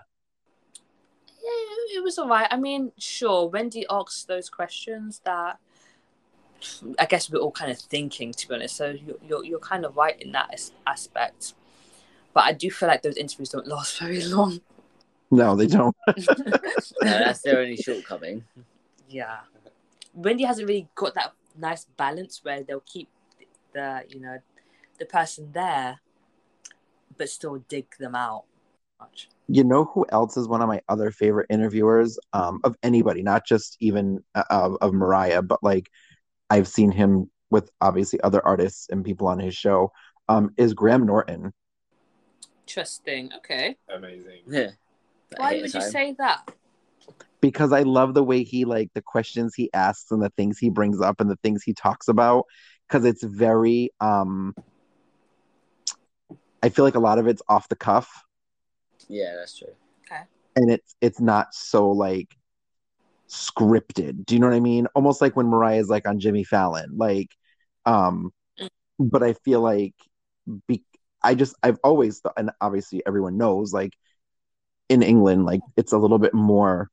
Yeah, 1.43 1.97
it 1.97 2.03
was 2.03 2.17
alright. 2.17 2.47
I 2.49 2.57
mean, 2.57 2.91
sure, 2.97 3.49
Wendy 3.49 3.85
asks 3.89 4.23
those 4.23 4.49
questions 4.49 5.21
that 5.25 5.59
I 6.99 7.05
guess 7.05 7.29
we're 7.29 7.39
all 7.39 7.51
kind 7.51 7.71
of 7.71 7.79
thinking, 7.79 8.31
to 8.31 8.47
be 8.47 8.55
honest. 8.55 8.75
So 8.75 8.91
you're 8.91 9.17
you're, 9.27 9.43
you're 9.43 9.59
kind 9.59 9.85
of 9.85 9.97
right 9.97 10.19
in 10.21 10.31
that 10.31 10.51
as- 10.53 10.71
aspect. 10.85 11.53
But 12.33 12.45
I 12.45 12.53
do 12.53 12.69
feel 12.71 12.87
like 12.87 13.01
those 13.01 13.17
interviews 13.17 13.49
don't 13.49 13.67
last 13.67 13.99
very 13.99 14.23
long. 14.23 14.61
No, 15.29 15.55
they 15.55 15.67
don't. 15.67 15.95
No, 17.03 17.09
that's 17.09 17.41
their 17.41 17.59
only 17.59 17.77
shortcoming. 17.77 18.43
yeah. 19.09 19.39
Wendy 20.13 20.43
hasn't 20.43 20.67
really 20.67 20.87
got 20.95 21.15
that 21.15 21.33
nice 21.57 21.85
balance 21.97 22.41
where 22.43 22.63
they'll 22.63 22.83
keep 22.85 23.09
the 23.73 24.03
you 24.09 24.19
know 24.19 24.37
the 24.99 25.05
person 25.05 25.51
there, 25.53 25.99
but 27.17 27.29
still 27.29 27.63
dig 27.69 27.87
them 27.99 28.15
out 28.15 28.43
much. 28.99 29.29
You 29.47 29.63
know 29.63 29.85
who 29.85 30.05
else 30.09 30.37
is 30.37 30.47
one 30.47 30.61
of 30.61 30.67
my 30.67 30.81
other 30.87 31.11
favorite 31.11 31.47
interviewers 31.49 32.19
um, 32.33 32.59
of 32.63 32.75
anybody, 32.83 33.23
not 33.23 33.45
just 33.45 33.77
even 33.79 34.23
uh, 34.35 34.43
of, 34.49 34.77
of 34.81 34.93
Mariah, 34.93 35.41
but 35.41 35.63
like 35.63 35.89
I've 36.49 36.67
seen 36.67 36.91
him 36.91 37.29
with 37.49 37.69
obviously 37.81 38.21
other 38.21 38.45
artists 38.45 38.87
and 38.89 39.03
people 39.03 39.27
on 39.27 39.39
his 39.39 39.55
show. 39.55 39.91
Um, 40.29 40.51
is 40.57 40.73
Graham 40.73 41.05
Norton? 41.05 41.53
Interesting. 42.67 43.31
Okay. 43.37 43.75
Amazing. 43.93 44.41
Yeah. 44.47 44.69
Why 45.37 45.53
would 45.61 45.73
you 45.73 45.81
say 45.81 46.15
that? 46.17 46.51
because 47.41 47.73
I 47.73 47.81
love 47.81 48.13
the 48.13 48.23
way 48.23 48.43
he 48.43 48.65
like 48.65 48.91
the 48.93 49.01
questions 49.01 49.53
he 49.55 49.69
asks 49.73 50.11
and 50.11 50.21
the 50.21 50.29
things 50.29 50.57
he 50.59 50.69
brings 50.69 51.01
up 51.01 51.19
and 51.19 51.29
the 51.29 51.35
things 51.37 51.63
he 51.63 51.73
talks 51.73 52.07
about 52.07 52.45
because 52.87 53.03
it's 53.03 53.23
very 53.23 53.89
um 53.99 54.53
I 56.63 56.69
feel 56.69 56.85
like 56.85 56.95
a 56.95 56.99
lot 56.99 57.17
of 57.17 57.27
it's 57.27 57.41
off 57.49 57.67
the 57.67 57.75
cuff 57.75 58.23
Yeah, 59.09 59.35
that's 59.35 59.57
true. 59.57 59.73
Okay. 60.05 60.21
And 60.55 60.71
it's 60.71 60.95
it's 61.01 61.19
not 61.19 61.53
so 61.53 61.89
like 61.89 62.27
scripted. 63.27 64.25
Do 64.25 64.35
you 64.35 64.39
know 64.39 64.47
what 64.47 64.55
I 64.55 64.59
mean? 64.59 64.87
Almost 64.93 65.21
like 65.21 65.35
when 65.35 65.47
Mariah's 65.47 65.89
like 65.89 66.07
on 66.07 66.19
Jimmy 66.19 66.43
Fallon. 66.43 66.97
Like 66.97 67.31
um 67.85 68.31
but 68.99 69.23
I 69.23 69.33
feel 69.33 69.61
like 69.61 69.95
be 70.67 70.83
I 71.23 71.35
just 71.35 71.55
I've 71.63 71.79
always 71.83 72.19
thought 72.19 72.33
and 72.37 72.51
obviously 72.61 73.03
everyone 73.05 73.37
knows 73.37 73.71
like 73.73 73.95
in 74.89 75.03
England 75.03 75.45
like 75.45 75.61
it's 75.77 75.91
a 75.93 75.97
little 75.97 76.19
bit 76.19 76.33
more 76.33 76.89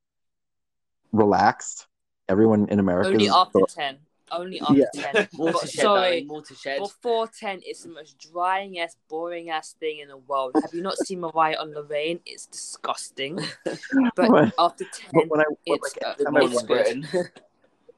relaxed. 1.12 1.86
Everyone 2.28 2.68
in 2.68 2.78
America 2.78 3.08
Only 3.10 3.26
is 3.26 3.32
after 3.32 3.60
ten. 3.68 3.98
Only 4.30 4.60
after 4.60 4.74
Yeah. 4.74 4.84
ten. 4.94 5.28
More 5.38 5.52
to 5.52 5.66
shed, 5.66 5.80
sorry, 5.80 6.10
darling, 6.10 6.26
more 6.26 6.42
to 6.42 6.54
shed. 6.54 6.78
before 6.80 7.28
ten, 7.28 7.60
it's 7.64 7.84
the 7.84 7.88
most 7.88 8.18
drying 8.30 8.78
ass, 8.78 8.94
boring 9.08 9.48
ass 9.48 9.74
thing 9.80 10.00
in 10.00 10.08
the 10.08 10.18
world. 10.18 10.52
Have 10.60 10.74
you 10.74 10.82
not 10.82 10.98
seen 10.98 11.20
Mariah 11.20 11.56
on 11.58 11.72
Lorraine? 11.72 12.20
It's 12.26 12.44
disgusting. 12.46 13.38
But 13.64 13.80
But- 14.28 14.52
after 14.58 14.84
but 14.84 15.20
ten, 15.20 15.28
when 15.28 15.40
I 15.40 15.44
it's 15.64 15.96
like, 15.96 16.06
uh, 16.06 16.24
every 16.26 16.42
I 16.42 16.44
It's 16.44 16.52
it's 16.56 16.62
good. 16.64 16.66
Britain. 17.10 17.28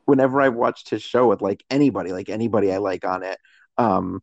whenever 0.04 0.40
I've 0.40 0.54
watched 0.54 0.90
his 0.90 1.02
show 1.02 1.26
with 1.28 1.42
like 1.42 1.64
anybody, 1.68 2.12
like 2.12 2.28
anybody 2.28 2.72
I 2.72 2.76
like 2.78 3.04
on 3.04 3.24
it, 3.24 3.38
um, 3.76 4.22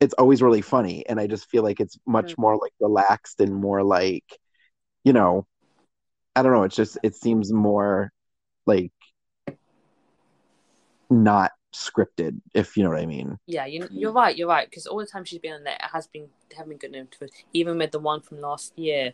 it's 0.00 0.14
always 0.14 0.42
really 0.42 0.62
funny, 0.62 1.06
and 1.06 1.18
I 1.18 1.26
just 1.26 1.48
feel 1.48 1.62
like 1.62 1.80
it's 1.80 1.98
much 2.06 2.36
more 2.36 2.56
like 2.56 2.72
relaxed 2.80 3.40
and 3.40 3.54
more 3.54 3.82
like, 3.82 4.24
you 5.04 5.12
know, 5.12 5.46
I 6.34 6.42
don't 6.42 6.52
know. 6.52 6.64
It's 6.64 6.76
just 6.76 6.98
it 7.02 7.14
seems 7.14 7.52
more 7.52 8.12
like 8.66 8.92
not 11.08 11.52
scripted, 11.74 12.40
if 12.54 12.76
you 12.76 12.82
know 12.82 12.90
what 12.90 13.00
I 13.00 13.06
mean. 13.06 13.38
Yeah, 13.46 13.66
you, 13.66 13.86
you're 13.90 14.12
right. 14.12 14.36
You're 14.36 14.48
right. 14.48 14.68
Because 14.68 14.86
all 14.86 14.98
the 14.98 15.06
time 15.06 15.24
she's 15.24 15.38
been 15.38 15.54
on 15.54 15.64
there, 15.64 15.74
it 15.74 15.90
has 15.92 16.06
been 16.06 16.28
been 16.50 16.78
good 16.78 16.94
interviews. 16.94 17.30
Even 17.52 17.78
with 17.78 17.92
the 17.92 17.98
one 17.98 18.20
from 18.20 18.40
last 18.40 18.78
year, 18.78 19.12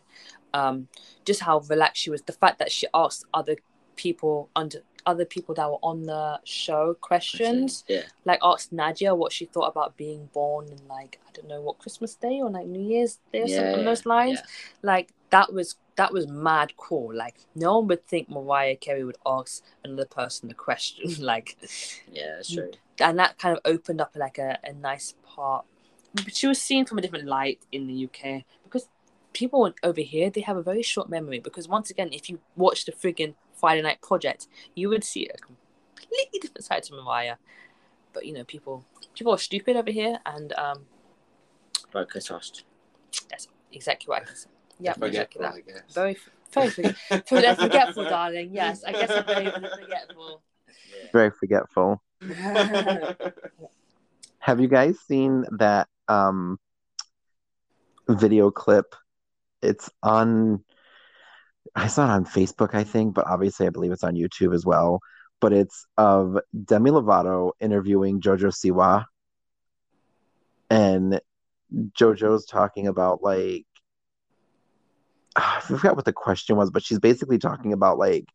um, 0.53 0.87
just 1.25 1.41
how 1.41 1.59
relaxed 1.59 2.01
she 2.01 2.09
was. 2.09 2.21
The 2.23 2.33
fact 2.33 2.59
that 2.59 2.71
she 2.71 2.87
asked 2.93 3.25
other 3.33 3.57
people 3.95 4.49
under 4.55 4.79
other 5.05 5.25
people 5.25 5.55
that 5.55 5.69
were 5.69 5.77
on 5.83 6.03
the 6.03 6.39
show 6.43 6.95
questions, 7.01 7.83
Yeah. 7.87 8.03
like 8.25 8.39
asked 8.41 8.71
Nadia 8.73 9.13
what 9.15 9.31
she 9.31 9.45
thought 9.45 9.67
about 9.67 9.97
being 9.97 10.29
born 10.33 10.67
in 10.67 10.87
like 10.87 11.19
I 11.27 11.31
don't 11.33 11.47
know 11.47 11.61
what 11.61 11.79
Christmas 11.79 12.15
Day 12.15 12.39
or 12.41 12.49
like 12.49 12.67
New 12.67 12.81
Year's 12.81 13.19
Day 13.31 13.41
or 13.43 13.47
something 13.47 13.79
on 13.79 13.85
those 13.85 14.05
lines. 14.05 14.39
Like 14.81 15.13
that 15.29 15.53
was 15.53 15.75
that 15.95 16.11
was 16.13 16.27
mad 16.27 16.73
cool. 16.77 17.13
Like 17.13 17.35
no 17.55 17.77
one 17.79 17.87
would 17.87 18.05
think 18.05 18.29
Mariah 18.29 18.75
Carey 18.75 19.03
would 19.03 19.17
ask 19.25 19.63
another 19.83 20.05
person 20.05 20.49
a 20.51 20.53
question. 20.53 21.13
like 21.25 21.57
Yeah, 22.11 22.35
that's 22.35 22.53
true. 22.53 22.71
and 22.99 23.17
that 23.19 23.37
kind 23.37 23.55
of 23.57 23.61
opened 23.65 24.01
up 24.01 24.11
like 24.15 24.37
a, 24.37 24.57
a 24.63 24.73
nice 24.73 25.15
part. 25.25 25.65
But 26.15 26.35
she 26.35 26.45
was 26.47 26.61
seen 26.61 26.85
from 26.85 26.99
a 26.99 27.01
different 27.01 27.25
light 27.27 27.59
in 27.71 27.87
the 27.87 28.05
UK 28.05 28.43
because 28.63 28.87
people 29.33 29.73
over 29.83 30.01
here 30.01 30.29
they 30.29 30.41
have 30.41 30.57
a 30.57 30.63
very 30.63 30.81
short 30.83 31.09
memory. 31.09 31.39
Because 31.39 31.67
once 31.67 31.89
again, 31.89 32.09
if 32.11 32.29
you 32.29 32.39
watch 32.55 32.85
the 32.85 32.91
friggin' 32.91 33.35
Friday 33.53 33.81
Night 33.81 34.01
Project, 34.01 34.47
you 34.75 34.89
would 34.89 35.03
see 35.03 35.27
a 35.27 35.37
completely 35.37 36.39
different 36.39 36.65
side 36.65 36.83
to 36.83 36.93
Mariah. 36.93 37.35
But 38.13 38.25
you 38.25 38.33
know, 38.33 38.43
people 38.43 38.85
people 39.13 39.33
are 39.33 39.37
stupid 39.37 39.75
over 39.75 39.91
here, 39.91 40.19
and 40.25 40.53
um, 40.53 40.85
Broker 41.91 42.21
trust. 42.21 42.63
that's 43.29 43.47
exactly 43.71 44.09
what 44.09 44.21
I 44.21 44.25
can 44.25 44.35
say. 44.35 44.49
Yeah, 44.79 44.93
exactly 45.01 45.41
that. 45.41 45.53
I 45.53 45.61
guess. 45.61 45.93
Very, 45.93 46.17
very 46.51 46.69
forget- 46.69 46.95
forgetful, 47.59 48.03
darling. 48.05 48.49
Yes, 48.53 48.83
I 48.83 48.91
guess 48.91 49.11
I'm 49.11 49.25
very 49.25 49.49
forgetful. 49.51 50.41
Yeah. 50.67 51.07
Very 51.11 51.31
forgetful. 51.31 52.01
Have 54.39 54.59
you 54.59 54.67
guys 54.67 54.99
seen 54.99 55.45
that 55.57 55.87
um 56.07 56.59
video 58.09 58.51
clip? 58.51 58.95
It's 59.63 59.89
on 60.01 60.63
I 61.75 61.87
saw 61.87 62.05
it 62.05 62.11
on 62.11 62.25
Facebook, 62.25 62.75
I 62.75 62.83
think, 62.83 63.15
but 63.15 63.25
obviously 63.27 63.65
I 63.65 63.71
believe 63.71 63.91
it's 63.91 64.03
on 64.03 64.15
YouTube 64.15 64.53
as 64.53 64.65
well. 64.65 64.99
But 65.41 65.53
it's 65.53 65.85
of 65.97 66.37
Demi 66.65 66.91
Lovato 66.91 67.51
interviewing 67.59 68.21
Jojo 68.21 68.51
Siwa. 68.51 69.05
And 70.69 71.19
Jojo's 71.97 72.45
talking 72.45 72.87
about 72.87 73.23
like 73.23 73.65
I 75.35 75.59
forgot 75.61 75.95
what 75.95 76.05
the 76.05 76.13
question 76.13 76.55
was, 76.55 76.69
but 76.69 76.83
she's 76.83 76.99
basically 76.99 77.39
talking 77.39 77.73
about 77.73 77.97
like 77.97 78.25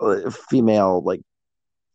uh, 0.00 0.30
female 0.30 1.02
like 1.02 1.22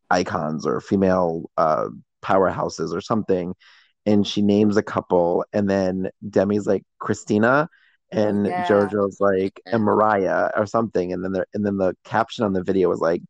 icons 0.09 0.65
or 0.65 0.79
female 0.79 1.49
uh 1.57 1.87
powerhouses 2.21 2.93
or 2.93 3.01
something 3.01 3.53
and 4.05 4.25
she 4.25 4.41
names 4.41 4.77
a 4.77 4.83
couple 4.83 5.45
and 5.53 5.69
then 5.69 6.09
demi's 6.27 6.65
like 6.65 6.83
christina 6.99 7.67
and 8.13 8.47
oh, 8.47 8.49
Yeah. 8.49 8.65
jojo's 8.65 9.19
like 9.19 9.61
and 9.65 9.83
mariah 9.83 10.49
or 10.55 10.65
something 10.65 11.13
and 11.13 11.23
then 11.23 11.31
there 11.31 11.47
and 11.53 11.65
then 11.65 11.77
the 11.77 11.95
caption 12.03 12.45
on 12.45 12.53
the 12.53 12.63
video 12.63 12.89
was 12.89 12.99
like 12.99 13.21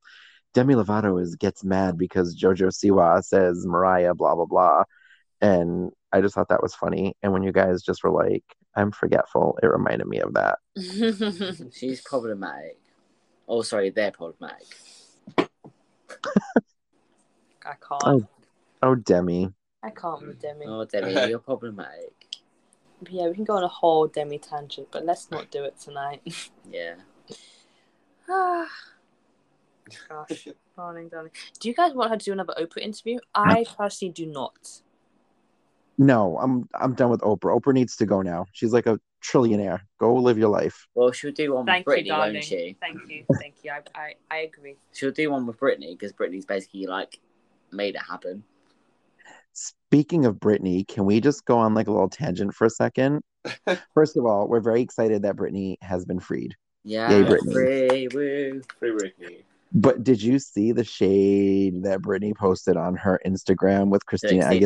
demi 0.53 0.75
lovato 0.75 1.21
is 1.21 1.35
gets 1.35 1.63
mad 1.63 1.97
because 1.97 2.35
jojo 2.35 2.67
siwa 2.67 3.23
says 3.23 3.65
mariah 3.65 4.13
blah 4.13 4.35
blah 4.35 4.45
blah 4.45 4.83
and 5.41 5.91
i 6.11 6.21
just 6.21 6.35
thought 6.35 6.49
that 6.49 6.61
was 6.63 6.75
funny 6.75 7.15
and 7.21 7.33
when 7.33 7.43
you 7.43 7.51
guys 7.51 7.81
just 7.81 8.03
were 8.03 8.11
like 8.11 8.43
i'm 8.75 8.91
forgetful 8.91 9.57
it 9.63 9.67
reminded 9.67 10.07
me 10.07 10.19
of 10.19 10.33
that 10.33 10.57
She's 11.71 12.01
problematic. 12.01 12.79
Oh, 13.47 13.61
sorry, 13.61 13.91
they're 13.91 14.09
problematic. 14.11 14.65
I 15.37 15.43
can't. 17.63 18.03
Oh. 18.03 18.27
oh 18.81 18.95
demi 18.95 19.53
I 19.83 19.89
can't 19.89 20.25
with 20.25 20.41
Demi. 20.41 20.65
Oh, 20.65 20.85
Demi, 20.85 21.27
you're 21.29 21.39
problematic. 21.39 22.13
Yeah, 23.09 23.27
we 23.27 23.35
can 23.35 23.43
go 23.43 23.55
on 23.57 23.63
a 23.63 23.67
whole 23.67 24.07
Demi 24.07 24.39
tangent, 24.39 24.87
but 24.91 25.05
let's 25.05 25.29
not 25.31 25.51
do 25.51 25.63
it 25.63 25.79
tonight. 25.79 26.21
Yeah. 26.71 26.95
Ah, 28.29 28.67
Gosh, 30.07 30.47
darling, 30.77 31.09
darling. 31.09 31.31
Do 31.59 31.67
you 31.67 31.75
guys 31.75 31.93
want 31.93 32.09
her 32.09 32.17
to 32.17 32.23
do 32.25 32.31
another 32.31 32.53
Oprah 32.57 32.77
interview? 32.81 33.19
I 33.35 33.65
personally 33.77 34.13
do 34.13 34.25
not. 34.25 34.81
no 35.97 36.37
i'm 36.39 36.67
i'm 36.73 36.93
done 36.95 37.11
with 37.11 37.21
oprah 37.21 37.55
oprah 37.55 37.71
needs 37.73 37.95
to 37.97 38.05
go 38.07 38.23
now 38.23 38.45
she's 38.51 38.73
like 38.73 38.87
a 38.87 38.99
trillionaire 39.21 39.81
go 39.99 40.15
live 40.15 40.39
your 40.39 40.49
life 40.49 40.87
Well, 40.95 41.11
she'll 41.11 41.31
do 41.31 41.53
one 41.53 41.65
with 41.65 41.73
Thank 41.73 41.85
Britney, 41.85 42.05
you, 42.05 42.11
darling. 42.13 42.33
won't 42.33 42.43
she? 42.45 42.75
Thank 42.79 43.07
you, 43.09 43.25
thank 43.39 43.55
you. 43.63 43.71
I, 43.71 43.81
I, 44.03 44.15
I 44.31 44.37
agree. 44.49 44.77
She'll 44.93 45.11
do 45.11 45.29
one 45.29 45.45
with 45.45 45.59
Britney 45.59 45.91
because 45.97 46.11
Britney's 46.11 46.45
basically 46.45 46.87
like 46.87 47.19
made 47.71 47.93
it 47.95 48.01
happen. 48.09 48.43
Speaking 49.53 50.25
of 50.25 50.35
Britney, 50.35 50.87
can 50.87 51.05
we 51.05 51.19
just 51.19 51.45
go 51.45 51.57
on 51.57 51.73
like 51.73 51.87
a 51.87 51.91
little 51.91 52.09
tangent 52.09 52.53
for 52.53 52.65
a 52.65 52.69
second? 52.69 53.21
First 53.93 54.17
of 54.17 54.25
all, 54.25 54.47
we're 54.47 54.59
very 54.59 54.81
excited 54.81 55.21
that 55.21 55.35
Britney 55.35 55.77
has 55.81 56.05
been 56.05 56.19
freed. 56.19 56.55
Yeah. 56.83 57.09
Yay, 57.09 57.23
Britney. 57.23 57.53
Free, 57.53 58.07
woo. 58.13 58.61
Free 58.79 58.91
Britney. 58.91 59.43
But 59.73 60.03
did 60.03 60.21
you 60.21 60.39
see 60.39 60.71
the 60.71 60.83
shade 60.83 61.83
that 61.83 62.01
Britney 62.01 62.35
posted 62.35 62.77
on 62.77 62.95
her 62.95 63.19
Instagram 63.25 63.89
with 63.89 64.05
Christina 64.05 64.43
Sexy. 64.43 64.65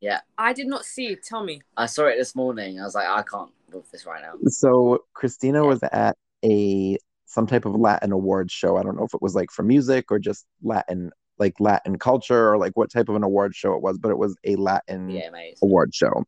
Yeah. 0.00 0.20
I 0.36 0.52
did 0.52 0.68
not 0.68 0.84
see 0.84 1.06
it. 1.08 1.24
Tell 1.24 1.42
me. 1.42 1.60
I 1.76 1.86
saw 1.86 2.06
it 2.06 2.16
this 2.16 2.36
morning. 2.36 2.80
I 2.80 2.84
was 2.84 2.94
like, 2.94 3.08
I 3.08 3.22
can't 3.22 3.50
with 3.72 3.90
this 3.90 4.06
right 4.06 4.22
now. 4.22 4.34
So 4.48 5.04
Christina 5.14 5.64
was 5.64 5.80
at 5.92 6.16
a 6.44 6.98
some 7.26 7.46
type 7.46 7.66
of 7.66 7.74
Latin 7.74 8.12
awards 8.12 8.52
show. 8.52 8.76
I 8.76 8.82
don't 8.82 8.96
know 8.96 9.04
if 9.04 9.14
it 9.14 9.22
was 9.22 9.34
like 9.34 9.50
for 9.50 9.62
music 9.62 10.10
or 10.10 10.18
just 10.18 10.46
Latin 10.62 11.10
like 11.38 11.60
Latin 11.60 11.98
culture 11.98 12.52
or 12.52 12.58
like 12.58 12.72
what 12.76 12.90
type 12.90 13.08
of 13.08 13.16
an 13.16 13.22
award 13.22 13.54
show 13.54 13.74
it 13.74 13.82
was, 13.82 13.98
but 13.98 14.10
it 14.10 14.18
was 14.18 14.36
a 14.44 14.56
Latin 14.56 15.10
Yeah, 15.10 15.30
mate. 15.30 15.58
award 15.62 15.94
show. 15.94 16.24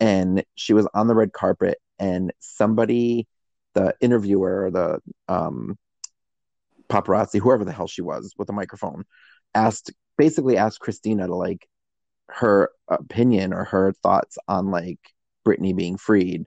And 0.00 0.44
she 0.54 0.72
was 0.72 0.88
on 0.94 1.06
the 1.06 1.14
red 1.14 1.32
carpet 1.32 1.78
and 1.98 2.32
somebody, 2.40 3.26
the 3.74 3.94
interviewer 4.00 4.70
the 4.70 5.00
um 5.28 5.76
paparazzi, 6.88 7.40
whoever 7.40 7.64
the 7.64 7.72
hell 7.72 7.86
she 7.88 8.02
was 8.02 8.34
with 8.36 8.46
the 8.46 8.52
microphone, 8.52 9.04
asked 9.54 9.92
basically 10.16 10.56
asked 10.56 10.80
Christina 10.80 11.26
to 11.26 11.34
like 11.34 11.66
her 12.28 12.70
opinion 12.88 13.52
or 13.52 13.64
her 13.64 13.92
thoughts 14.02 14.38
on 14.48 14.70
like 14.70 14.98
Britney 15.46 15.74
being 15.74 15.96
freed. 15.96 16.44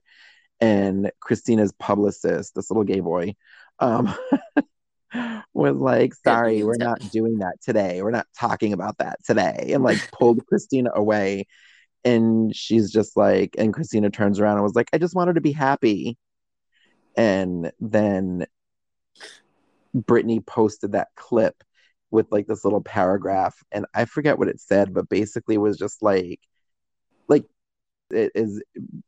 and 0.59 1.11
Christina's 1.19 1.71
publicist, 1.73 2.55
this 2.55 2.71
little 2.71 2.83
gay 2.83 2.99
boy, 2.99 3.35
um, 3.79 4.13
was 5.53 5.75
like, 5.75 6.13
"Sorry, 6.13 6.63
we're 6.63 6.75
not 6.77 6.99
doing 7.11 7.39
that 7.39 7.61
today. 7.61 8.01
We're 8.01 8.11
not 8.11 8.27
talking 8.37 8.73
about 8.73 8.97
that 8.99 9.23
today," 9.25 9.71
and 9.73 9.83
like 9.83 9.97
pulled 10.11 10.45
Christina 10.47 10.91
away. 10.93 11.45
And 12.03 12.55
she's 12.55 12.91
just 12.91 13.17
like, 13.17 13.55
and 13.57 13.73
Christina 13.73 14.09
turns 14.09 14.39
around 14.39 14.55
and 14.55 14.63
was 14.63 14.75
like, 14.75 14.89
"I 14.93 14.97
just 14.97 15.15
want 15.15 15.29
her 15.29 15.33
to 15.33 15.41
be 15.41 15.51
happy." 15.51 16.17
And 17.15 17.71
then 17.79 18.45
Britney 19.95 20.45
posted 20.45 20.91
that 20.93 21.09
clip 21.15 21.63
with 22.11 22.27
like 22.31 22.47
this 22.47 22.63
little 22.63 22.81
paragraph, 22.81 23.55
and 23.71 23.85
I 23.93 24.05
forget 24.05 24.37
what 24.37 24.47
it 24.47 24.59
said, 24.59 24.93
but 24.93 25.09
basically 25.09 25.57
was 25.57 25.77
just 25.77 26.01
like, 26.01 26.39
like 27.27 27.45
it 28.11 28.31
is 28.35 28.61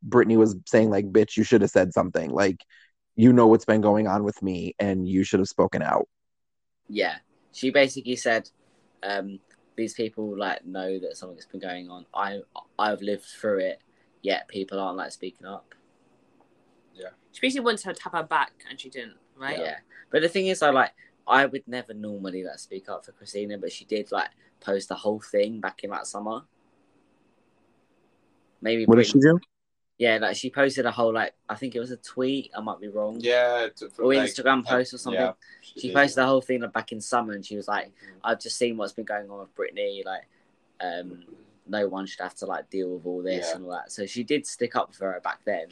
Britney 0.07 0.37
was 0.37 0.55
saying 0.67 0.89
like, 0.89 1.05
"Bitch, 1.11 1.37
you 1.37 1.43
should 1.43 1.61
have 1.61 1.71
said 1.71 1.93
something." 1.93 2.31
Like, 2.31 2.65
you 3.19 3.33
know 3.33 3.47
what's 3.47 3.65
been 3.65 3.81
going 3.81 4.07
on 4.07 4.23
with 4.23 4.41
me, 4.41 4.73
and 4.79 5.05
you 5.05 5.25
should 5.25 5.41
have 5.41 5.49
spoken 5.49 5.81
out. 5.81 6.07
Yeah, 6.87 7.17
she 7.51 7.69
basically 7.69 8.15
said, 8.15 8.49
um, 9.03 9.39
"These 9.75 9.93
people 9.93 10.37
like 10.37 10.65
know 10.65 10.97
that 10.99 11.17
something's 11.17 11.45
been 11.45 11.59
going 11.59 11.89
on. 11.89 12.05
I 12.13 12.39
I've 12.79 13.01
lived 13.01 13.25
through 13.25 13.59
it, 13.59 13.81
yet 14.21 14.47
people 14.47 14.79
aren't 14.79 14.95
like 14.95 15.11
speaking 15.11 15.45
up." 15.45 15.75
Yeah. 16.95 17.09
She 17.33 17.41
basically 17.41 17.65
wanted 17.65 17.83
her 17.87 17.93
to 17.93 18.03
have 18.03 18.13
her 18.13 18.23
back, 18.23 18.53
and 18.69 18.79
she 18.79 18.89
didn't. 18.89 19.17
Right? 19.35 19.59
Yeah. 19.59 19.79
But 20.11 20.21
the 20.21 20.29
thing 20.29 20.47
is, 20.47 20.61
I 20.61 20.69
like 20.69 20.93
I 21.27 21.45
would 21.45 21.67
never 21.67 21.93
normally 21.93 22.45
like 22.45 22.59
speak 22.59 22.87
up 22.87 23.03
for 23.03 23.11
Christina, 23.11 23.57
but 23.57 23.73
she 23.73 23.83
did 23.83 24.13
like 24.13 24.29
post 24.61 24.87
the 24.87 24.95
whole 24.95 25.19
thing 25.19 25.59
back 25.59 25.83
in 25.83 25.89
that 25.89 26.07
summer. 26.07 26.43
Maybe 28.61 28.85
What 28.85 28.95
did 28.95 29.07
she 29.07 29.19
do? 29.19 29.37
Yeah, 29.99 30.17
like 30.17 30.37
she 30.37 30.49
posted 30.49 30.85
a 30.85 30.91
whole 30.91 31.13
like 31.13 31.33
I 31.49 31.55
think 31.55 31.75
it 31.75 31.79
was 31.81 31.91
a 31.91 31.97
tweet. 31.97 32.51
I 32.57 32.61
might 32.61 32.79
be 32.79 32.87
wrong. 32.87 33.17
Yeah, 33.19 33.67
to, 33.75 33.91
Or 33.99 34.13
like, 34.15 34.29
Instagram 34.29 34.65
uh, 34.65 34.69
post 34.69 34.93
or 34.93 34.97
something. 34.97 35.21
yeah, 35.21 35.33
She 35.61 35.89
did, 35.89 35.93
posted 35.93 36.17
yeah. 36.17 36.23
the 36.23 36.27
whole 36.29 36.41
thing 36.41 36.61
like, 36.61 36.71
back 36.71 36.91
in 36.93 37.01
summer, 37.01 37.33
and 37.33 37.45
she 37.45 37.57
was 37.57 37.67
like, 37.67 37.87
Mhm. 37.87 37.91
"I've 38.23 38.39
just 38.39 38.57
seen 38.57 38.77
what's 38.77 38.93
been 38.93 39.03
going 39.03 39.29
on 39.29 39.39
with 39.39 39.53
Britney. 39.55 40.05
Like, 40.05 40.25
um, 40.79 41.25
no 41.67 41.87
one 41.89 42.05
should 42.05 42.21
have 42.21 42.33
to 42.35 42.45
like 42.45 42.69
deal 42.69 42.89
with 42.95 43.05
all 43.05 43.21
this 43.21 43.47
Yeah. 43.49 43.55
and 43.57 43.65
all 43.65 43.71
that." 43.71 43.91
So 43.91 44.05
she 44.05 44.23
did 44.23 44.47
stick 44.47 44.73
up 44.77 44.95
for 44.95 45.11
her 45.11 45.19
back 45.19 45.43
then. 45.43 45.67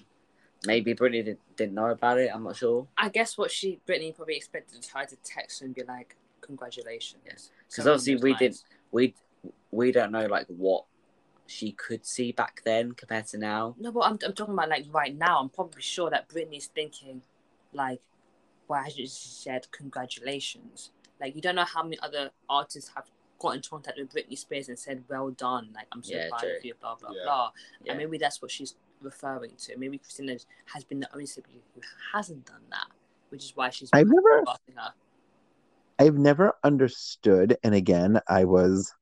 Maybe 0.66 0.94
Britney 0.94 1.24
did, 1.24 1.38
didn't 1.56 1.76
know 1.76 1.88
about 1.92 2.18
it. 2.20 2.30
I'm 2.34 2.44
not 2.44 2.58
sure. 2.58 2.86
I 2.98 3.08
guess 3.08 3.38
what 3.38 3.50
she 3.50 3.80
Britney 3.88 4.14
probably 4.14 4.36
expected 4.36 4.84
her 4.94 5.06
to 5.06 5.16
text 5.24 5.62
her 5.62 5.66
and 5.68 5.74
be 5.74 5.84
like, 5.84 6.18
"Congratulations." 6.42 7.22
Yes. 7.26 7.50
'Cause 7.70 7.86
Something 7.86 7.92
obviously 7.94 8.16
we 8.16 8.32
lines. 8.32 8.40
didn't- 8.40 8.64
We 8.92 9.16
we 9.72 9.92
don't 9.94 10.12
know 10.12 10.26
like 10.26 10.48
what 10.48 10.84
she 11.48 11.72
could 11.72 12.06
see 12.06 12.32
back 12.32 12.62
then 12.66 12.92
compared 12.92 13.26
to 13.28 13.38
now. 13.38 13.76
No, 13.80 13.92
but 13.92 14.02
I'm, 14.02 14.20
I'm 14.26 14.34
talking 14.34 14.54
about 14.54 14.70
like 14.70 14.86
right 14.92 15.18
now. 15.18 15.40
I'm 15.40 15.50
probably 15.50 15.82
sure 15.82 16.10
that 16.10 16.30
Britney's 16.30 16.68
thinking, 16.68 17.22
like, 17.74 18.02
why 18.68 18.84
hasn't 18.84 18.98
she 18.98 19.08
said 19.08 19.68
congratulations? 19.72 20.92
Like, 21.20 21.36
you 21.36 21.42
don't 21.42 21.56
know 21.56 21.64
how 21.64 21.84
many 21.84 21.98
other 22.04 22.30
artists 22.50 22.92
have 22.96 23.06
got 23.40 23.56
in 23.56 23.62
contact 23.62 23.98
with 23.98 24.14
Britney 24.14 24.38
Spears 24.38 24.68
and 24.70 24.78
said, 24.78 25.04
well 25.08 25.32
done, 25.32 25.70
like, 25.74 25.88
I'm 25.92 26.04
so 26.04 26.16
Yeah, 26.16 26.30
proud 26.30 26.42
true. 26.42 26.58
of 26.58 26.66
you, 26.66 26.74
blah, 26.80 26.96
blah, 26.96 27.12
Yeah. 27.12 27.24
blah. 27.24 27.52
Yeah. 27.84 27.92
And 27.92 27.98
maybe 28.00 28.18
that's 28.18 28.42
what 28.42 28.52
she's 28.52 28.76
referring 29.02 29.56
to. 29.58 29.78
Maybe 29.78 29.98
Christina 29.98 30.38
has 30.74 30.84
been 30.84 31.00
the 31.00 31.12
only 31.14 31.26
celebrity 31.26 31.64
who 31.74 31.82
hasn't 32.14 32.46
done 32.46 32.64
that, 32.70 32.88
which 33.30 33.44
is 33.44 33.56
why 33.56 33.70
she's 33.70 33.90
I've 33.94 34.08
never 34.08 34.44
her. 34.76 34.94
I've 36.00 36.18
never 36.18 36.54
understood, 36.64 37.58
and 37.64 37.74
again, 37.74 38.20
I 38.28 38.46
was 38.46 38.94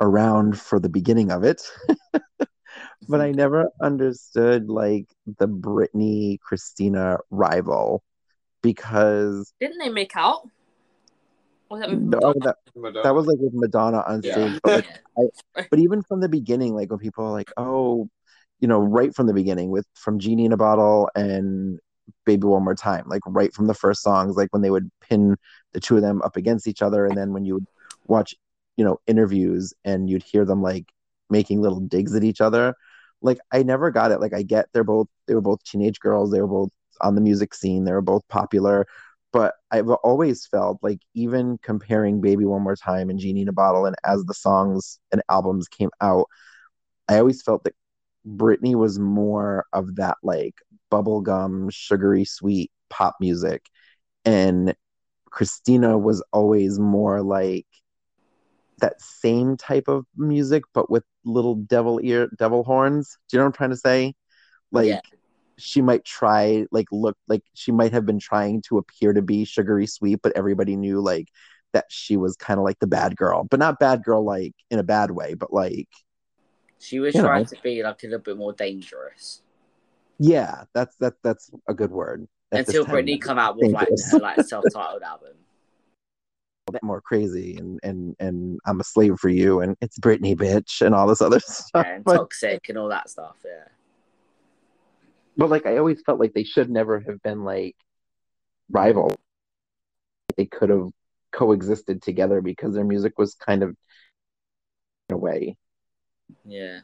around 0.00 0.58
for 0.58 0.80
the 0.80 0.88
beginning 0.88 1.30
of 1.30 1.44
it, 1.44 1.62
but 3.08 3.20
I 3.20 3.30
hmm. 3.30 3.36
never 3.36 3.70
understood 3.82 4.68
like 4.68 5.06
the 5.38 5.48
Britney 5.48 6.40
Christina 6.40 7.18
rival 7.30 8.02
because 8.62 9.52
Didn't 9.60 9.78
they 9.78 9.88
make 9.88 10.16
out? 10.16 10.48
Was 11.70 11.80
that 11.80 11.90
no, 11.90 12.18
that, 12.40 12.56
that 13.04 13.14
was 13.14 13.26
like 13.26 13.38
with 13.38 13.54
Madonna 13.54 14.02
on 14.06 14.22
Yeah. 14.22 14.32
stage, 14.32 14.60
but 14.62 14.72
like, 14.72 14.86
Yeah. 15.56 15.64
but 15.70 15.78
even 15.78 16.02
from 16.02 16.20
the 16.20 16.28
beginning, 16.28 16.74
like 16.74 16.90
when 16.90 16.98
people 16.98 17.24
are 17.24 17.30
like, 17.30 17.52
oh, 17.56 18.08
you 18.58 18.68
know, 18.68 18.80
right 18.80 19.14
from 19.14 19.26
the 19.26 19.32
beginning 19.32 19.70
with 19.70 19.86
from 19.94 20.18
Genie 20.18 20.44
in 20.44 20.52
a 20.52 20.56
Bottle 20.56 21.08
and 21.14 21.78
Baby 22.26 22.46
One 22.46 22.64
More 22.64 22.74
Time, 22.74 23.04
like 23.06 23.22
right 23.26 23.52
from 23.54 23.66
the 23.68 23.74
first 23.74 24.02
songs, 24.02 24.36
like 24.36 24.52
when 24.52 24.62
they 24.62 24.70
would 24.70 24.90
pin 25.00 25.36
the 25.72 25.80
two 25.80 25.96
of 25.96 26.02
them 26.02 26.20
up 26.22 26.36
against 26.36 26.66
each 26.66 26.82
other, 26.82 27.06
and 27.06 27.16
then 27.16 27.32
when 27.32 27.44
you 27.44 27.54
would 27.54 27.66
watch, 28.06 28.34
you 28.80 28.86
know, 28.86 28.98
interviews 29.06 29.74
and 29.84 30.08
you'd 30.08 30.22
hear 30.22 30.46
them 30.46 30.62
like 30.62 30.86
making 31.28 31.60
little 31.60 31.80
digs 31.80 32.16
at 32.16 32.24
each 32.24 32.40
other, 32.40 32.74
like 33.20 33.38
I 33.52 33.62
never 33.62 33.90
got 33.90 34.10
it. 34.10 34.20
Like 34.22 34.32
I 34.32 34.42
get 34.42 34.68
they're 34.72 34.84
both 34.84 35.08
they 35.28 35.34
were 35.34 35.42
both 35.42 35.62
teenage 35.64 36.00
girls, 36.00 36.30
they 36.30 36.40
were 36.40 36.48
both 36.48 36.70
on 37.02 37.14
the 37.14 37.20
music 37.20 37.54
scene, 37.54 37.84
they 37.84 37.92
were 37.92 38.00
both 38.00 38.26
popular. 38.28 38.86
But 39.34 39.54
I've 39.70 39.90
always 39.90 40.46
felt 40.46 40.78
like 40.82 41.00
even 41.14 41.58
comparing 41.62 42.22
Baby 42.22 42.46
One 42.46 42.62
More 42.62 42.74
Time 42.74 43.10
and 43.10 43.18
Genie 43.18 43.42
in 43.42 43.48
a 43.50 43.52
Bottle, 43.52 43.84
and 43.84 43.96
as 44.04 44.24
the 44.24 44.34
songs 44.34 44.98
and 45.12 45.22
albums 45.28 45.68
came 45.68 45.90
out, 46.00 46.26
I 47.08 47.18
always 47.18 47.42
felt 47.42 47.64
that 47.64 47.74
Britney 48.26 48.74
was 48.76 48.98
more 48.98 49.66
of 49.74 49.96
that 49.96 50.16
like 50.22 50.54
bubblegum, 50.90 51.70
sugary 51.72 52.24
sweet 52.24 52.72
pop 52.88 53.16
music. 53.20 53.66
And 54.24 54.74
Christina 55.30 55.98
was 55.98 56.24
always 56.32 56.78
more 56.78 57.22
like 57.22 57.66
that 58.80 59.00
same 59.00 59.56
type 59.56 59.88
of 59.88 60.04
music, 60.16 60.64
but 60.74 60.90
with 60.90 61.04
little 61.24 61.54
devil 61.54 62.00
ear, 62.02 62.28
devil 62.38 62.64
horns. 62.64 63.16
Do 63.28 63.36
you 63.36 63.38
know 63.38 63.44
what 63.44 63.48
I'm 63.48 63.52
trying 63.54 63.70
to 63.70 63.76
say? 63.76 64.14
Like, 64.72 64.86
Yeah. 64.88 65.00
she 65.58 65.82
might 65.82 66.04
try, 66.04 66.66
like, 66.70 66.86
look 66.90 67.16
like 67.28 67.42
she 67.54 67.72
might 67.72 67.92
have 67.92 68.06
been 68.06 68.18
trying 68.18 68.62
to 68.62 68.78
appear 68.78 69.12
to 69.12 69.22
be 69.22 69.44
sugary 69.44 69.86
sweet, 69.86 70.20
but 70.22 70.32
everybody 70.36 70.76
knew, 70.76 71.00
like, 71.00 71.28
that 71.72 71.84
she 71.88 72.16
was 72.16 72.34
kind 72.36 72.58
of 72.58 72.64
like 72.64 72.78
the 72.80 72.86
bad 72.86 73.16
girl, 73.16 73.44
but 73.44 73.60
not 73.60 73.78
bad 73.78 74.02
girl, 74.02 74.24
like, 74.24 74.54
in 74.70 74.78
a 74.78 74.82
bad 74.82 75.10
way, 75.10 75.34
but 75.34 75.52
like, 75.52 75.88
She 76.78 76.98
was 76.98 77.14
You 77.14 77.22
know. 77.22 77.28
trying 77.28 77.46
to 77.46 77.56
be 77.62 77.82
like 77.82 78.02
a 78.02 78.06
little 78.06 78.20
bit 78.20 78.36
more 78.36 78.52
dangerous 78.52 79.42
yeah, 80.22 80.64
that's 80.74 80.94
that 80.96 81.14
that's 81.22 81.50
a 81.66 81.72
good 81.72 81.90
word. 81.90 82.28
Until 82.52 82.84
Britney 82.84 83.18
come 83.20 83.38
out 83.38 83.56
with 83.56 83.72
like 83.72 83.88
her 84.10 84.18
like 84.18 84.42
self-titled 84.42 85.02
album. 85.12 85.32
A 86.70 86.72
bit 86.72 86.82
more 86.82 87.00
crazy 87.00 87.56
and 87.56 87.78
and 87.82 88.16
and 88.18 88.58
I'm 88.66 88.80
a 88.80 88.84
slave 88.84 89.18
for 89.18 89.28
you 89.28 89.60
and 89.60 89.76
it's 89.80 89.98
Britney 89.98 90.34
bitch 90.36 90.80
and 90.84 90.94
all 90.94 91.06
this 91.06 91.20
other 91.20 91.40
stuff. 91.44 91.86
and 91.86 92.04
But, 92.04 92.16
toxic 92.16 92.68
and 92.68 92.78
all 92.78 92.88
that 92.88 93.10
stuff. 93.10 93.36
Yeah. 93.44 93.68
but 95.36 95.50
like 95.50 95.66
I 95.66 95.76
always 95.76 96.00
felt 96.02 96.20
like 96.20 96.32
they 96.34 96.44
should 96.44 96.70
never 96.70 97.00
have 97.00 97.22
been 97.22 97.44
like 97.44 97.76
rival. 98.70 99.14
They 100.36 100.46
could 100.46 100.70
have 100.70 100.88
coexisted 101.32 102.02
together 102.02 102.40
because 102.40 102.74
their 102.74 102.84
music 102.84 103.18
was 103.18 103.34
kind 103.34 103.62
of 103.62 103.70
in 105.08 105.14
a 105.14 105.18
way. 105.18 105.56
Yeah. 106.44 106.80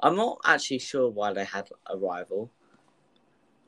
I'm 0.00 0.16
not 0.16 0.38
actually 0.44 0.80
sure 0.80 1.08
why 1.08 1.32
they 1.32 1.44
had 1.44 1.68
a 1.86 1.96
rival. 1.96 2.50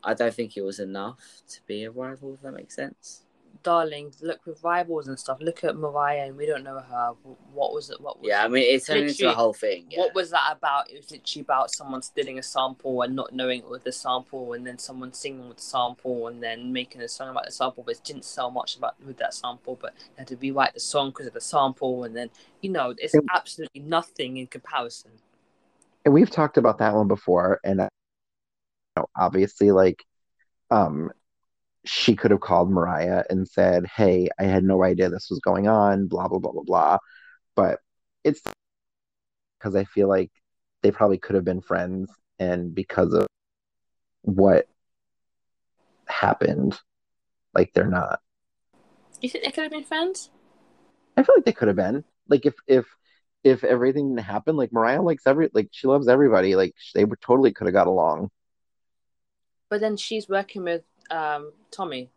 I 0.02 0.14
don't 0.14 0.34
think 0.34 0.56
it 0.56 0.62
was 0.62 0.80
enough 0.80 1.42
to 1.48 1.60
be 1.66 1.84
a 1.84 1.90
rival, 1.90 2.34
if 2.34 2.42
that 2.42 2.52
makes 2.52 2.74
sense. 2.76 3.22
Darling, 3.64 4.12
look 4.20 4.46
with 4.46 4.62
rivals 4.62 5.08
and 5.08 5.18
stuff. 5.18 5.38
Look 5.40 5.64
at 5.64 5.74
Mariah, 5.76 6.26
and 6.26 6.36
we 6.36 6.46
don't 6.46 6.62
know 6.62 6.78
her. 6.78 7.12
What 7.52 7.72
was 7.74 7.90
it? 7.90 8.00
What 8.00 8.20
was 8.20 8.28
Yeah, 8.28 8.44
I 8.44 8.48
mean, 8.48 8.62
it 8.62 8.84
turned 8.86 9.08
into 9.08 9.28
a 9.30 9.34
whole 9.34 9.52
thing. 9.52 9.86
Yeah. 9.90 10.00
What 10.00 10.14
was 10.14 10.30
that 10.30 10.54
about? 10.56 10.90
It 10.90 10.98
was 10.98 11.10
literally 11.10 11.40
about 11.42 11.72
someone 11.72 12.02
stealing 12.02 12.38
a 12.38 12.42
sample 12.42 13.02
and 13.02 13.16
not 13.16 13.32
knowing 13.32 13.60
it 13.60 13.68
was 13.68 13.82
the 13.82 13.90
sample, 13.90 14.52
and 14.52 14.66
then 14.66 14.78
someone 14.78 15.12
singing 15.12 15.48
with 15.48 15.56
the 15.56 15.62
sample, 15.62 16.28
and 16.28 16.42
then 16.42 16.72
making 16.72 17.00
a 17.00 17.08
song 17.08 17.30
about 17.30 17.46
the 17.46 17.52
sample, 17.52 17.82
but 17.84 17.96
it 17.96 18.04
didn't 18.04 18.24
sell 18.24 18.50
much 18.50 18.76
about 18.76 18.94
with 19.04 19.16
that 19.16 19.34
sample. 19.34 19.78
But 19.80 19.94
they 19.96 20.20
had 20.20 20.28
to 20.28 20.36
rewrite 20.36 20.74
the 20.74 20.80
song 20.80 21.10
because 21.10 21.26
of 21.26 21.32
the 21.32 21.40
sample, 21.40 22.04
and 22.04 22.14
then 22.14 22.30
you 22.60 22.70
know 22.70 22.94
it's 22.98 23.14
And- 23.14 23.28
absolutely 23.34 23.80
nothing 23.80 24.36
in 24.36 24.46
comparison. 24.46 25.10
And 26.04 26.12
we've 26.12 26.30
talked 26.30 26.58
about 26.58 26.78
that 26.78 26.94
one 26.94 27.08
before 27.08 27.60
and 27.64 27.80
uh, 27.80 27.88
you 28.94 29.00
know, 29.00 29.06
obviously 29.16 29.72
like 29.72 30.04
um 30.70 31.10
she 31.84 32.16
could 32.16 32.30
have 32.30 32.40
called 32.40 32.70
Mariah 32.70 33.24
and 33.30 33.46
said, 33.46 33.86
"Hey, 33.86 34.28
I 34.38 34.44
had 34.44 34.64
no 34.64 34.82
idea 34.84 35.10
this 35.10 35.30
was 35.30 35.40
going 35.40 35.68
on, 35.68 36.06
blah 36.06 36.28
blah 36.28 36.38
blah 36.38 36.52
blah 36.52 36.62
blah." 36.62 36.98
But 37.54 37.80
it's 38.24 38.40
because 39.58 39.74
I 39.76 39.84
feel 39.84 40.08
like 40.08 40.30
they 40.82 40.90
probably 40.90 41.18
could 41.18 41.34
have 41.34 41.44
been 41.44 41.60
friends 41.60 42.10
and 42.38 42.74
because 42.74 43.12
of 43.14 43.26
what 44.22 44.66
happened, 46.06 46.78
like 47.54 47.72
they're 47.72 47.86
not. 47.86 48.20
You 49.20 49.28
think 49.28 49.44
they 49.44 49.50
could 49.50 49.64
have 49.64 49.72
been 49.72 49.84
friends? 49.84 50.30
I 51.16 51.22
feel 51.22 51.34
like 51.36 51.44
they 51.44 51.52
could 51.52 51.68
have 51.68 51.76
been. 51.76 52.04
Like 52.28 52.46
if 52.46 52.54
if 52.66 52.86
if 53.42 53.62
everything 53.62 54.14
didn't 54.14 54.26
happen, 54.26 54.56
like 54.56 54.72
Mariah 54.72 55.02
likes 55.02 55.26
every 55.26 55.50
like 55.52 55.68
she 55.70 55.86
loves 55.86 56.08
everybody. 56.08 56.56
Like 56.56 56.74
they 56.94 57.04
totally 57.20 57.52
could 57.52 57.66
have 57.66 57.74
got 57.74 57.86
along. 57.86 58.30
But 59.68 59.80
then 59.80 59.96
she's 59.96 60.28
working 60.28 60.64
with 60.64 60.82
um 61.10 61.52
Tommy. 61.70 62.10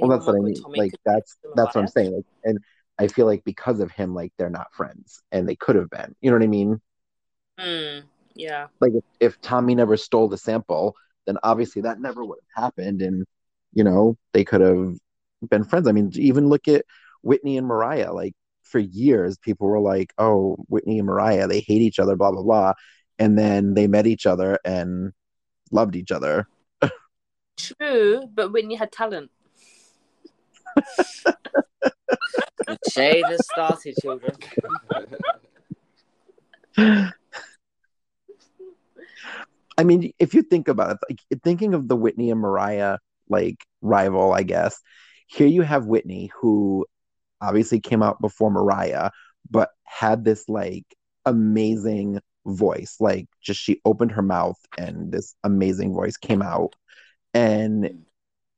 Well, 0.00 0.10
that's 0.10 0.26
what 0.26 0.36
I 0.36 0.40
mean. 0.40 0.54
Tommy 0.54 0.78
like 0.78 0.92
that's 1.04 1.36
that's 1.54 1.74
what 1.74 1.82
I'm 1.82 1.88
saying. 1.88 2.14
Like, 2.14 2.24
and 2.44 2.58
I 2.98 3.08
feel 3.08 3.26
like 3.26 3.44
because 3.44 3.80
of 3.80 3.90
him, 3.90 4.14
like 4.14 4.32
they're 4.38 4.50
not 4.50 4.72
friends, 4.72 5.22
and 5.32 5.48
they 5.48 5.56
could 5.56 5.76
have 5.76 5.90
been. 5.90 6.14
You 6.20 6.30
know 6.30 6.36
what 6.36 6.44
I 6.44 6.48
mean? 6.48 6.80
Hmm. 7.58 8.00
yeah. 8.34 8.66
Like 8.80 8.92
if, 8.94 9.04
if 9.20 9.40
Tommy 9.40 9.74
never 9.74 9.96
stole 9.96 10.28
the 10.28 10.38
sample, 10.38 10.96
then 11.26 11.38
obviously 11.42 11.82
that 11.82 12.00
never 12.00 12.24
would 12.24 12.38
have 12.54 12.64
happened. 12.64 13.02
And, 13.02 13.24
you 13.72 13.84
know, 13.84 14.16
they 14.32 14.44
could 14.44 14.60
have 14.60 14.96
been 15.48 15.64
friends. 15.64 15.88
I 15.88 15.92
mean, 15.92 16.10
even 16.14 16.48
look 16.48 16.68
at 16.68 16.84
Whitney 17.22 17.58
and 17.58 17.66
Mariah. 17.66 18.12
Like 18.12 18.34
for 18.62 18.78
years, 18.78 19.38
people 19.38 19.68
were 19.68 19.80
like, 19.80 20.12
oh, 20.18 20.56
Whitney 20.68 20.98
and 20.98 21.06
Mariah, 21.06 21.46
they 21.46 21.60
hate 21.60 21.82
each 21.82 21.98
other, 21.98 22.16
blah, 22.16 22.32
blah, 22.32 22.42
blah. 22.42 22.72
And 23.18 23.38
then 23.38 23.74
they 23.74 23.86
met 23.86 24.06
each 24.06 24.26
other 24.26 24.58
and 24.64 25.12
loved 25.70 25.96
each 25.96 26.10
other. 26.10 26.48
True, 27.56 28.28
but 28.32 28.52
Whitney 28.52 28.74
had 28.74 28.92
talent. 28.92 29.30
The 32.66 32.78
shade 32.90 33.24
has 33.26 33.46
started, 33.46 33.94
children. 34.00 34.36
I 39.76 39.82
mean, 39.84 40.12
if 40.18 40.34
you 40.34 40.42
think 40.42 40.68
about 40.68 40.92
it, 40.92 40.98
like 41.08 41.20
thinking 41.42 41.74
of 41.74 41.88
the 41.88 41.96
Whitney 41.96 42.30
and 42.30 42.40
Mariah 42.40 42.98
like 43.28 43.64
rival, 43.82 44.32
I 44.32 44.42
guess. 44.42 44.80
Here 45.26 45.46
you 45.46 45.62
have 45.62 45.86
Whitney, 45.86 46.30
who 46.40 46.86
obviously 47.40 47.80
came 47.80 48.02
out 48.02 48.20
before 48.20 48.50
Mariah, 48.50 49.10
but 49.50 49.70
had 49.84 50.24
this 50.24 50.48
like 50.48 50.84
amazing 51.24 52.20
voice. 52.46 52.96
Like 53.00 53.26
just 53.40 53.60
she 53.60 53.80
opened 53.84 54.12
her 54.12 54.22
mouth 54.22 54.58
and 54.78 55.10
this 55.10 55.34
amazing 55.44 55.94
voice 55.94 56.16
came 56.16 56.42
out. 56.42 56.76
And 57.34 58.04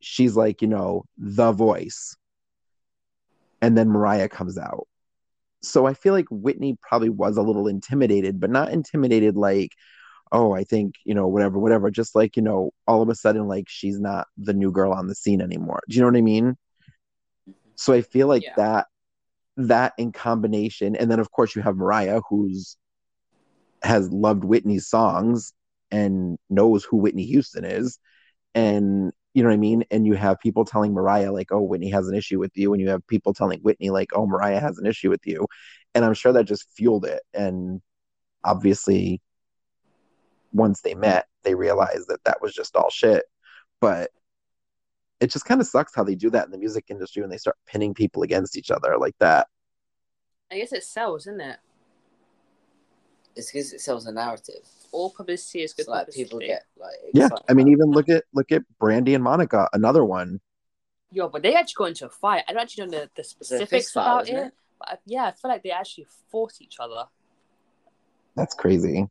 she's 0.00 0.36
like, 0.36 0.62
you 0.62 0.68
know, 0.68 1.04
the 1.18 1.50
voice. 1.52 2.16
And 3.60 3.76
then 3.76 3.88
Mariah 3.88 4.28
comes 4.28 4.58
out. 4.58 4.86
So 5.62 5.86
I 5.86 5.94
feel 5.94 6.12
like 6.12 6.26
Whitney 6.30 6.76
probably 6.86 7.08
was 7.08 7.36
a 7.36 7.42
little 7.42 7.66
intimidated, 7.66 8.38
but 8.38 8.50
not 8.50 8.70
intimidated 8.70 9.36
like, 9.36 9.72
oh, 10.30 10.52
I 10.52 10.64
think, 10.64 10.94
you 11.04 11.14
know, 11.14 11.26
whatever, 11.26 11.58
whatever. 11.58 11.90
Just 11.90 12.14
like, 12.14 12.36
you 12.36 12.42
know, 12.42 12.70
all 12.86 13.02
of 13.02 13.08
a 13.08 13.14
sudden, 13.14 13.48
like 13.48 13.64
she's 13.68 13.98
not 13.98 14.28
the 14.36 14.52
new 14.52 14.70
girl 14.70 14.92
on 14.92 15.06
the 15.06 15.14
scene 15.14 15.40
anymore. 15.40 15.80
Do 15.88 15.96
you 15.96 16.02
know 16.02 16.08
what 16.08 16.16
I 16.16 16.22
mean? 16.22 16.56
So 17.76 17.92
I 17.92 18.02
feel 18.02 18.28
like 18.28 18.42
Yeah. 18.42 18.54
that 18.56 18.86
that 19.56 19.94
in 19.96 20.12
combination, 20.12 20.94
and 20.96 21.10
then 21.10 21.18
of 21.18 21.30
course 21.30 21.56
you 21.56 21.62
have 21.62 21.76
Mariah 21.76 22.20
who's 22.28 22.76
has 23.82 24.10
loved 24.10 24.44
Whitney's 24.44 24.88
songs 24.88 25.52
and 25.90 26.38
knows 26.50 26.84
who 26.84 26.98
Whitney 26.98 27.24
Houston 27.24 27.64
is. 27.64 27.98
And 28.56 29.12
you 29.34 29.42
know 29.42 29.50
what 29.50 29.54
I 29.54 29.58
mean? 29.58 29.84
And 29.90 30.06
you 30.06 30.14
have 30.14 30.40
people 30.40 30.64
telling 30.64 30.94
Mariah, 30.94 31.30
like, 31.30 31.52
oh, 31.52 31.60
Whitney 31.60 31.90
has 31.90 32.08
an 32.08 32.14
issue 32.14 32.38
with 32.38 32.52
you. 32.56 32.72
And 32.72 32.80
you 32.80 32.88
have 32.88 33.06
people 33.06 33.34
telling 33.34 33.60
Whitney, 33.60 33.90
like, 33.90 34.08
oh, 34.14 34.26
Mariah 34.26 34.60
has 34.60 34.78
an 34.78 34.86
issue 34.86 35.10
with 35.10 35.26
you. 35.26 35.46
And 35.94 36.06
I'm 36.06 36.14
sure 36.14 36.32
that 36.32 36.44
just 36.44 36.66
fueled 36.74 37.04
it. 37.04 37.20
And 37.34 37.82
obviously, 38.42 39.20
once 40.54 40.80
they 40.80 40.94
met, 40.94 41.26
they 41.42 41.54
realized 41.54 42.08
that 42.08 42.24
that 42.24 42.40
was 42.40 42.54
just 42.54 42.74
all 42.76 42.88
shit. 42.88 43.24
But 43.78 44.10
it 45.20 45.30
just 45.30 45.44
kind 45.44 45.60
of 45.60 45.66
sucks 45.66 45.94
how 45.94 46.02
they 46.02 46.14
do 46.14 46.30
that 46.30 46.46
in 46.46 46.50
the 46.50 46.58
music 46.58 46.86
industry 46.88 47.20
when 47.20 47.30
they 47.30 47.36
start 47.36 47.56
pinning 47.66 47.92
people 47.92 48.22
against 48.22 48.56
each 48.56 48.70
other 48.70 48.96
like 48.98 49.16
that. 49.20 49.48
I 50.50 50.56
guess 50.56 50.72
it 50.72 50.84
sells, 50.84 51.26
isn't 51.26 51.42
it? 51.42 51.58
It's 53.34 53.52
because 53.52 53.74
it 53.74 53.82
sells 53.82 54.06
a 54.06 54.12
narrative. 54.12 54.66
All 54.96 55.10
publicity 55.10 55.62
is 55.62 55.74
good 55.74 55.82
It's 55.82 55.88
like 55.88 56.06
publicity. 56.06 56.24
people 56.24 56.38
get 56.38 56.64
like 56.78 56.94
Yeah. 57.12 57.28
I 57.48 57.52
mean, 57.52 57.66
about 57.66 57.72
even 57.72 57.90
look 57.90 58.08
at 58.08 58.24
look 58.32 58.50
at 58.50 58.62
Brandy 58.78 59.14
and 59.14 59.22
Monica, 59.22 59.68
another 59.74 60.04
one. 60.04 60.40
Yo, 61.12 61.28
but 61.28 61.42
they 61.42 61.54
actually 61.54 61.74
got 61.76 61.88
into 61.88 62.06
a 62.06 62.10
fight. 62.10 62.44
I 62.48 62.52
don't 62.52 62.62
actually 62.62 62.86
know 62.86 62.98
the, 62.98 63.10
the 63.14 63.24
specifics 63.24 63.70
fist 63.70 63.94
fight, 63.94 64.02
about 64.02 64.28
it, 64.28 64.34
it? 64.34 64.52
but 64.78 64.88
I, 64.88 64.96
yeah, 65.04 65.26
I 65.26 65.32
feel 65.32 65.50
like 65.50 65.62
they 65.62 65.70
actually 65.70 66.06
fought 66.30 66.54
each 66.60 66.76
other. 66.80 67.04
That's 68.34 68.54
crazy. 68.54 69.06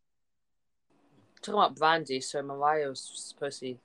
Talking 1.42 1.60
about 1.60 1.76
Brandy, 1.76 2.20
so 2.22 2.42
Mariah 2.42 2.90
was 2.90 3.02
supposed 3.02 3.60
to 3.60 3.66
be 3.66 3.78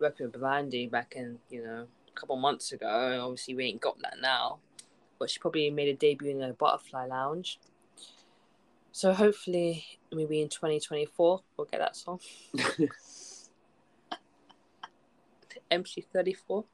working 0.00 0.26
with 0.26 0.40
Brandy 0.40 0.88
back 0.88 1.14
in, 1.16 1.38
you 1.48 1.62
know, 1.62 1.86
a 2.08 2.20
couple 2.20 2.36
months 2.36 2.72
ago. 2.72 3.20
Obviously, 3.22 3.54
we 3.54 3.66
ain't 3.66 3.80
got 3.80 4.00
that 4.02 4.16
now, 4.20 4.58
but 5.18 5.30
she 5.30 5.38
probably 5.38 5.70
made 5.70 5.88
a 5.88 5.94
debut 5.94 6.30
in 6.30 6.42
a 6.42 6.52
Butterfly 6.52 7.06
Lounge. 7.06 7.58
So 8.96 9.12
hopefully, 9.12 9.84
maybe 10.10 10.40
in 10.40 10.48
2024, 10.48 11.42
we'll 11.54 11.66
get 11.66 11.80
that 11.80 11.94
song. 11.94 12.18
MC34, 15.70 16.64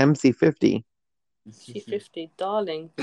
MC50. 0.00 0.82
MC50, 1.46 2.30
darling. 2.38 2.88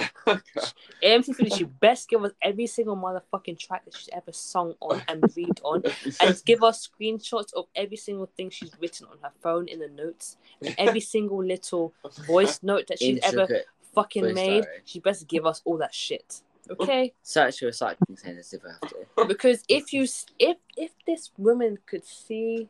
MC50 1.03 1.55
she 1.55 1.65
best 1.65 2.09
give 2.09 2.23
us 2.23 2.31
every 2.41 2.65
single 2.65 2.97
motherfucking 2.97 3.59
track 3.59 3.85
that 3.85 3.95
she's 3.95 4.09
ever 4.11 4.31
sung 4.31 4.73
on 4.79 5.03
and 5.07 5.23
read 5.37 5.61
on, 5.63 5.83
and 6.21 6.41
give 6.47 6.63
us 6.63 6.89
screenshots 6.89 7.53
of 7.53 7.67
every 7.75 7.97
single 7.97 8.31
thing 8.35 8.49
she's 8.49 8.71
written 8.81 9.05
on 9.11 9.19
her 9.21 9.31
phone 9.43 9.67
in 9.67 9.77
the 9.77 9.89
notes, 9.89 10.37
and 10.59 10.73
every 10.79 11.01
single 11.01 11.43
little 11.45 11.93
voice 12.25 12.63
note 12.63 12.87
that 12.87 12.97
she's 12.97 13.19
ever 13.21 13.47
fucking 13.93 14.23
voice 14.23 14.33
made. 14.33 14.63
diary. 14.63 14.81
She 14.85 14.99
best 14.99 15.27
give 15.27 15.45
us 15.45 15.61
all 15.65 15.77
that 15.77 15.93
shit, 15.93 16.41
Oh, 16.69 16.75
okay? 16.79 17.13
Search 17.23 17.61
your 17.61 17.71
recycling 17.71 18.17
centers 18.17 18.53
if 18.53 18.61
I 18.65 18.71
have 18.71 18.91
to. 18.91 19.25
Because 19.25 19.63
if 19.67 19.91
you 19.93 20.03
if 20.39 20.57
if 20.77 20.91
this 21.05 21.31
woman 21.37 21.77
could 21.85 22.05
see 22.05 22.69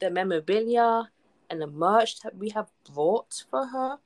the 0.00 0.10
memorabilia 0.10 1.10
and 1.50 1.60
the 1.60 1.66
merch 1.66 2.20
that 2.20 2.36
we 2.36 2.50
have 2.50 2.68
brought 2.92 3.44
for 3.50 3.66
her, 3.66 3.98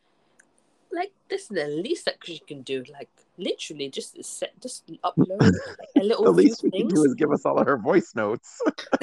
like 0.92 1.12
this 1.28 1.42
is 1.42 1.48
the 1.48 1.66
least 1.66 2.06
that 2.06 2.16
she 2.24 2.38
can 2.38 2.62
do. 2.62 2.84
Like 2.90 3.10
literally, 3.36 3.88
just 3.88 4.22
set, 4.24 4.58
just 4.60 4.86
upload 5.04 5.40
like, 5.40 5.52
a 5.96 6.02
little 6.02 6.24
The 6.24 6.32
few 6.32 6.48
least 6.48 6.62
we 6.62 6.70
can 6.70 6.88
do 6.88 7.04
is 7.04 7.14
give 7.14 7.30
us 7.30 7.44
all 7.44 7.58
of 7.58 7.66
her 7.66 7.76
voice 7.76 8.14
notes. 8.14 8.60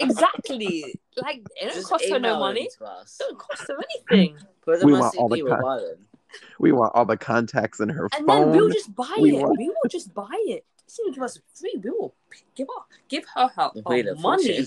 exactly. 0.00 0.94
Like 1.16 1.42
it 1.56 1.66
don't 1.66 1.74
Just 1.74 1.88
cost 1.88 2.04
her 2.10 2.18
no 2.18 2.38
money. 2.38 2.64
it 2.64 3.18
don't 3.18 3.38
cost 3.38 3.68
her 3.68 3.78
anything. 4.10 4.36
Put 4.62 4.80
them 4.80 4.88
We 4.88 4.94
on 4.94 5.00
want 5.00 5.16
all 5.16 5.28
the 5.28 5.36
CD, 5.36 5.50
we'll 6.40 6.40
con- 6.40 6.48
buy 6.48 6.48
them. 6.48 6.56
We 6.58 6.72
want 6.72 6.92
all 6.94 7.04
the 7.06 7.16
contacts 7.16 7.80
in 7.80 7.88
her 7.88 8.08
And 8.16 8.26
phone. 8.26 8.52
then 8.52 8.56
we'll 8.60 8.70
just 8.70 8.94
buy 8.94 9.16
We 9.20 9.36
it. 9.36 9.42
want- 9.42 9.58
We 9.58 9.68
will 9.68 9.88
just 9.88 10.12
buy 10.14 10.28
it. 10.46 10.64
She 10.90 11.02
will 11.04 11.12
give 11.12 11.22
us 11.22 11.38
free. 11.54 11.80
We 11.82 11.90
will 11.90 12.14
give 12.54 12.68
her 12.68 12.82
give 13.08 13.24
her 13.34 13.48
her, 13.48 13.70
her 13.74 14.14
money. 14.16 14.16
Fortune. 14.16 14.66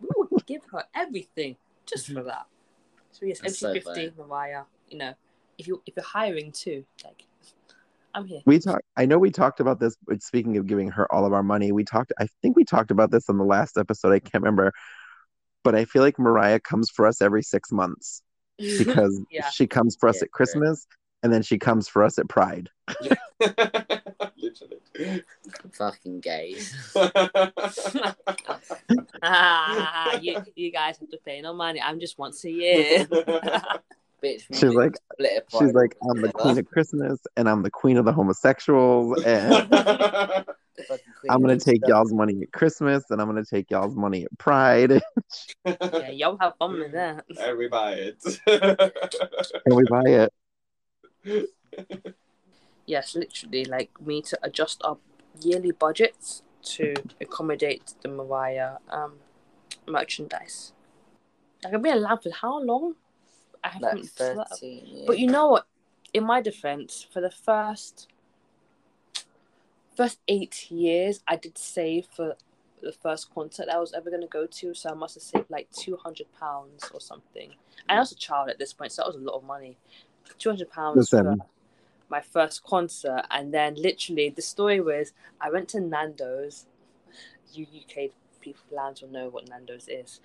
We 0.00 0.08
will 0.30 0.42
give 0.46 0.62
her 0.72 0.84
everything 0.94 1.56
just 1.86 2.06
for 2.08 2.22
that. 2.24 2.46
So 3.12 3.26
yes, 3.26 3.40
That's 3.40 3.58
so 3.58 3.70
MC 3.70 3.80
fifty, 3.80 4.12
Mariah. 4.18 4.64
You 4.88 4.98
know, 4.98 5.14
if 5.58 5.66
you 5.68 5.80
if 5.86 5.94
you're 5.96 6.04
hiring 6.04 6.50
too, 6.52 6.84
like 7.04 7.24
I'm 8.16 8.26
here. 8.26 8.42
we 8.46 8.60
talked 8.60 8.84
i 8.96 9.06
know 9.06 9.18
we 9.18 9.30
talked 9.32 9.58
about 9.58 9.80
this 9.80 9.96
but 10.06 10.22
speaking 10.22 10.56
of 10.56 10.68
giving 10.68 10.88
her 10.88 11.12
all 11.12 11.26
of 11.26 11.32
our 11.32 11.42
money 11.42 11.72
we 11.72 11.82
talked 11.82 12.12
i 12.20 12.28
think 12.42 12.54
we 12.54 12.62
talked 12.64 12.92
about 12.92 13.10
this 13.10 13.28
on 13.28 13.38
the 13.38 13.44
last 13.44 13.76
episode 13.76 14.12
i 14.12 14.20
can't 14.20 14.34
remember 14.44 14.72
but 15.64 15.74
i 15.74 15.84
feel 15.84 16.00
like 16.00 16.16
mariah 16.16 16.60
comes 16.60 16.90
for 16.90 17.08
us 17.08 17.20
every 17.20 17.42
six 17.42 17.72
months 17.72 18.22
because 18.58 19.20
Yeah. 19.30 19.48
she 19.50 19.66
comes 19.66 19.96
for 19.96 20.08
us 20.08 20.16
Yeah, 20.16 20.24
at 20.24 20.32
christmas 20.32 20.86
and 21.22 21.32
then 21.32 21.42
she 21.42 21.58
comes 21.58 21.88
for 21.88 22.02
us 22.04 22.18
at 22.18 22.28
pride 22.28 22.68
Literally. 24.36 24.80
Fucking 25.72 26.20
gays. 26.20 26.72
ah, 29.22 30.16
you 30.20 30.42
you 30.54 30.70
guys 30.70 30.98
have 30.98 31.10
to 31.10 31.18
pay 31.24 31.40
no 31.40 31.52
money. 31.52 31.80
I'm 31.80 31.98
just 31.98 32.18
once 32.18 32.44
a 32.44 32.50
year. 32.50 33.06
Bitch. 34.22 34.42
she's 34.52 34.62
like 34.74 34.94
she's 35.50 35.74
like 35.74 35.94
i'm 36.08 36.22
the 36.22 36.32
queen 36.32 36.56
of 36.58 36.64
christmas 36.70 37.18
and 37.36 37.46
i'm 37.46 37.62
the 37.62 37.70
queen 37.70 37.98
of 37.98 38.06
the 38.06 38.12
homosexuals 38.12 39.22
and 39.22 39.52
Fucking 39.68 40.44
queen 40.44 40.44
i'm 41.30 41.40
gonna 41.40 41.58
take 41.58 41.76
stuff. 41.76 41.88
y'all's 41.88 42.12
money 42.12 42.42
at 42.42 42.52
christmas 42.52 43.04
and 43.10 43.20
i'm 43.20 43.28
gonna 43.28 43.44
take 43.44 43.70
y'all's 43.70 43.96
money 43.96 44.24
at 44.24 44.38
pride 44.38 44.90
yeah, 45.64 46.10
y'all 46.10 46.36
have 46.40 46.54
fun 46.58 46.78
with 46.78 46.92
that. 46.92 47.24
and 47.38 47.58
we 47.58 47.68
buy 47.68 47.92
it. 47.92 48.22
and 49.66 49.74
we 49.74 49.84
buy 49.84 50.28
it 51.24 51.54
Yes, 52.86 53.14
literally, 53.14 53.64
like 53.64 53.90
we 54.00 54.16
need 54.16 54.26
to 54.26 54.38
adjust 54.42 54.82
our 54.84 54.98
yearly 55.40 55.70
budgets 55.70 56.42
to 56.62 56.94
accommodate 57.20 57.94
the 58.02 58.08
Mariah 58.08 58.76
um 58.90 59.14
merchandise. 59.86 60.72
Like 61.62 61.74
I've 61.74 61.82
been 61.82 61.96
allowed 61.96 62.22
for 62.22 62.30
how 62.30 62.62
long? 62.62 62.94
I 63.62 63.68
haven't. 63.68 64.06
13 64.10 64.86
years. 64.86 65.06
But 65.06 65.18
you 65.18 65.26
know 65.28 65.48
what? 65.48 65.66
In 66.12 66.24
my 66.24 66.40
defense, 66.40 67.06
for 67.10 67.20
the 67.20 67.30
first 67.30 68.08
first 69.96 70.18
eight 70.28 70.70
years, 70.70 71.20
I 71.26 71.36
did 71.36 71.58
save 71.58 72.06
for 72.06 72.36
the 72.82 72.92
first 72.92 73.32
concert 73.34 73.68
I 73.68 73.78
was 73.78 73.92
ever 73.94 74.10
going 74.10 74.22
to 74.22 74.28
go 74.28 74.46
to. 74.46 74.74
So 74.74 74.90
I 74.90 74.94
must 74.94 75.14
have 75.14 75.22
saved 75.22 75.50
like 75.50 75.68
two 75.70 75.96
hundred 75.96 76.26
pounds 76.38 76.90
or 76.92 77.00
something. 77.00 77.50
And 77.88 77.98
I 77.98 78.00
was 78.00 78.12
a 78.12 78.16
child 78.16 78.48
at 78.48 78.58
this 78.58 78.72
point, 78.72 78.92
so 78.92 79.02
that 79.02 79.08
was 79.08 79.16
a 79.16 79.24
lot 79.24 79.36
of 79.36 79.44
money. 79.44 79.76
Two 80.38 80.50
hundred 80.50 80.70
pounds 80.70 81.08
for 81.08 81.36
my 82.10 82.20
first 82.20 82.62
concert, 82.64 83.22
and 83.30 83.52
then 83.52 83.74
literally 83.76 84.30
the 84.30 84.42
story 84.42 84.80
was 84.80 85.12
I 85.40 85.50
went 85.50 85.68
to 85.70 85.80
Nando's. 85.80 86.66
You 87.52 87.66
UK 87.66 88.10
people 88.40 88.64
lands 88.70 89.00
will 89.00 89.10
know 89.10 89.28
what 89.28 89.48
Nando's 89.48 89.88
is, 89.88 90.20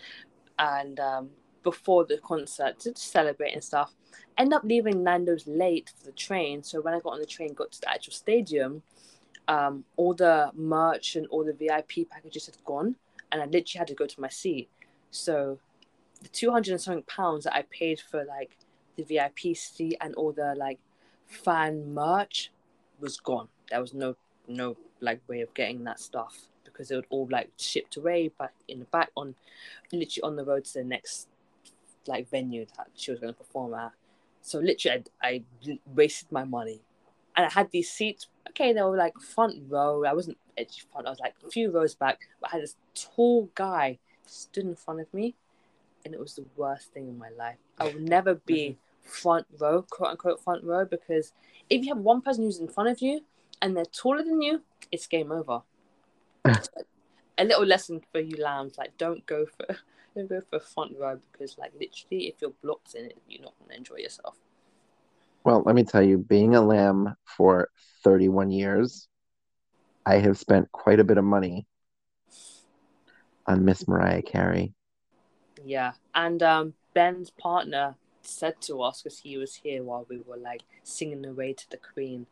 and 0.57 0.99
um, 0.99 1.30
before 1.63 2.05
the 2.05 2.17
concert 2.17 2.80
to 2.80 2.95
celebrate 2.95 3.53
and 3.53 3.63
stuff. 3.63 3.93
End 4.38 4.53
up 4.53 4.63
leaving 4.63 5.03
Nando's 5.03 5.45
late 5.47 5.91
for 5.97 6.05
the 6.05 6.11
train. 6.13 6.63
So 6.63 6.82
when 6.82 6.93
I 6.93 6.99
got 6.99 7.13
on 7.13 7.20
the 7.20 7.26
train, 7.26 7.53
got 7.53 7.72
to 7.74 7.82
the 7.82 7.89
actual 7.89 8.13
stadium, 8.13 8.82
um, 9.50 9.84
all 9.97 10.14
the 10.14 10.52
merch 10.54 11.16
and 11.16 11.26
all 11.28 11.43
the 11.43 11.54
VIP 11.54 12.08
packages 12.10 12.45
had 12.45 12.64
gone, 12.64 12.95
and 13.32 13.41
I 13.41 13.45
literally 13.45 13.80
had 13.80 13.88
to 13.88 13.95
go 13.95 14.06
to 14.06 14.22
my 14.22 14.30
seat. 14.30 14.70
So 15.10 15.60
the 16.22 16.30
two 16.30 16.52
hundred 16.52 16.72
and 16.74 16.82
something 16.82 17.04
pounds 17.04 17.43
that 17.45 17.56
I 17.56 17.64
paid 17.64 18.00
for 18.00 18.24
like 18.24 18.56
the 18.95 19.04
VIP 19.04 19.58
seat 19.58 19.97
and 20.00 20.14
all 20.16 20.32
the 20.32 20.54
like 20.56 20.80
fan 21.26 21.93
merch 21.93 22.52
was 23.00 23.20
gone. 23.20 23.47
There 23.70 23.82
was 23.82 23.93
no 23.93 24.16
no 24.47 24.78
like 25.02 25.22
way 25.28 25.41
of 25.41 25.54
getting 25.54 25.84
that 25.86 26.00
stuff 26.00 26.50
because 26.64 26.91
it 26.91 26.95
would 26.95 27.08
all 27.10 27.28
like 27.32 27.50
shipped 27.58 27.97
away 27.97 28.28
back 28.28 28.54
in 28.68 28.80
the 28.80 28.86
back 28.86 29.10
on 29.18 29.34
literally 29.91 30.24
on 30.24 30.36
the 30.36 30.45
road 30.45 30.66
to 30.66 30.74
the 30.74 30.84
next 30.84 31.28
like 32.06 32.30
venue 32.30 32.66
that 32.78 32.88
she 32.95 33.12
was 33.12 33.20
going 33.20 33.34
to 33.34 33.38
perform 33.38 33.74
at. 33.74 33.91
So 34.41 34.60
literally, 34.60 35.04
I, 35.22 35.28
I 35.28 35.78
wasted 35.86 36.32
my 36.32 36.43
money, 36.43 36.82
and 37.40 37.46
I 37.46 37.50
had 37.50 37.72
these 37.72 37.90
seats. 37.90 38.28
Okay, 38.50 38.74
they 38.74 38.82
were 38.82 38.98
like 38.98 39.18
front 39.18 39.64
row. 39.70 40.04
I 40.04 40.12
wasn't 40.12 40.38
edge 40.58 40.86
front. 40.92 41.08
I 41.08 41.10
was 41.10 41.22
like 41.22 41.36
a 41.48 41.50
few 41.50 41.72
rows 41.72 41.96
back, 41.96 42.28
but 42.42 42.50
I 42.50 42.58
had 42.58 42.64
this 42.64 42.76
tall 42.94 43.50
guy 43.56 43.98
stood 44.26 44.66
in 44.66 44.76
front 44.76 45.00
of 45.00 45.14
me, 45.14 45.36
and 46.04 46.14
it 46.14 46.20
was 46.20 46.36
the 46.36 46.44
worst 46.58 46.92
thing 46.92 47.08
in 47.08 47.18
my 47.18 47.30
life. 47.30 47.56
I 47.80 47.86
will 47.86 48.02
never 48.02 48.36
be 48.36 48.72
mm-hmm. 48.72 49.10
front 49.10 49.48
row, 49.58 49.86
quote 49.90 50.10
unquote 50.12 50.44
front 50.44 50.66
row, 50.66 50.84
because 50.84 51.32
if 51.70 51.86
you 51.86 51.96
have 51.96 52.04
one 52.04 52.20
person 52.20 52.44
who's 52.44 52.60
in 52.60 52.68
front 52.68 52.90
of 52.90 53.02
you 53.02 53.22
and 53.62 53.74
they're 53.74 53.86
taller 53.86 54.22
than 54.22 54.42
you, 54.42 54.62
it's 54.92 55.08
game 55.08 55.32
over. 55.32 55.62
a 56.44 57.46
little 57.46 57.66
lesson 57.66 58.02
for 58.12 58.20
you 58.20 58.36
lambs, 58.36 58.78
like 58.78 58.98
don't 58.98 59.26
go 59.26 59.46
for 59.46 59.78
don't 60.14 60.28
go 60.28 60.42
for 60.50 60.60
front 60.60 60.92
row 61.00 61.18
because 61.32 61.58
like 61.58 61.72
literally 61.80 62.28
if 62.28 62.36
you're 62.42 62.52
blocked 62.62 62.96
in 62.96 63.06
it, 63.06 63.18
you're 63.30 63.44
not 63.44 63.54
gonna 63.62 63.78
enjoy 63.78 63.96
yourself. 63.96 64.36
Well, 65.44 65.64
let 65.66 65.76
me 65.76 65.84
tell 65.84 66.04
you, 66.04 66.18
being 66.18 66.56
a 66.56 66.62
lamb 66.62 67.16
for 67.26 67.70
31 68.04 68.52
years, 68.52 69.08
I 70.06 70.16
have 70.16 70.38
spent 70.38 70.72
quite 70.72 71.00
a 71.00 71.04
bit 71.04 71.18
of 71.18 71.24
money 71.24 71.66
on 73.46 73.66
Miss 73.66 73.88
Mariah 73.88 74.22
Carey. 74.22 74.74
Yeah, 75.66 75.94
and 76.14 76.42
um, 76.44 76.74
Ben's 76.94 77.30
partner 77.30 77.96
said 78.22 78.62
to 78.62 78.82
us 78.82 79.02
because 79.02 79.20
he 79.20 79.38
was 79.38 79.56
here 79.56 79.84
while 79.84 80.06
we 80.10 80.20
were 80.20 80.38
like 80.38 80.62
singing 80.84 81.22
the 81.22 81.34
way 81.34 81.54
to 81.54 81.70
the 81.70 81.78
Queen, 81.78 82.28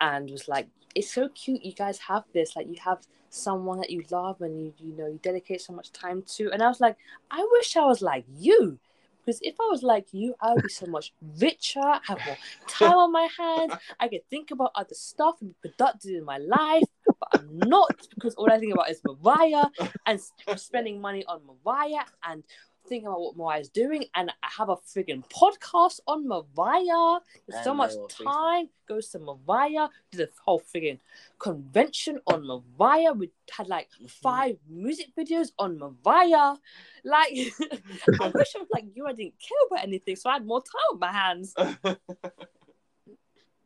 and 0.00 0.30
was 0.30 0.48
like, 0.48 0.68
"It's 0.94 1.12
so 1.12 1.28
cute, 1.28 1.64
you 1.64 1.72
guys 1.72 1.98
have 1.98 2.24
this. 2.32 2.56
Like, 2.56 2.68
you 2.68 2.76
have 2.84 3.06
someone 3.30 3.78
that 3.78 3.90
you 3.90 4.04
love 4.10 4.40
and 4.40 4.60
you 4.60 4.72
you 4.78 4.96
know 4.96 5.06
you 5.06 5.18
dedicate 5.22 5.60
so 5.60 5.72
much 5.72 5.92
time 5.92 6.22
to." 6.36 6.50
And 6.52 6.62
I 6.62 6.68
was 6.68 6.80
like, 6.80 6.96
"I 7.30 7.46
wish 7.52 7.76
I 7.76 7.84
was 7.84 8.02
like 8.02 8.24
you." 8.36 8.78
Because 9.24 9.40
if 9.42 9.54
I 9.60 9.68
was 9.70 9.82
like 9.82 10.08
you, 10.12 10.34
I 10.40 10.52
would 10.52 10.62
be 10.62 10.68
so 10.68 10.86
much 10.86 11.12
richer, 11.40 11.80
have 11.80 12.18
more 12.26 12.36
time 12.68 12.98
on 12.98 13.12
my 13.12 13.28
hands. 13.38 13.74
I 13.98 14.08
could 14.08 14.28
think 14.30 14.50
about 14.50 14.72
other 14.74 14.94
stuff 14.94 15.36
and 15.40 15.54
be 15.62 15.68
productive 15.70 16.12
in 16.12 16.24
my 16.24 16.38
life, 16.38 16.84
but 17.06 17.28
I'm 17.40 17.58
not 17.58 17.90
because 18.14 18.34
all 18.34 18.52
I 18.52 18.58
think 18.58 18.74
about 18.74 18.90
is 18.90 19.00
Mariah 19.04 19.66
and 20.06 20.20
spending 20.56 21.00
money 21.00 21.24
on 21.26 21.40
Mariah 21.64 22.04
and 22.28 22.44
thinking 22.86 23.06
about 23.06 23.20
what 23.20 23.36
Mariah's 23.36 23.68
doing. 23.68 24.06
And 24.14 24.30
I 24.42 24.48
have 24.58 24.68
a 24.68 24.76
friggin' 24.76 25.24
podcast 25.28 26.00
on 26.06 26.28
Mariah. 26.28 27.20
There's 27.48 27.64
so 27.64 27.74
much 27.74 27.94
more 27.94 28.08
things. 28.08 28.28
time 28.28 28.68
goes 28.86 29.08
to 29.10 29.18
Mariah. 29.18 29.88
Did 30.10 30.22
a 30.22 30.28
whole 30.44 30.60
friggin' 30.60 30.98
convention 31.38 32.20
on 32.26 32.46
Mariah. 32.46 33.12
We 33.12 33.30
had 33.50 33.68
like 33.68 33.88
five 34.08 34.56
music 34.68 35.08
videos 35.18 35.52
on 35.58 35.78
Mariah. 35.78 36.56
Like, 37.04 37.32
I 38.20 38.28
wish 38.28 38.54
I 38.54 38.58
was 38.58 38.68
like 38.72 38.86
you. 38.94 39.06
I 39.06 39.12
didn't 39.12 39.34
care 39.38 39.58
about 39.70 39.84
anything, 39.84 40.16
so 40.16 40.30
I 40.30 40.34
had 40.34 40.46
more 40.46 40.62
time 40.62 40.92
on 40.92 40.98
my 40.98 41.12
hands. 41.12 41.54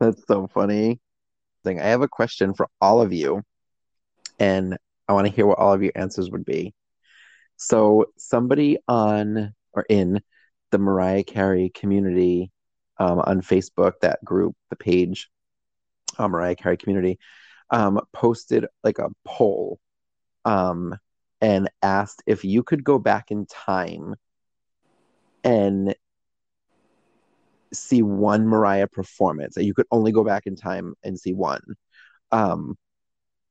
That's 0.01 0.27
so 0.27 0.49
funny. 0.49 1.01
Thing. 1.64 1.81
I 1.81 1.87
have 1.87 2.03
a 2.03 2.09
question 2.09 2.55
for 2.55 2.69
all 2.81 3.01
of 3.01 3.12
you, 3.12 3.43
and 4.39 4.79
I 5.09 5.12
want 5.12 5.27
to 5.27 5.33
hear 5.33 5.45
what 5.47 5.59
all 5.59 5.73
of 5.73 5.83
your 5.83 5.91
answers 5.97 6.31
would 6.31 6.45
be. 6.45 6.73
So, 7.59 8.07
somebody 8.17 8.79
on 8.89 9.53
or 9.73 9.85
in 9.89 10.21
the 10.71 10.79
Mariah 10.79 11.25
Carey 11.25 11.71
community 11.75 12.51
um, 12.99 13.21
on 13.21 13.41
Facebook, 13.43 13.95
that 14.01 14.25
group, 14.25 14.55
the 14.71 14.77
page, 14.77 15.29
uh, 16.19 16.29
Mariah 16.29 16.57
Carey 16.57 16.77
community, 16.77 17.19
um, 17.71 18.01
posted 18.13 18.67
like 18.83 18.99
a 18.99 19.11
poll 19.25 19.79
um, 20.45 20.97
and 21.41 21.71
asked 21.83 22.23
if 22.27 22.45
you 22.45 22.63
could 22.63 22.85
go 22.85 22.99
back 22.99 23.31
in 23.31 23.47
time 23.47 24.15
and 25.45 25.95
see 27.73 28.03
one 28.03 28.47
Mariah 28.47 28.87
performance. 28.87 29.57
You 29.57 29.75
could 29.75 29.87
only 29.91 30.13
go 30.13 30.25
back 30.25 30.47
in 30.47 30.57
time 30.57 30.95
and 31.03 31.19
see 31.19 31.35
one, 31.35 31.63
um, 32.33 32.77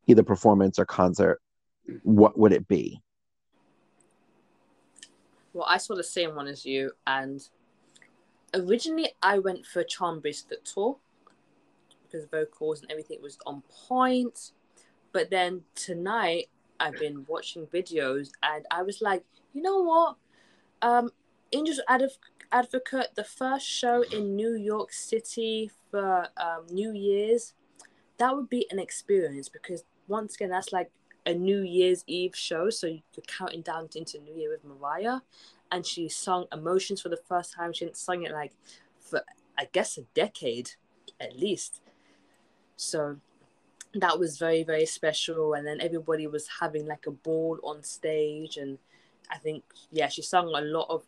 either 0.07 0.23
performance 0.23 0.79
or 0.79 0.85
concert. 0.85 1.39
What 2.03 2.37
would 2.37 2.53
it 2.53 2.67
be? 2.67 3.01
Well, 5.53 5.65
I 5.67 5.77
saw 5.77 5.95
the 5.95 6.03
same 6.03 6.35
one 6.35 6.47
as 6.47 6.65
you, 6.65 6.91
and 7.05 7.41
originally 8.53 9.11
I 9.21 9.39
went 9.39 9.65
for 9.65 9.83
Charm 9.83 10.19
Bracelet 10.19 10.65
Tour 10.65 10.97
because 12.03 12.25
vocals 12.25 12.81
and 12.81 12.91
everything 12.91 13.21
was 13.21 13.37
on 13.45 13.63
point. 13.87 14.51
But 15.11 15.29
then 15.29 15.63
tonight 15.75 16.49
I've 16.79 16.99
been 16.99 17.25
watching 17.27 17.65
videos, 17.67 18.31
and 18.43 18.65
I 18.69 18.83
was 18.83 19.01
like, 19.01 19.23
you 19.53 19.61
know 19.61 19.81
what? 19.81 20.17
Um, 20.81 21.09
Angels 21.51 21.81
Adv- 21.87 22.19
Advocate, 22.51 23.15
the 23.15 23.23
first 23.23 23.67
show 23.67 24.03
in 24.03 24.35
New 24.35 24.53
York 24.53 24.93
City 24.93 25.71
for 25.89 26.27
um, 26.37 26.65
New 26.69 26.93
Year's, 26.93 27.53
that 28.17 28.35
would 28.35 28.49
be 28.49 28.67
an 28.69 28.79
experience 28.79 29.49
because 29.49 29.83
once 30.07 30.35
again, 30.35 30.49
that's 30.49 30.71
like 30.71 30.91
a 31.27 31.33
New 31.33 31.61
Year's 31.61 32.05
Eve 32.07 32.35
show, 32.35 32.69
so 32.69 32.87
you're 32.87 33.01
counting 33.27 33.61
down 33.61 33.89
into 33.95 34.17
New 34.17 34.33
Year 34.33 34.49
with 34.49 34.63
Mariah, 34.63 35.19
and 35.71 35.85
she 35.85 36.07
sung 36.07 36.45
"Emotions" 36.53 37.01
for 37.01 37.09
the 37.09 37.17
first 37.17 37.53
time. 37.53 37.73
She 37.73 37.83
hadn't 37.83 37.97
sung 37.97 38.23
it 38.23 38.31
like 38.31 38.53
for 38.99 39.21
I 39.59 39.67
guess 39.71 39.97
a 39.97 40.03
decade 40.13 40.71
at 41.19 41.37
least. 41.37 41.81
So 42.77 43.17
that 43.93 44.17
was 44.17 44.37
very 44.37 44.63
very 44.63 44.85
special, 44.85 45.53
and 45.53 45.67
then 45.67 45.81
everybody 45.81 46.27
was 46.27 46.47
having 46.61 46.87
like 46.87 47.05
a 47.07 47.11
ball 47.11 47.59
on 47.61 47.83
stage, 47.83 48.55
and 48.55 48.77
I 49.29 49.37
think 49.37 49.65
yeah, 49.91 50.07
she 50.07 50.21
sung 50.21 50.47
a 50.55 50.61
lot 50.61 50.87
of 50.89 51.03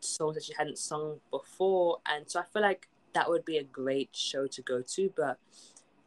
songs 0.00 0.36
that 0.36 0.44
she 0.44 0.54
hadn't 0.56 0.78
sung 0.78 1.20
before, 1.30 1.98
and 2.06 2.28
so 2.28 2.40
I 2.40 2.44
feel 2.44 2.62
like 2.62 2.88
that 3.12 3.28
would 3.28 3.44
be 3.44 3.58
a 3.58 3.64
great 3.64 4.16
show 4.16 4.46
to 4.46 4.62
go 4.62 4.80
to, 4.80 5.12
but 5.14 5.38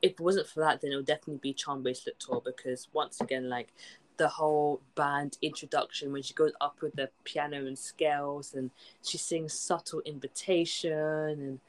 if 0.01 0.13
it 0.13 0.19
wasn't 0.19 0.47
for 0.47 0.61
that, 0.61 0.81
then 0.81 0.91
it 0.91 0.95
would 0.95 1.05
definitely 1.05 1.39
be 1.41 1.53
Charm 1.53 1.83
Bracelet 1.83 2.19
Tour 2.19 2.41
because 2.43 2.87
once 2.93 3.21
again, 3.21 3.49
like 3.49 3.73
the 4.17 4.27
whole 4.27 4.81
band 4.95 5.37
introduction 5.41 6.11
when 6.11 6.21
she 6.21 6.33
goes 6.33 6.51
up 6.61 6.81
with 6.81 6.93
the 6.95 7.09
piano 7.23 7.65
and 7.65 7.77
scales 7.77 8.53
and 8.53 8.71
she 9.03 9.17
sings 9.17 9.53
subtle 9.53 10.01
invitation 10.01 10.91
and 10.91 11.59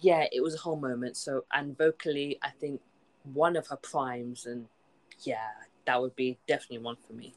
yeah, 0.00 0.26
it 0.32 0.42
was 0.42 0.54
a 0.54 0.58
whole 0.58 0.76
moment. 0.76 1.16
So 1.16 1.44
and 1.52 1.76
vocally, 1.76 2.38
I 2.42 2.50
think 2.50 2.80
one 3.32 3.56
of 3.56 3.66
her 3.68 3.76
primes 3.76 4.46
and 4.46 4.66
yeah, 5.20 5.48
that 5.86 6.00
would 6.00 6.16
be 6.16 6.38
definitely 6.46 6.78
one 6.78 6.96
for 7.06 7.14
me. 7.14 7.34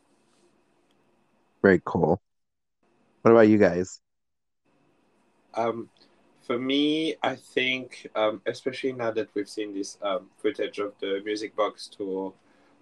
Very 1.62 1.82
cool. 1.84 2.22
What 3.22 3.32
about 3.32 3.48
you 3.48 3.58
guys? 3.58 4.00
Um, 5.54 5.90
for 6.50 6.58
me, 6.58 7.14
I 7.22 7.36
think, 7.36 8.10
um, 8.16 8.42
especially 8.48 8.94
now 8.94 9.12
that 9.12 9.30
we've 9.36 9.48
seen 9.48 9.72
this 9.72 10.00
um, 10.02 10.32
footage 10.42 10.80
of 10.80 10.94
the 11.00 11.22
Music 11.24 11.56
Box 11.56 11.88
tour 11.88 12.34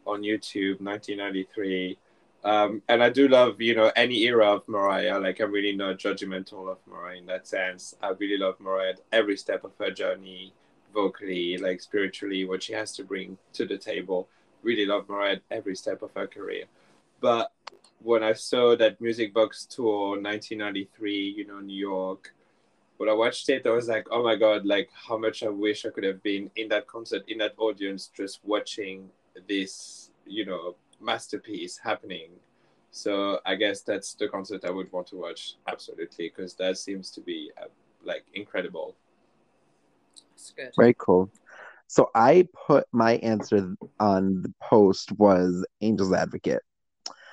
on 0.06 0.22
YouTube, 0.22 0.80
1993, 0.80 1.98
um, 2.46 2.82
and 2.88 3.04
I 3.04 3.10
do 3.10 3.28
love, 3.28 3.60
you 3.60 3.76
know, 3.76 3.92
any 3.98 4.24
era 4.24 4.54
of 4.54 4.66
Mariah. 4.70 5.20
Like, 5.20 5.42
I'm 5.42 5.52
really 5.52 5.76
not 5.76 5.98
judgmental 5.98 6.72
of 6.72 6.78
Mariah 6.88 7.18
in 7.18 7.26
that 7.26 7.46
sense. 7.46 7.94
I 8.02 8.12
really 8.12 8.38
love 8.38 8.58
Mariah 8.62 8.92
at 8.92 9.02
every 9.12 9.36
step 9.36 9.66
of 9.66 9.74
her 9.80 9.92
journey, 9.92 10.54
vocally, 10.94 11.58
like 11.58 11.82
spiritually, 11.82 12.46
what 12.46 12.64
she 12.64 12.72
has 12.72 12.96
to 12.96 13.04
bring 13.04 13.38
to 13.52 13.66
the 13.66 13.78
table. 13.78 14.30
Really 14.64 14.86
love 14.86 15.10
Mariah 15.10 15.34
at 15.34 15.42
every 15.52 15.76
step 15.76 16.04
of 16.04 16.12
her 16.16 16.26
career. 16.26 16.64
But 17.20 17.52
when 18.02 18.24
I 18.24 18.32
saw 18.32 18.78
that 18.78 19.02
Music 19.02 19.34
Box 19.34 19.66
tour, 19.66 20.12
1993, 20.12 21.34
you 21.36 21.46
know, 21.46 21.60
New 21.60 21.76
York, 21.76 22.34
when 22.98 23.10
I 23.10 23.14
watched 23.14 23.50
it, 23.50 23.66
I 23.66 23.70
was 23.70 23.88
like, 23.88 24.08
oh 24.12 24.24
my 24.24 24.36
god, 24.36 24.66
like 24.66 24.90
how 24.94 25.18
much 25.18 25.44
I 25.44 25.50
wish 25.50 25.86
I 25.86 25.90
could 25.90 26.04
have 26.04 26.22
been 26.24 26.52
in 26.56 26.68
that 26.70 26.88
concert, 26.88 27.24
in 27.28 27.38
that 27.40 27.54
audience, 27.58 28.10
just 28.16 28.40
watching 28.44 29.10
this, 29.48 30.12
you 30.26 30.46
know, 30.46 30.76
masterpiece 31.00 31.78
happening. 31.78 32.32
So 32.92 33.40
I 33.46 33.56
guess 33.56 33.82
that's 33.82 34.14
the 34.16 34.28
concert 34.28 34.66
I 34.66 34.72
would 34.72 34.92
want 34.92 35.08
to 35.08 35.18
watch 35.18 35.56
absolutely 35.68 36.30
because 36.36 36.56
that 36.56 36.78
seems 36.78 37.12
to 37.12 37.22
be 37.22 37.52
uh, 37.62 37.68
like 38.04 38.26
incredible. 38.34 38.96
That's 40.32 40.52
good. 40.52 40.72
Very 40.78 40.96
cool. 40.98 41.30
So 41.88 42.10
I 42.16 42.48
put 42.68 42.86
my 42.92 43.18
answer 43.18 43.76
on 44.00 44.42
the 44.42 44.54
post 44.62 45.12
was 45.14 45.66
Angel's 45.82 46.14
Advocate. 46.14 46.62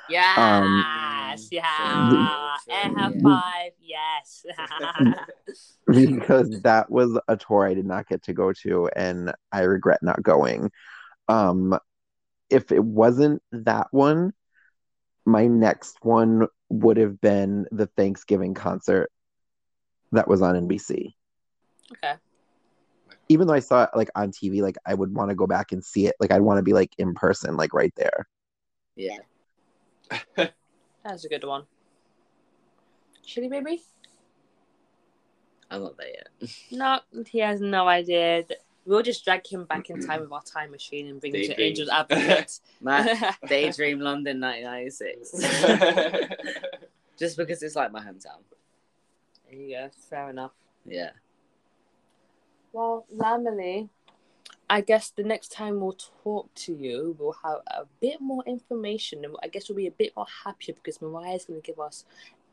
Yes, 0.08 1.48
yeah. 1.50 2.56
True, 2.64 2.74
Air 2.74 2.84
true, 2.84 2.94
high 3.24 3.63
yeah. 3.63 3.63
Five, 4.56 5.14
yes. 5.46 5.76
because 5.86 6.50
that 6.62 6.90
was 6.90 7.18
a 7.28 7.36
tour 7.36 7.66
I 7.66 7.74
did 7.74 7.86
not 7.86 8.08
get 8.08 8.22
to 8.24 8.32
go 8.32 8.52
to 8.62 8.88
and 8.96 9.32
I 9.52 9.60
regret 9.62 10.02
not 10.02 10.22
going. 10.22 10.70
Um 11.28 11.78
if 12.50 12.72
it 12.72 12.84
wasn't 12.84 13.42
that 13.52 13.88
one, 13.90 14.32
my 15.24 15.46
next 15.46 15.96
one 16.02 16.46
would 16.68 16.96
have 16.96 17.20
been 17.20 17.66
the 17.70 17.86
Thanksgiving 17.86 18.54
concert 18.54 19.10
that 20.12 20.28
was 20.28 20.42
on 20.42 20.68
NBC. 20.68 21.14
Okay. 21.92 22.14
Even 23.28 23.46
though 23.46 23.54
I 23.54 23.60
saw 23.60 23.84
it 23.84 23.90
like 23.94 24.10
on 24.14 24.30
TV, 24.30 24.62
like 24.62 24.76
I 24.86 24.94
would 24.94 25.14
want 25.14 25.30
to 25.30 25.34
go 25.34 25.46
back 25.46 25.72
and 25.72 25.84
see 25.84 26.06
it. 26.06 26.14
Like 26.20 26.30
I'd 26.30 26.42
want 26.42 26.58
to 26.58 26.62
be 26.62 26.72
like 26.72 26.92
in 26.98 27.14
person, 27.14 27.56
like 27.56 27.72
right 27.72 27.92
there. 27.96 28.26
Yeah. 28.96 29.18
That's 31.04 31.24
a 31.24 31.28
good 31.28 31.44
one. 31.44 31.64
Shady 33.26 33.48
Baby? 33.48 33.82
I'm 35.74 35.82
not 35.82 35.96
there 35.96 36.08
yet. 36.08 36.28
No, 36.70 37.00
he 37.26 37.40
has 37.40 37.60
no 37.60 37.88
idea. 37.88 38.44
We'll 38.86 39.02
just 39.02 39.24
drag 39.24 39.46
him 39.46 39.64
back 39.64 39.90
in 39.90 40.00
time 40.06 40.20
with 40.20 40.30
our 40.30 40.42
time 40.42 40.70
machine 40.70 41.08
and 41.08 41.20
bring 41.20 41.34
him 41.34 41.42
to 41.42 41.48
Daydream. 41.48 41.68
Angel's 41.68 41.88
Advocate. 41.92 42.60
Man, 42.80 43.34
Daydream 43.48 44.00
London 44.00 44.40
1996. 44.40 45.32
Just 47.18 47.36
because 47.36 47.62
it's 47.62 47.76
like 47.76 47.92
my 47.92 48.00
hometown. 48.00 48.42
There 49.50 49.58
you 49.58 49.76
go. 49.76 49.90
Fair 50.10 50.30
enough. 50.30 50.52
Yeah. 50.84 51.10
Well, 52.72 53.06
Lambily, 53.14 53.88
I 54.68 54.80
guess 54.80 55.10
the 55.10 55.22
next 55.22 55.52
time 55.52 55.80
we'll 55.80 55.96
talk 56.22 56.52
to 56.54 56.74
you, 56.74 57.16
we'll 57.18 57.36
have 57.42 57.58
a 57.68 57.84
bit 58.00 58.20
more 58.20 58.42
information, 58.46 59.24
and 59.24 59.36
I 59.42 59.48
guess 59.48 59.68
we'll 59.68 59.76
be 59.76 59.86
a 59.86 59.92
bit 59.92 60.12
more 60.16 60.26
happier 60.44 60.74
because 60.74 61.00
Mariah's 61.00 61.44
going 61.44 61.60
to 61.60 61.66
give 61.66 61.78
us 61.78 62.04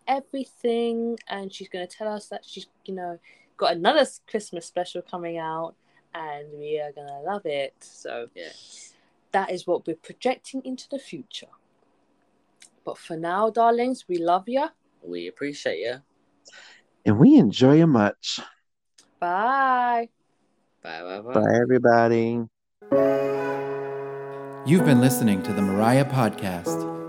everything, 0.07 1.17
and 1.27 1.53
she's 1.53 1.69
going 1.69 1.87
to 1.87 1.97
tell 1.97 2.07
us 2.07 2.27
that 2.27 2.43
she's, 2.45 2.67
you 2.85 2.93
know, 2.93 3.19
got 3.57 3.73
another 3.73 4.05
Christmas 4.29 4.65
special 4.65 5.01
coming 5.01 5.37
out, 5.37 5.75
and 6.13 6.47
we 6.53 6.79
are 6.79 6.91
going 6.91 7.07
to 7.07 7.19
love 7.19 7.45
it. 7.45 7.73
So 7.79 8.27
Yeah. 8.35 8.49
that 9.31 9.51
is 9.51 9.65
what 9.67 9.85
we're 9.87 9.95
projecting 9.95 10.61
into 10.65 10.87
the 10.89 10.99
future. 10.99 11.47
But 12.83 12.97
for 12.97 13.15
now, 13.15 13.49
darlings, 13.49 14.05
we 14.07 14.17
love 14.17 14.49
you. 14.49 14.67
We 15.03 15.27
appreciate 15.27 15.79
you. 15.79 16.01
And 17.05 17.19
we 17.19 17.35
enjoy 17.35 17.77
you 17.77 17.87
much. 17.87 18.39
Bye. 19.19 20.09
Bye 20.81 21.01
bye 21.03 21.21
bye. 21.21 21.33
Bye, 21.33 21.59
everybody. 21.61 22.47
You've 24.65 24.85
been 24.85 25.01
listening 25.01 25.41
to 25.43 25.53
the 25.53 25.61
Mariah 25.61 26.05
Podcast. 26.05 27.00